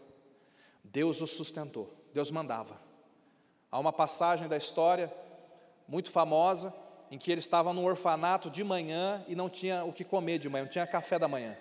Deus 0.84 1.22
o 1.22 1.28
sustentou, 1.28 1.94
Deus 2.14 2.30
mandava. 2.30 2.80
Há 3.72 3.80
uma 3.80 3.91
passagem 3.91 4.48
da 4.48 4.58
história 4.58 5.12
muito 5.88 6.12
famosa 6.12 6.74
em 7.10 7.18
que 7.18 7.32
ele 7.32 7.39
estava 7.39 7.74
no 7.74 7.84
orfanato 7.84 8.50
de 8.50 8.64
manhã 8.64 9.24
e 9.28 9.36
não 9.36 9.50
tinha 9.50 9.84
o 9.84 9.94
que 9.94 10.04
comer 10.04 10.39
de 10.39 10.50
manhã, 10.50 10.64
não 10.64 10.72
tinha 10.72 10.88
café 10.88 11.18
da 11.18 11.28
manhã. 11.28 11.58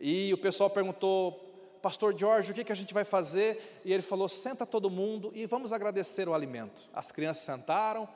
E 0.00 0.32
o 0.32 0.38
pessoal 0.38 0.70
perguntou, 0.70 1.49
Pastor 1.82 2.18
Jorge, 2.18 2.52
o 2.52 2.54
que, 2.54 2.64
que 2.64 2.72
a 2.72 2.76
gente 2.76 2.92
vai 2.92 3.04
fazer? 3.04 3.80
E 3.84 3.92
ele 3.92 4.02
falou: 4.02 4.28
senta 4.28 4.66
todo 4.66 4.90
mundo 4.90 5.32
e 5.34 5.46
vamos 5.46 5.72
agradecer 5.72 6.28
o 6.28 6.34
alimento. 6.34 6.88
As 6.92 7.10
crianças 7.10 7.42
sentaram, 7.44 8.08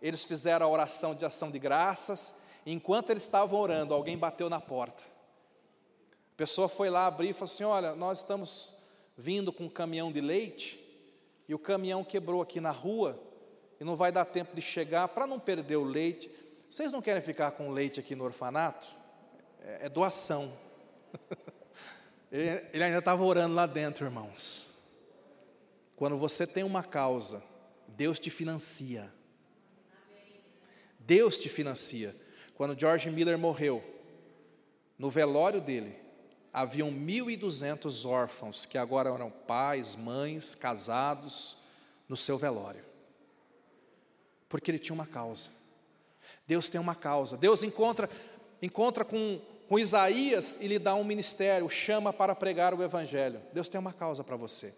eles 0.00 0.24
fizeram 0.24 0.66
a 0.66 0.68
oração 0.68 1.14
de 1.14 1.24
ação 1.24 1.50
de 1.50 1.58
graças. 1.58 2.34
Enquanto 2.66 3.10
eles 3.10 3.22
estavam 3.22 3.60
orando, 3.60 3.92
alguém 3.92 4.16
bateu 4.16 4.48
na 4.48 4.60
porta. 4.60 5.02
A 6.34 6.36
pessoa 6.36 6.68
foi 6.68 6.88
lá 6.88 7.06
abrir 7.06 7.30
e 7.30 7.32
falou 7.32 7.44
assim: 7.44 7.64
Olha, 7.64 7.94
nós 7.94 8.18
estamos 8.18 8.74
vindo 9.16 9.52
com 9.52 9.64
um 9.64 9.70
caminhão 9.70 10.10
de 10.10 10.20
leite 10.20 10.82
e 11.46 11.54
o 11.54 11.58
caminhão 11.58 12.02
quebrou 12.02 12.40
aqui 12.40 12.60
na 12.60 12.70
rua 12.70 13.20
e 13.78 13.84
não 13.84 13.96
vai 13.96 14.10
dar 14.10 14.24
tempo 14.24 14.54
de 14.54 14.62
chegar, 14.62 15.08
para 15.08 15.26
não 15.26 15.38
perder 15.38 15.76
o 15.76 15.84
leite. 15.84 16.30
Vocês 16.70 16.90
não 16.90 17.02
querem 17.02 17.20
ficar 17.20 17.52
com 17.52 17.70
leite 17.70 18.00
aqui 18.00 18.14
no 18.14 18.24
orfanato? 18.24 18.86
É, 19.60 19.86
é 19.86 19.88
doação. 19.88 20.52
ele, 22.34 22.66
ele 22.72 22.84
ainda 22.84 22.98
estava 22.98 23.22
orando 23.22 23.54
lá 23.54 23.64
dentro, 23.64 24.04
irmãos. 24.04 24.66
Quando 25.94 26.16
você 26.16 26.46
tem 26.46 26.64
uma 26.64 26.82
causa, 26.82 27.40
Deus 27.86 28.18
te 28.18 28.28
financia. 28.28 29.08
Deus 30.98 31.38
te 31.38 31.48
financia. 31.48 32.16
Quando 32.54 32.78
George 32.78 33.08
Miller 33.08 33.38
morreu, 33.38 33.84
no 34.98 35.08
velório 35.08 35.60
dele, 35.60 35.96
haviam 36.52 36.90
1.200 36.90 38.08
órfãos 38.08 38.66
que 38.66 38.78
agora 38.78 39.10
eram 39.10 39.30
pais, 39.30 39.94
mães, 39.94 40.56
casados, 40.56 41.56
no 42.08 42.16
seu 42.16 42.36
velório. 42.36 42.84
Porque 44.48 44.70
ele 44.70 44.78
tinha 44.78 44.94
uma 44.94 45.06
causa. 45.06 45.50
Deus 46.46 46.68
tem 46.68 46.80
uma 46.80 46.94
causa. 46.94 47.36
Deus 47.36 47.62
encontra, 47.62 48.10
encontra 48.60 49.04
com, 49.04 49.40
com 49.74 49.78
Isaías 49.80 50.56
e 50.60 50.68
lhe 50.68 50.78
dá 50.78 50.94
um 50.94 51.02
ministério, 51.02 51.68
chama 51.68 52.12
para 52.12 52.32
pregar 52.32 52.72
o 52.72 52.80
Evangelho. 52.80 53.42
Deus 53.52 53.68
tem 53.68 53.80
uma 53.80 53.92
causa 53.92 54.22
para 54.22 54.36
você. 54.36 54.72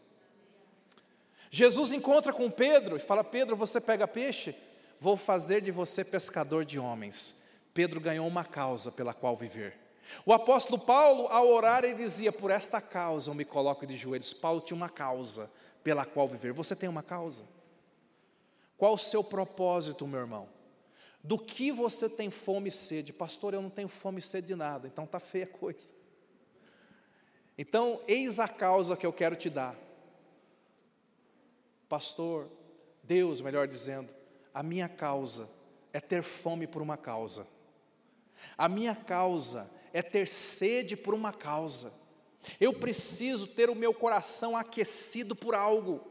Jesus 1.50 1.92
encontra 1.92 2.32
com 2.32 2.50
Pedro 2.50 2.96
e 2.96 2.98
fala: 2.98 3.22
Pedro, 3.22 3.54
você 3.54 3.78
pega 3.78 4.08
peixe? 4.08 4.56
Vou 4.98 5.14
fazer 5.14 5.60
de 5.60 5.70
você 5.70 6.02
pescador 6.02 6.64
de 6.64 6.78
homens. 6.78 7.36
Pedro 7.74 8.00
ganhou 8.00 8.26
uma 8.26 8.42
causa 8.42 8.90
pela 8.90 9.12
qual 9.12 9.36
viver. 9.36 9.78
O 10.24 10.32
apóstolo 10.32 10.78
Paulo, 10.78 11.26
ao 11.26 11.46
orar, 11.46 11.84
ele 11.84 11.92
dizia: 11.92 12.32
Por 12.32 12.50
esta 12.50 12.80
causa 12.80 13.28
eu 13.28 13.34
me 13.34 13.44
coloco 13.44 13.86
de 13.86 13.96
joelhos. 13.96 14.32
Paulo 14.32 14.62
tinha 14.62 14.78
uma 14.78 14.88
causa 14.88 15.50
pela 15.84 16.06
qual 16.06 16.26
viver. 16.26 16.54
Você 16.54 16.74
tem 16.74 16.88
uma 16.88 17.02
causa? 17.02 17.42
Qual 18.78 18.94
o 18.94 18.98
seu 18.98 19.22
propósito, 19.22 20.06
meu 20.06 20.20
irmão? 20.20 20.55
Do 21.26 21.36
que 21.36 21.72
você 21.72 22.08
tem 22.08 22.30
fome 22.30 22.68
e 22.68 22.72
sede? 22.72 23.12
Pastor, 23.12 23.52
eu 23.52 23.60
não 23.60 23.68
tenho 23.68 23.88
fome 23.88 24.20
e 24.20 24.22
sede 24.22 24.46
de 24.46 24.54
nada, 24.54 24.86
então 24.86 25.02
está 25.02 25.18
feia 25.18 25.44
a 25.44 25.48
coisa. 25.48 25.92
Então, 27.58 28.00
eis 28.06 28.38
a 28.38 28.46
causa 28.46 28.96
que 28.96 29.04
eu 29.04 29.12
quero 29.12 29.34
te 29.34 29.50
dar. 29.50 29.76
Pastor, 31.88 32.48
Deus, 33.02 33.40
melhor 33.40 33.66
dizendo, 33.66 34.14
a 34.54 34.62
minha 34.62 34.88
causa 34.88 35.50
é 35.92 35.98
ter 35.98 36.22
fome 36.22 36.64
por 36.64 36.80
uma 36.80 36.96
causa. 36.96 37.44
A 38.56 38.68
minha 38.68 38.94
causa 38.94 39.68
é 39.92 40.02
ter 40.02 40.28
sede 40.28 40.96
por 40.96 41.12
uma 41.12 41.32
causa. 41.32 41.92
Eu 42.60 42.72
preciso 42.72 43.48
ter 43.48 43.68
o 43.68 43.74
meu 43.74 43.92
coração 43.92 44.56
aquecido 44.56 45.34
por 45.34 45.56
algo. 45.56 46.06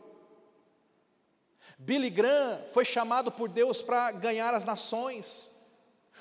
Billy 1.77 2.09
Graham 2.09 2.61
foi 2.71 2.85
chamado 2.85 3.31
por 3.31 3.49
Deus 3.49 3.81
para 3.81 4.11
ganhar 4.11 4.53
as 4.53 4.65
nações. 4.65 5.51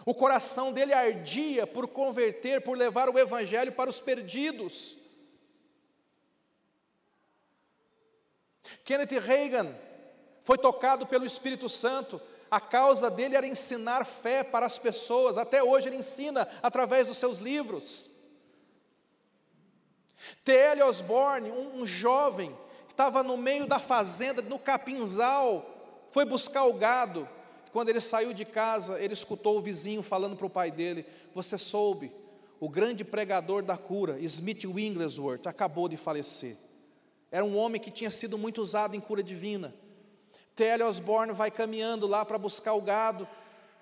O 0.05 0.15
coração 0.15 0.73
dele 0.73 0.93
ardia 0.93 1.67
por 1.67 1.87
converter, 1.87 2.61
por 2.63 2.77
levar 2.77 3.09
o 3.09 3.19
evangelho 3.19 3.73
para 3.73 3.89
os 3.89 4.01
perdidos. 4.01 4.97
Kenneth 8.85 9.21
Reagan 9.21 9.75
foi 10.43 10.59
tocado 10.59 11.07
pelo 11.07 11.25
Espírito 11.25 11.69
Santo. 11.69 12.21
A 12.51 12.61
causa 12.61 13.11
dele 13.11 13.37
era 13.37 13.47
ensinar 13.47 14.05
fé 14.05 14.43
para 14.43 14.67
as 14.67 14.79
pessoas. 14.79 15.39
Até 15.39 15.63
hoje 15.63 15.89
ele 15.89 15.97
ensina 15.97 16.49
através 16.63 17.07
dos 17.07 17.17
seus 17.17 17.39
livros. 17.39 18.11
T.L. 20.45 20.83
Osborne, 20.83 21.51
um, 21.51 21.83
um 21.83 21.87
jovem 21.87 22.57
estava 22.95 23.25
no 23.25 23.37
meio 23.37 23.67
da 23.67 23.81
fazenda, 23.81 24.41
no 24.41 24.57
capinzal, 24.57 26.07
foi 26.13 26.25
buscar 26.25 26.65
o 26.65 26.73
gado. 26.73 27.29
Quando 27.73 27.89
ele 27.89 28.01
saiu 28.01 28.33
de 28.33 28.45
casa, 28.45 29.01
ele 29.01 29.15
escutou 29.15 29.59
o 29.59 29.61
vizinho 29.61 30.01
falando 30.01 30.37
para 30.37 30.47
o 30.47 30.51
pai 30.51 30.71
dele: 30.71 31.05
Você 31.35 31.59
soube, 31.59 32.13
o 32.61 32.69
grande 32.69 33.05
pregador 33.05 33.65
da 33.65 33.77
cura, 33.77 34.17
Smith 34.21 34.65
Wigglesworth, 34.65 35.49
acabou 35.49 35.89
de 35.89 35.97
falecer. 35.97 36.57
Era 37.33 37.45
um 37.45 37.57
homem 37.57 37.81
que 37.81 37.91
tinha 37.91 38.11
sido 38.11 38.39
muito 38.39 38.63
usado 38.63 38.95
em 38.95 39.01
cura 39.01 39.25
divina. 39.25 39.75
T.L. 40.55 40.85
Osborne 40.85 41.33
vai 41.33 41.51
caminhando 41.51 42.07
lá 42.07 42.25
para 42.25 42.39
buscar 42.39 42.75
o 42.75 42.81
gado, 42.81 43.27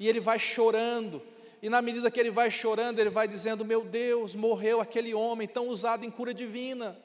e 0.00 0.08
ele 0.08 0.20
vai 0.20 0.38
chorando, 0.38 1.20
e 1.60 1.68
na 1.68 1.82
medida 1.82 2.10
que 2.10 2.18
ele 2.18 2.30
vai 2.30 2.50
chorando, 2.50 2.98
ele 2.98 3.10
vai 3.10 3.28
dizendo: 3.28 3.62
Meu 3.62 3.84
Deus, 3.84 4.34
morreu 4.34 4.80
aquele 4.80 5.12
homem 5.12 5.46
tão 5.46 5.68
usado 5.68 6.06
em 6.06 6.10
cura 6.10 6.32
divina. 6.32 6.98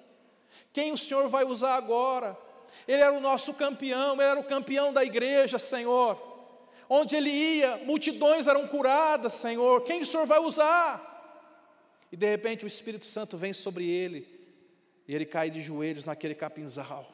Quem 0.74 0.92
o 0.92 0.98
Senhor 0.98 1.28
vai 1.30 1.44
usar 1.44 1.76
agora? 1.76 2.38
Ele 2.88 3.02
era 3.02 3.14
o 3.14 3.22
nosso 3.22 3.54
campeão, 3.54 4.14
ele 4.14 4.24
era 4.24 4.40
o 4.40 4.44
campeão 4.44 4.94
da 4.94 5.04
igreja, 5.04 5.58
Senhor. 5.58 6.22
Onde 6.90 7.16
ele 7.16 7.30
ia, 7.30 7.78
multidões 7.78 8.48
eram 8.48 8.68
curadas, 8.68 9.34
Senhor. 9.34 9.84
Quem 9.84 10.02
o 10.02 10.06
Senhor 10.06 10.26
vai 10.26 10.40
usar? 10.40 11.16
E 12.12 12.16
de 12.16 12.30
repente 12.30 12.64
o 12.64 12.68
Espírito 12.68 13.06
Santo 13.06 13.38
vem 13.38 13.52
sobre 13.54 13.90
ele, 13.90 14.28
e 15.08 15.14
ele 15.14 15.26
cai 15.26 15.50
de 15.50 15.62
joelhos 15.62 16.06
naquele 16.06 16.36
capinzal. 16.36 17.06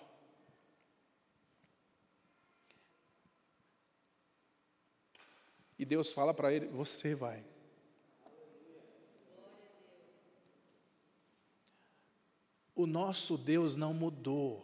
E 5.78 5.86
Deus 5.86 6.14
fala 6.14 6.34
para 6.34 6.54
ele: 6.54 6.68
Você 6.68 7.16
vai. 7.16 7.44
O 12.84 12.86
nosso 12.86 13.38
Deus 13.38 13.78
não 13.78 13.94
mudou. 13.94 14.62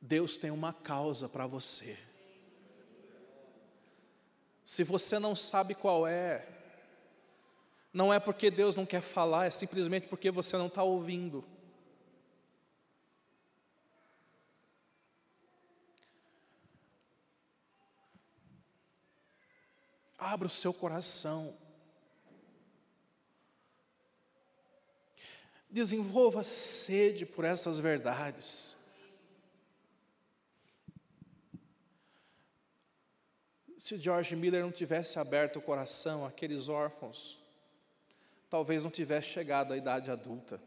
Deus 0.00 0.36
tem 0.36 0.52
uma 0.52 0.72
causa 0.72 1.28
para 1.28 1.48
você. 1.48 1.98
Se 4.64 4.84
você 4.84 5.18
não 5.18 5.34
sabe 5.34 5.74
qual 5.74 6.06
é, 6.06 6.46
não 7.92 8.14
é 8.14 8.20
porque 8.20 8.52
Deus 8.52 8.76
não 8.76 8.86
quer 8.86 9.00
falar, 9.00 9.46
é 9.46 9.50
simplesmente 9.50 10.06
porque 10.06 10.30
você 10.30 10.56
não 10.56 10.68
está 10.68 10.84
ouvindo. 10.84 11.44
Abra 20.16 20.46
o 20.46 20.50
seu 20.50 20.72
coração. 20.72 21.58
Desenvolva 25.70 26.42
sede 26.42 27.26
por 27.26 27.44
essas 27.44 27.78
verdades. 27.78 28.76
Se 33.78 33.96
George 33.96 34.34
Miller 34.34 34.62
não 34.62 34.72
tivesse 34.72 35.18
aberto 35.18 35.58
o 35.58 35.62
coração 35.62 36.26
àqueles 36.26 36.68
órfãos, 36.68 37.38
talvez 38.50 38.82
não 38.82 38.90
tivesse 38.90 39.28
chegado 39.28 39.72
à 39.72 39.76
idade 39.76 40.10
adulta. 40.10 40.60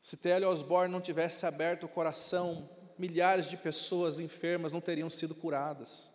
Se 0.00 0.16
T.L. 0.16 0.44
Osborne 0.46 0.92
não 0.92 1.00
tivesse 1.00 1.44
aberto 1.46 1.84
o 1.84 1.88
coração, 1.88 2.70
milhares 2.96 3.50
de 3.50 3.56
pessoas 3.56 4.20
enfermas 4.20 4.72
não 4.72 4.80
teriam 4.80 5.10
sido 5.10 5.34
curadas. 5.34 6.10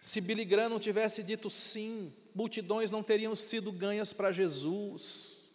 Se 0.00 0.20
Billy 0.20 0.44
Graham 0.44 0.68
não 0.68 0.78
tivesse 0.78 1.22
dito 1.22 1.48
sim, 1.50 2.14
multidões 2.34 2.90
não 2.90 3.02
teriam 3.02 3.34
sido 3.36 3.70
ganhas 3.70 4.12
para 4.12 4.32
Jesus. 4.32 5.50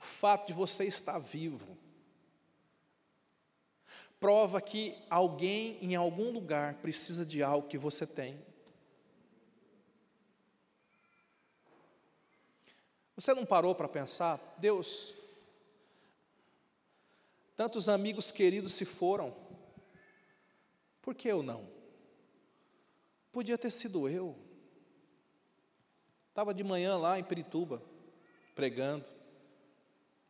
O 0.00 0.04
fato 0.04 0.48
de 0.48 0.52
você 0.52 0.84
estar 0.84 1.18
vivo 1.18 1.78
prova 4.18 4.60
que 4.60 4.96
alguém 5.10 5.78
em 5.82 5.94
algum 5.94 6.30
lugar 6.30 6.74
precisa 6.74 7.24
de 7.24 7.42
algo 7.42 7.68
que 7.68 7.78
você 7.78 8.06
tem. 8.06 8.40
Você 13.16 13.34
não 13.34 13.44
parou 13.44 13.74
para 13.74 13.88
pensar, 13.88 14.40
Deus, 14.58 15.14
tantos 17.56 17.88
amigos 17.88 18.32
queridos 18.32 18.72
se 18.72 18.84
foram, 18.84 19.36
por 21.00 21.14
que 21.14 21.28
eu 21.28 21.42
não? 21.42 21.81
Podia 23.32 23.56
ter 23.56 23.72
sido 23.72 24.08
eu. 24.08 24.36
Estava 26.28 26.52
de 26.52 26.62
manhã 26.62 26.96
lá 26.96 27.18
em 27.18 27.24
Perituba, 27.24 27.82
pregando, 28.54 29.04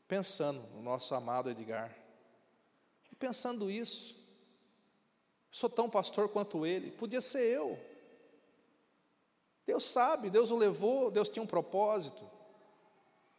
pensando 0.06 0.60
no 0.74 0.80
nosso 0.80 1.14
amado 1.14 1.50
Edgar. 1.50 1.96
E 3.10 3.16
pensando 3.16 3.70
isso, 3.70 4.16
sou 5.50 5.68
tão 5.68 5.90
pastor 5.90 6.28
quanto 6.28 6.64
ele, 6.64 6.92
podia 6.92 7.20
ser 7.20 7.42
eu. 7.42 7.78
Deus 9.66 9.84
sabe, 9.84 10.30
Deus 10.30 10.50
o 10.50 10.56
levou, 10.56 11.10
Deus 11.10 11.28
tinha 11.28 11.42
um 11.42 11.46
propósito. 11.46 12.28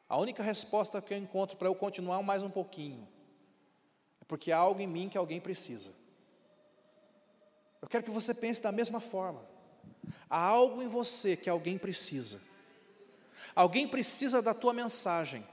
A 0.08 0.18
única 0.18 0.44
resposta 0.44 1.02
que 1.02 1.14
eu 1.14 1.18
encontro 1.18 1.58
para 1.58 1.68
eu 1.68 1.76
continuar 1.76 2.22
mais 2.22 2.44
um 2.44 2.50
pouquinho 2.50 3.08
é 4.22 4.26
porque 4.26 4.52
há 4.52 4.58
algo 4.58 4.80
em 4.80 4.88
mim 4.88 5.10
que 5.10 5.18
alguém 5.18 5.42
precisa. 5.42 5.92
Eu 7.82 7.88
quero 7.90 8.04
que 8.04 8.12
você 8.12 8.34
pense 8.34 8.62
da 8.62 8.72
mesma 8.72 9.02
forma. 9.02 9.53
Há 10.30 10.40
algo 10.40 10.82
em 10.82 10.88
você 10.88 11.36
que 11.36 11.50
alguém 11.50 11.78
precisa. 11.78 12.42
Alguém 13.56 13.88
precisa 13.88 14.42
da 14.42 14.54
tua 14.54 14.74
mensagem. 14.74 15.46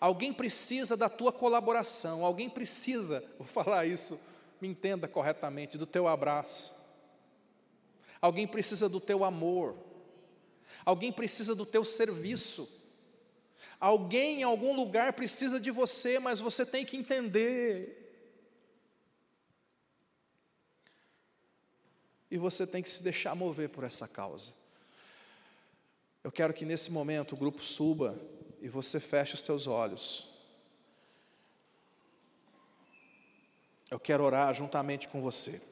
Alguém 0.00 0.32
precisa 0.32 0.96
da 0.96 1.08
tua 1.08 1.32
colaboração, 1.32 2.24
alguém 2.24 2.48
precisa, 2.48 3.22
vou 3.38 3.46
falar 3.46 3.86
isso, 3.86 4.18
me 4.60 4.68
entenda 4.68 5.06
corretamente, 5.06 5.78
do 5.78 5.86
teu 5.86 6.08
abraço. 6.08 6.74
Alguém 8.20 8.46
precisa 8.46 8.88
do 8.88 9.00
teu 9.00 9.24
amor. 9.24 9.76
Alguém 10.84 11.12
precisa 11.12 11.54
do 11.54 11.66
teu 11.66 11.84
serviço. 11.84 12.68
Alguém 13.78 14.40
em 14.40 14.42
algum 14.42 14.74
lugar 14.74 15.12
precisa 15.12 15.60
de 15.60 15.70
você, 15.70 16.18
mas 16.18 16.40
você 16.40 16.64
tem 16.64 16.84
que 16.84 16.96
entender. 16.96 18.05
E 22.30 22.38
você 22.38 22.66
tem 22.66 22.82
que 22.82 22.90
se 22.90 23.02
deixar 23.02 23.34
mover 23.34 23.68
por 23.68 23.84
essa 23.84 24.08
causa. 24.08 24.52
Eu 26.24 26.32
quero 26.32 26.52
que 26.52 26.64
nesse 26.64 26.90
momento 26.90 27.34
o 27.34 27.36
grupo 27.36 27.62
suba 27.62 28.18
e 28.60 28.68
você 28.68 28.98
feche 28.98 29.34
os 29.34 29.42
teus 29.42 29.66
olhos. 29.66 30.28
Eu 33.88 34.00
quero 34.00 34.24
orar 34.24 34.52
juntamente 34.52 35.06
com 35.06 35.22
você. 35.22 35.62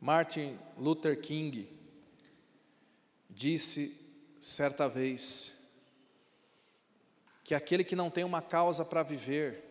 Martin 0.00 0.58
Luther 0.78 1.20
King 1.20 1.68
disse 3.28 3.94
certa 4.40 4.88
vez 4.88 5.54
que 7.44 7.54
aquele 7.54 7.84
que 7.84 7.94
não 7.94 8.10
tem 8.10 8.24
uma 8.24 8.40
causa 8.40 8.84
para 8.84 9.02
viver, 9.02 9.62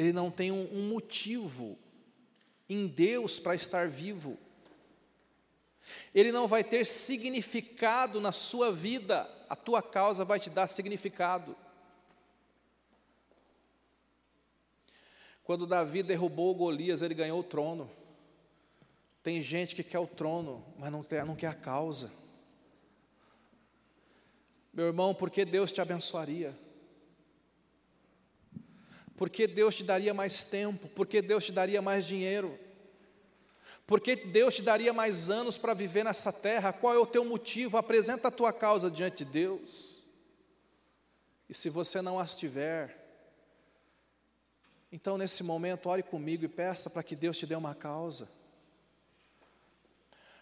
ele 0.00 0.12
não 0.12 0.30
tem 0.30 0.50
um, 0.50 0.68
um 0.72 0.88
motivo 0.88 1.78
em 2.68 2.86
Deus 2.86 3.38
para 3.38 3.54
estar 3.54 3.88
vivo 3.88 4.38
ele 6.14 6.32
não 6.32 6.46
vai 6.46 6.62
ter 6.62 6.84
significado 6.84 8.20
na 8.20 8.32
sua 8.32 8.72
vida, 8.72 9.28
a 9.48 9.56
tua 9.56 9.82
causa 9.82 10.24
vai 10.24 10.38
te 10.38 10.50
dar 10.50 10.66
significado. 10.66 11.56
Quando 15.44 15.66
Davi 15.66 16.02
derrubou 16.02 16.54
Golias, 16.54 17.02
ele 17.02 17.14
ganhou 17.14 17.40
o 17.40 17.44
trono. 17.44 17.90
Tem 19.22 19.40
gente 19.42 19.74
que 19.74 19.82
quer 19.82 19.98
o 19.98 20.06
trono, 20.06 20.64
mas 20.78 20.92
não 20.92 21.02
quer, 21.02 21.24
não 21.24 21.36
quer 21.36 21.48
a 21.48 21.54
causa. 21.54 22.10
Meu 24.72 24.86
irmão, 24.86 25.14
por 25.14 25.30
que 25.30 25.44
Deus 25.44 25.72
te 25.72 25.80
abençoaria? 25.80 26.56
Por 29.20 29.28
que 29.28 29.46
Deus 29.46 29.76
te 29.76 29.84
daria 29.84 30.14
mais 30.14 30.44
tempo? 30.44 30.88
Por 30.88 31.06
que 31.06 31.20
Deus 31.20 31.44
te 31.44 31.52
daria 31.52 31.82
mais 31.82 32.06
dinheiro? 32.06 32.58
Porque 33.86 34.16
Deus 34.16 34.54
te 34.54 34.62
daria 34.62 34.94
mais 34.94 35.28
anos 35.28 35.58
para 35.58 35.74
viver 35.74 36.06
nessa 36.06 36.32
terra? 36.32 36.72
Qual 36.72 36.94
é 36.94 36.98
o 36.98 37.04
teu 37.04 37.22
motivo? 37.22 37.76
Apresenta 37.76 38.28
a 38.28 38.30
tua 38.30 38.50
causa 38.50 38.90
diante 38.90 39.22
de 39.22 39.30
Deus. 39.30 40.02
E 41.50 41.52
se 41.52 41.68
você 41.68 42.00
não 42.00 42.18
as 42.18 42.34
tiver, 42.34 42.96
então 44.90 45.18
nesse 45.18 45.42
momento 45.42 45.90
ore 45.90 46.02
comigo 46.02 46.46
e 46.46 46.48
peça 46.48 46.88
para 46.88 47.02
que 47.02 47.14
Deus 47.14 47.36
te 47.36 47.44
dê 47.44 47.54
uma 47.54 47.74
causa. 47.74 48.26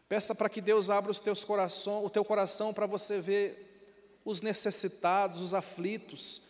Peça 0.09 0.37
para 0.37 0.49
que 0.49 0.61
Deus 0.61 0.89
abra 0.89 1.11
os 1.11 1.19
teus 1.19 1.43
coração, 1.43 2.05
o 2.05 2.11
teu 2.11 2.25
coração 2.25 2.73
para 2.73 2.87
você 2.87 3.21
ver 3.21 4.21
os 4.25 4.41
necessitados, 4.41 5.41
os 5.41 5.53
aflitos, 5.53 6.47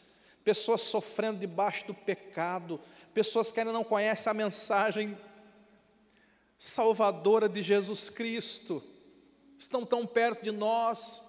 pessoas 0.48 0.80
sofrendo 0.80 1.40
debaixo 1.40 1.86
do 1.86 1.92
pecado, 1.92 2.80
pessoas 3.12 3.52
que 3.52 3.60
ainda 3.60 3.70
não 3.70 3.84
conhecem 3.84 4.30
a 4.30 4.32
mensagem 4.32 5.14
salvadora 6.58 7.50
de 7.50 7.62
Jesus 7.62 8.08
Cristo, 8.08 8.82
estão 9.58 9.84
tão 9.84 10.06
perto 10.06 10.42
de 10.42 10.50
nós, 10.50 11.22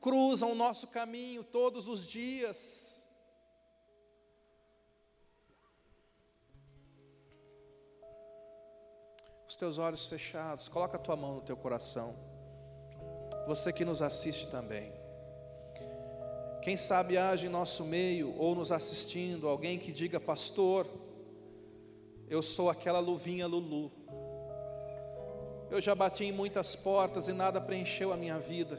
cruzam 0.00 0.52
o 0.52 0.54
nosso 0.54 0.86
caminho 0.86 1.42
todos 1.42 1.88
os 1.88 2.06
dias. 2.06 3.08
Os 9.48 9.56
teus 9.56 9.78
olhos 9.78 10.06
fechados, 10.06 10.68
coloca 10.68 10.96
a 10.96 11.00
tua 11.00 11.16
mão 11.16 11.34
no 11.34 11.40
teu 11.40 11.56
coração. 11.56 12.14
Você 13.48 13.72
que 13.72 13.84
nos 13.84 14.00
assiste 14.00 14.48
também. 14.48 14.93
Quem 16.64 16.76
sabe 16.76 17.16
age 17.16 17.46
em 17.46 17.50
nosso 17.50 17.84
meio 17.84 18.34
ou 18.36 18.54
nos 18.54 18.72
assistindo, 18.72 19.48
alguém 19.48 19.78
que 19.78 19.92
diga, 19.92 20.18
pastor, 20.18 20.88
eu 22.28 22.42
sou 22.42 22.68
aquela 22.70 22.98
luvinha 22.98 23.46
Lulu 23.46 23.92
eu 25.74 25.80
já 25.80 25.92
bati 25.92 26.24
em 26.24 26.30
muitas 26.30 26.76
portas 26.76 27.26
e 27.26 27.32
nada 27.32 27.60
preencheu 27.60 28.12
a 28.12 28.16
minha 28.16 28.38
vida. 28.38 28.78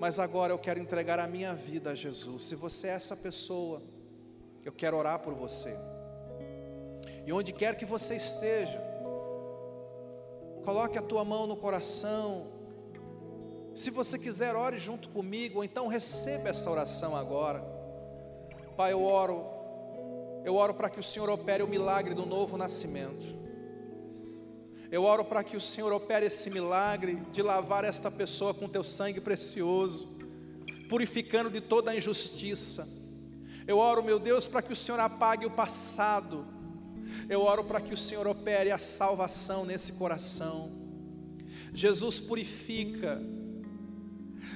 Mas 0.00 0.18
agora 0.18 0.52
eu 0.52 0.58
quero 0.58 0.80
entregar 0.80 1.20
a 1.20 1.26
minha 1.28 1.54
vida 1.54 1.90
a 1.90 1.94
Jesus. 1.94 2.42
Se 2.42 2.56
você 2.56 2.88
é 2.88 2.94
essa 2.94 3.16
pessoa, 3.16 3.80
eu 4.64 4.72
quero 4.72 4.96
orar 4.96 5.20
por 5.20 5.34
você. 5.34 5.78
E 7.24 7.32
onde 7.32 7.52
quer 7.52 7.76
que 7.76 7.84
você 7.84 8.16
esteja, 8.16 8.82
coloque 10.64 10.98
a 10.98 11.02
tua 11.02 11.24
mão 11.24 11.46
no 11.46 11.56
coração. 11.56 12.48
Se 13.78 13.92
você 13.92 14.18
quiser, 14.18 14.56
ore 14.56 14.76
junto 14.76 15.08
comigo, 15.08 15.58
ou 15.58 15.64
então 15.64 15.86
receba 15.86 16.48
essa 16.48 16.68
oração 16.68 17.14
agora. 17.14 17.60
Pai, 18.76 18.92
eu 18.92 19.04
oro, 19.04 19.46
eu 20.44 20.56
oro 20.56 20.74
para 20.74 20.90
que 20.90 20.98
o 20.98 21.02
Senhor 21.02 21.30
opere 21.30 21.62
o 21.62 21.68
milagre 21.68 22.12
do 22.12 22.26
novo 22.26 22.56
nascimento. 22.56 23.24
Eu 24.90 25.04
oro 25.04 25.24
para 25.24 25.44
que 25.44 25.56
o 25.56 25.60
Senhor 25.60 25.92
opere 25.92 26.26
esse 26.26 26.50
milagre 26.50 27.22
de 27.30 27.40
lavar 27.40 27.84
esta 27.84 28.10
pessoa 28.10 28.52
com 28.52 28.68
teu 28.68 28.82
sangue 28.82 29.20
precioso, 29.20 30.18
purificando 30.88 31.48
de 31.48 31.60
toda 31.60 31.92
a 31.92 31.96
injustiça. 31.96 32.88
Eu 33.64 33.78
oro, 33.78 34.02
meu 34.02 34.18
Deus, 34.18 34.48
para 34.48 34.60
que 34.60 34.72
o 34.72 34.76
Senhor 34.76 34.98
apague 34.98 35.46
o 35.46 35.52
passado. 35.52 36.44
Eu 37.28 37.42
oro 37.42 37.62
para 37.62 37.80
que 37.80 37.94
o 37.94 37.96
Senhor 37.96 38.26
opere 38.26 38.72
a 38.72 38.78
salvação 38.78 39.64
nesse 39.64 39.92
coração. 39.92 40.72
Jesus 41.72 42.18
purifica. 42.18 43.22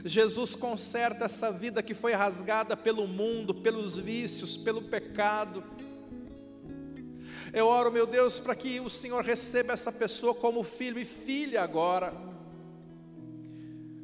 Jesus 0.05 0.55
conserta 0.55 1.25
essa 1.25 1.51
vida 1.51 1.83
que 1.83 1.95
foi 1.95 2.13
rasgada 2.13 2.77
pelo 2.77 3.07
mundo, 3.07 3.55
pelos 3.55 3.99
vícios, 3.99 4.57
pelo 4.57 4.83
pecado. 4.83 5.63
Eu 7.53 7.67
oro, 7.67 7.93
meu 7.93 8.07
Deus, 8.07 8.41
para 8.41 8.55
que 8.55 8.81
o 8.81 8.89
Senhor 8.89 9.23
receba 9.23 9.73
essa 9.73 9.93
pessoa 9.93 10.35
como 10.35 10.63
filho 10.63 10.99
e 10.99 11.05
filha 11.05 11.63
agora. 11.63 12.15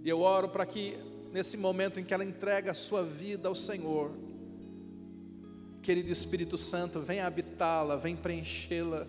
E 0.05 0.09
eu 0.09 0.21
oro 0.21 0.49
para 0.49 0.67
que 0.67 0.99
nesse 1.33 1.57
momento 1.57 1.99
em 1.99 2.05
que 2.05 2.13
ela 2.13 2.25
entrega 2.25 2.71
a 2.71 2.75
sua 2.75 3.03
vida 3.03 3.49
ao 3.49 3.55
Senhor, 3.55 4.13
querido 5.83 6.11
Espírito 6.11 6.59
Santo, 6.59 7.01
venha 7.01 7.27
habitá-la, 7.27 7.97
vem 7.97 8.15
preenchê-la, 8.15 9.07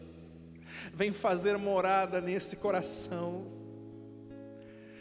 vem 0.93 1.11
fazer 1.11 1.57
morada 1.57 2.22
nesse 2.22 2.55
coração. 2.55 3.59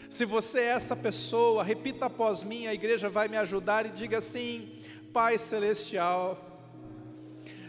Se 0.08 0.24
você 0.24 0.60
é 0.60 0.68
essa 0.68 0.96
pessoa, 0.96 1.62
repita 1.62 2.06
após 2.06 2.42
mim, 2.42 2.66
a 2.66 2.72
igreja 2.72 3.10
vai 3.10 3.28
me 3.28 3.36
ajudar 3.36 3.84
e 3.84 3.90
diga 3.90 4.18
assim: 4.18 4.80
Pai 5.12 5.36
Celestial, 5.36 6.62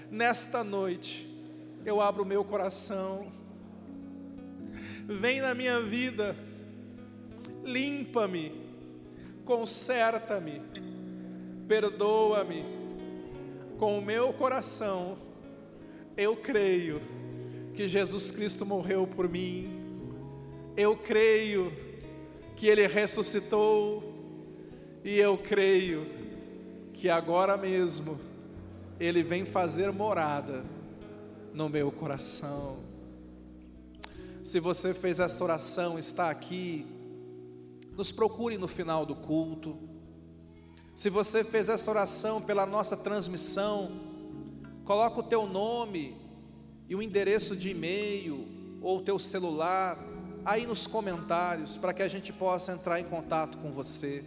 nesta 0.10 0.64
noite, 0.64 1.28
eu 1.86 2.00
abro 2.00 2.24
o 2.24 2.26
meu 2.26 2.44
coração. 2.46 3.30
Vem 5.06 5.42
na 5.42 5.54
minha 5.54 5.82
vida, 5.82 6.36
limpa-me, 7.64 8.54
conserta-me, 9.44 10.62
perdoa-me. 11.68 12.64
Com 13.78 13.98
o 13.98 14.02
meu 14.02 14.32
coração, 14.32 15.18
eu 16.16 16.38
creio 16.38 17.02
que 17.74 17.88
Jesus 17.88 18.32
Cristo 18.32 18.66
morreu 18.66 19.06
por 19.08 19.28
mim. 19.28 19.78
Eu 20.78 20.96
creio 20.96 21.89
que 22.60 22.68
Ele 22.68 22.86
ressuscitou. 22.86 24.04
E 25.02 25.18
eu 25.18 25.38
creio 25.38 26.06
que 26.94 27.10
agora 27.10 27.56
mesmo 27.56 28.20
Ele 29.00 29.24
vem 29.24 29.46
fazer 29.46 29.94
morada 29.94 30.66
no 31.54 31.70
meu 31.70 31.90
coração. 31.90 32.80
Se 34.44 34.60
você 34.60 34.94
fez 34.94 35.22
essa 35.22 35.42
oração, 35.42 35.98
está 35.98 36.30
aqui, 36.30 36.86
nos 37.96 38.12
procure 38.12 38.58
no 38.58 38.68
final 38.68 39.06
do 39.06 39.16
culto. 39.16 39.78
Se 40.94 41.10
você 41.10 41.46
fez 41.46 41.70
essa 41.70 41.90
oração 41.90 42.42
pela 42.42 42.66
nossa 42.66 42.98
transmissão, 42.98 43.90
coloca 44.84 45.22
o 45.22 45.24
teu 45.24 45.48
nome 45.48 46.18
e 46.90 46.96
o 46.96 47.02
endereço 47.02 47.56
de 47.56 47.70
e-mail 47.70 48.46
ou 48.82 48.98
o 48.98 49.02
teu 49.02 49.18
celular 49.18 50.09
aí 50.46 50.66
nos 50.66 50.88
comentários 50.88 51.78
para 51.78 51.94
que 51.94 52.02
a 52.02 52.08
gente 52.08 52.32
possa 52.32 52.74
entrar 52.74 53.00
em 53.00 53.04
contato 53.04 53.58
com 53.58 53.72
você. 53.72 54.24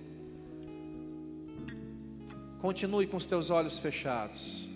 Continue 2.61 3.07
com 3.07 3.17
os 3.17 3.27
teus 3.27 3.51
olhos 3.51 3.79
fechados. 3.79 4.69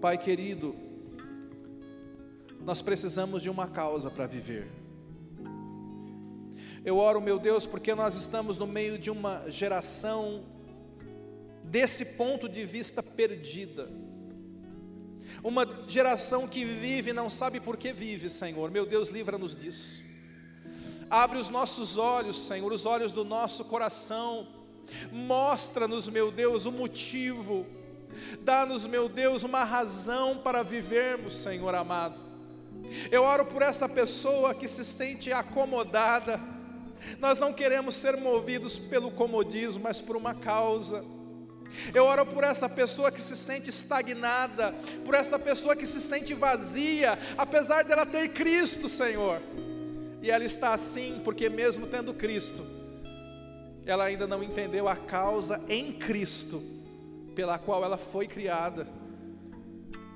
Pai 0.00 0.16
querido, 0.16 0.74
nós 2.64 2.80
precisamos 2.80 3.42
de 3.42 3.50
uma 3.50 3.68
causa 3.68 4.10
para 4.10 4.26
viver. 4.26 4.70
Eu 6.82 6.96
oro, 6.96 7.20
meu 7.20 7.38
Deus, 7.38 7.66
porque 7.66 7.94
nós 7.94 8.14
estamos 8.14 8.56
no 8.56 8.66
meio 8.66 8.98
de 8.98 9.10
uma 9.10 9.50
geração 9.50 10.42
desse 11.64 12.04
ponto 12.04 12.48
de 12.48 12.64
vista 12.64 13.02
perdida. 13.02 13.90
Uma 15.42 15.66
geração 15.86 16.46
que 16.46 16.64
vive 16.64 17.10
e 17.10 17.14
não 17.14 17.30
sabe 17.30 17.60
por 17.60 17.76
que 17.76 17.92
vive, 17.92 18.28
Senhor. 18.28 18.70
Meu 18.70 18.84
Deus, 18.84 19.08
livra-nos 19.08 19.56
disso. 19.56 20.02
Abre 21.08 21.38
os 21.38 21.48
nossos 21.48 21.96
olhos, 21.96 22.40
Senhor, 22.42 22.72
os 22.72 22.86
olhos 22.86 23.10
do 23.10 23.24
nosso 23.24 23.64
coração. 23.64 24.46
Mostra-nos, 25.10 26.08
meu 26.08 26.30
Deus, 26.30 26.66
o 26.66 26.72
motivo. 26.72 27.66
Dá-nos, 28.42 28.86
meu 28.86 29.08
Deus, 29.08 29.42
uma 29.42 29.64
razão 29.64 30.36
para 30.36 30.62
vivermos, 30.62 31.36
Senhor 31.36 31.74
amado. 31.74 32.18
Eu 33.10 33.22
oro 33.22 33.44
por 33.46 33.62
essa 33.62 33.88
pessoa 33.88 34.54
que 34.54 34.68
se 34.68 34.84
sente 34.84 35.32
acomodada. 35.32 36.40
Nós 37.18 37.38
não 37.38 37.52
queremos 37.52 37.94
ser 37.94 38.16
movidos 38.16 38.78
pelo 38.78 39.10
comodismo, 39.10 39.84
mas 39.84 40.00
por 40.00 40.16
uma 40.16 40.34
causa. 40.34 41.04
Eu 41.94 42.04
oro 42.04 42.26
por 42.26 42.44
essa 42.44 42.68
pessoa 42.68 43.10
que 43.10 43.20
se 43.20 43.36
sente 43.36 43.70
estagnada, 43.70 44.74
por 45.04 45.14
essa 45.14 45.38
pessoa 45.38 45.76
que 45.76 45.86
se 45.86 46.00
sente 46.00 46.34
vazia, 46.34 47.18
apesar 47.36 47.84
dela 47.84 48.04
ter 48.04 48.32
Cristo, 48.32 48.88
Senhor. 48.88 49.40
E 50.22 50.30
ela 50.30 50.44
está 50.44 50.74
assim 50.74 51.20
porque, 51.24 51.48
mesmo 51.48 51.86
tendo 51.86 52.12
Cristo, 52.12 52.66
ela 53.86 54.04
ainda 54.04 54.26
não 54.26 54.42
entendeu 54.42 54.88
a 54.88 54.96
causa 54.96 55.60
em 55.68 55.92
Cristo, 55.92 56.62
pela 57.34 57.58
qual 57.58 57.84
ela 57.84 57.96
foi 57.96 58.26
criada. 58.26 58.86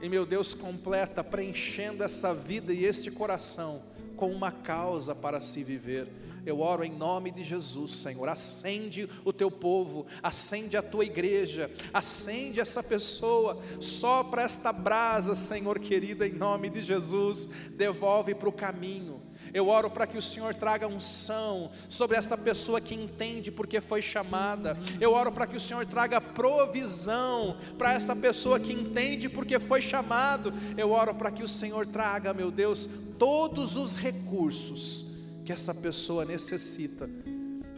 E 0.02 0.08
meu 0.08 0.26
Deus 0.26 0.54
completa, 0.54 1.24
preenchendo 1.24 2.04
essa 2.04 2.34
vida 2.34 2.72
e 2.72 2.84
este 2.84 3.10
coração 3.10 3.93
com 4.16 4.30
uma 4.30 4.50
causa 4.50 5.14
para 5.14 5.40
se 5.40 5.62
viver. 5.62 6.08
Eu 6.46 6.60
oro 6.60 6.84
em 6.84 6.90
nome 6.90 7.30
de 7.30 7.42
Jesus, 7.42 7.92
Senhor. 7.92 8.28
Acende 8.28 9.08
o 9.24 9.32
teu 9.32 9.50
povo, 9.50 10.06
acende 10.22 10.76
a 10.76 10.82
tua 10.82 11.04
igreja, 11.04 11.70
acende 11.92 12.60
essa 12.60 12.82
pessoa, 12.82 13.60
sopra 13.80 14.42
esta 14.42 14.72
brasa, 14.72 15.34
Senhor 15.34 15.78
querido, 15.78 16.24
em 16.24 16.32
nome 16.32 16.68
de 16.68 16.82
Jesus. 16.82 17.48
Devolve 17.70 18.34
para 18.34 18.48
o 18.48 18.52
caminho. 18.52 19.22
Eu 19.52 19.68
oro 19.68 19.90
para 19.90 20.06
que 20.06 20.16
o 20.16 20.22
Senhor 20.22 20.54
traga 20.54 20.86
unção 20.86 21.70
sobre 21.88 22.16
esta 22.16 22.36
pessoa 22.36 22.80
que 22.80 22.94
entende 22.94 23.50
porque 23.50 23.80
foi 23.80 24.00
chamada. 24.00 24.76
Eu 25.00 25.12
oro 25.12 25.32
para 25.32 25.46
que 25.46 25.56
o 25.56 25.60
Senhor 25.60 25.84
traga 25.86 26.20
provisão 26.20 27.56
para 27.76 27.92
esta 27.92 28.14
pessoa 28.14 28.58
que 28.58 28.72
entende 28.72 29.28
porque 29.28 29.58
foi 29.58 29.82
chamado. 29.82 30.52
Eu 30.76 30.90
oro 30.90 31.14
para 31.14 31.30
que 31.30 31.42
o 31.42 31.48
Senhor 31.48 31.86
traga, 31.86 32.32
meu 32.32 32.50
Deus, 32.50 32.88
todos 33.18 33.76
os 33.76 33.94
recursos 33.94 35.06
que 35.44 35.52
essa 35.52 35.74
pessoa 35.74 36.24
necessita, 36.24 37.08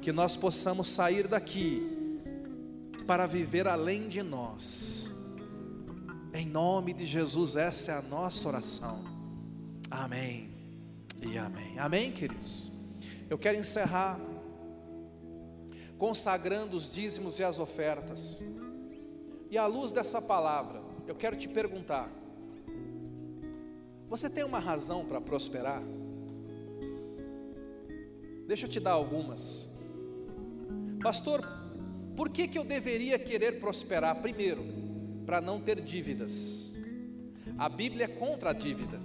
que 0.00 0.12
nós 0.12 0.36
possamos 0.36 0.88
sair 0.88 1.26
daqui 1.26 1.82
para 3.06 3.26
viver 3.26 3.66
além 3.66 4.08
de 4.08 4.22
nós. 4.22 5.12
Em 6.32 6.46
nome 6.46 6.92
de 6.92 7.06
Jesus, 7.06 7.56
essa 7.56 7.92
é 7.92 7.94
a 7.96 8.02
nossa 8.02 8.46
oração. 8.48 9.02
Amém 9.90 10.55
e 11.26 11.38
amém. 11.38 11.78
Amém, 11.78 12.12
queridos? 12.12 12.70
Eu 13.28 13.36
quero 13.36 13.58
encerrar 13.58 14.20
consagrando 15.98 16.76
os 16.76 16.92
dízimos 16.92 17.38
e 17.38 17.44
as 17.44 17.58
ofertas. 17.58 18.42
E 19.50 19.58
à 19.58 19.66
luz 19.66 19.92
dessa 19.92 20.20
palavra, 20.20 20.82
eu 21.06 21.14
quero 21.14 21.36
te 21.36 21.48
perguntar: 21.48 22.10
você 24.06 24.30
tem 24.30 24.44
uma 24.44 24.58
razão 24.58 25.04
para 25.04 25.20
prosperar? 25.20 25.82
Deixa 28.46 28.66
eu 28.66 28.70
te 28.70 28.78
dar 28.78 28.92
algumas. 28.92 29.68
Pastor, 31.02 31.46
por 32.16 32.30
que, 32.30 32.46
que 32.46 32.58
eu 32.58 32.64
deveria 32.64 33.18
querer 33.18 33.58
prosperar? 33.58 34.20
Primeiro, 34.22 34.64
para 35.24 35.40
não 35.40 35.60
ter 35.60 35.80
dívidas. 35.80 36.74
A 37.58 37.68
Bíblia 37.68 38.04
é 38.04 38.08
contra 38.08 38.50
a 38.50 38.52
dívida. 38.52 39.00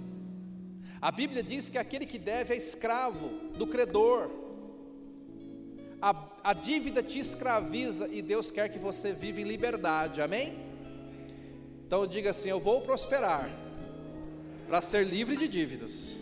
A 1.02 1.10
Bíblia 1.10 1.42
diz 1.42 1.68
que 1.68 1.78
aquele 1.78 2.06
que 2.06 2.16
deve 2.16 2.54
é 2.54 2.56
escravo 2.56 3.28
do 3.58 3.66
credor. 3.66 4.30
A, 6.00 6.14
a 6.44 6.52
dívida 6.52 7.02
te 7.02 7.18
escraviza 7.18 8.06
e 8.06 8.22
Deus 8.22 8.52
quer 8.52 8.68
que 8.68 8.78
você 8.78 9.12
viva 9.12 9.40
em 9.40 9.44
liberdade, 9.44 10.22
amém? 10.22 10.56
Então 11.84 12.06
diga 12.06 12.30
assim: 12.30 12.50
Eu 12.50 12.60
vou 12.60 12.82
prosperar 12.82 13.50
para 14.68 14.80
ser 14.80 15.04
livre 15.04 15.36
de 15.36 15.48
dívidas. 15.48 16.20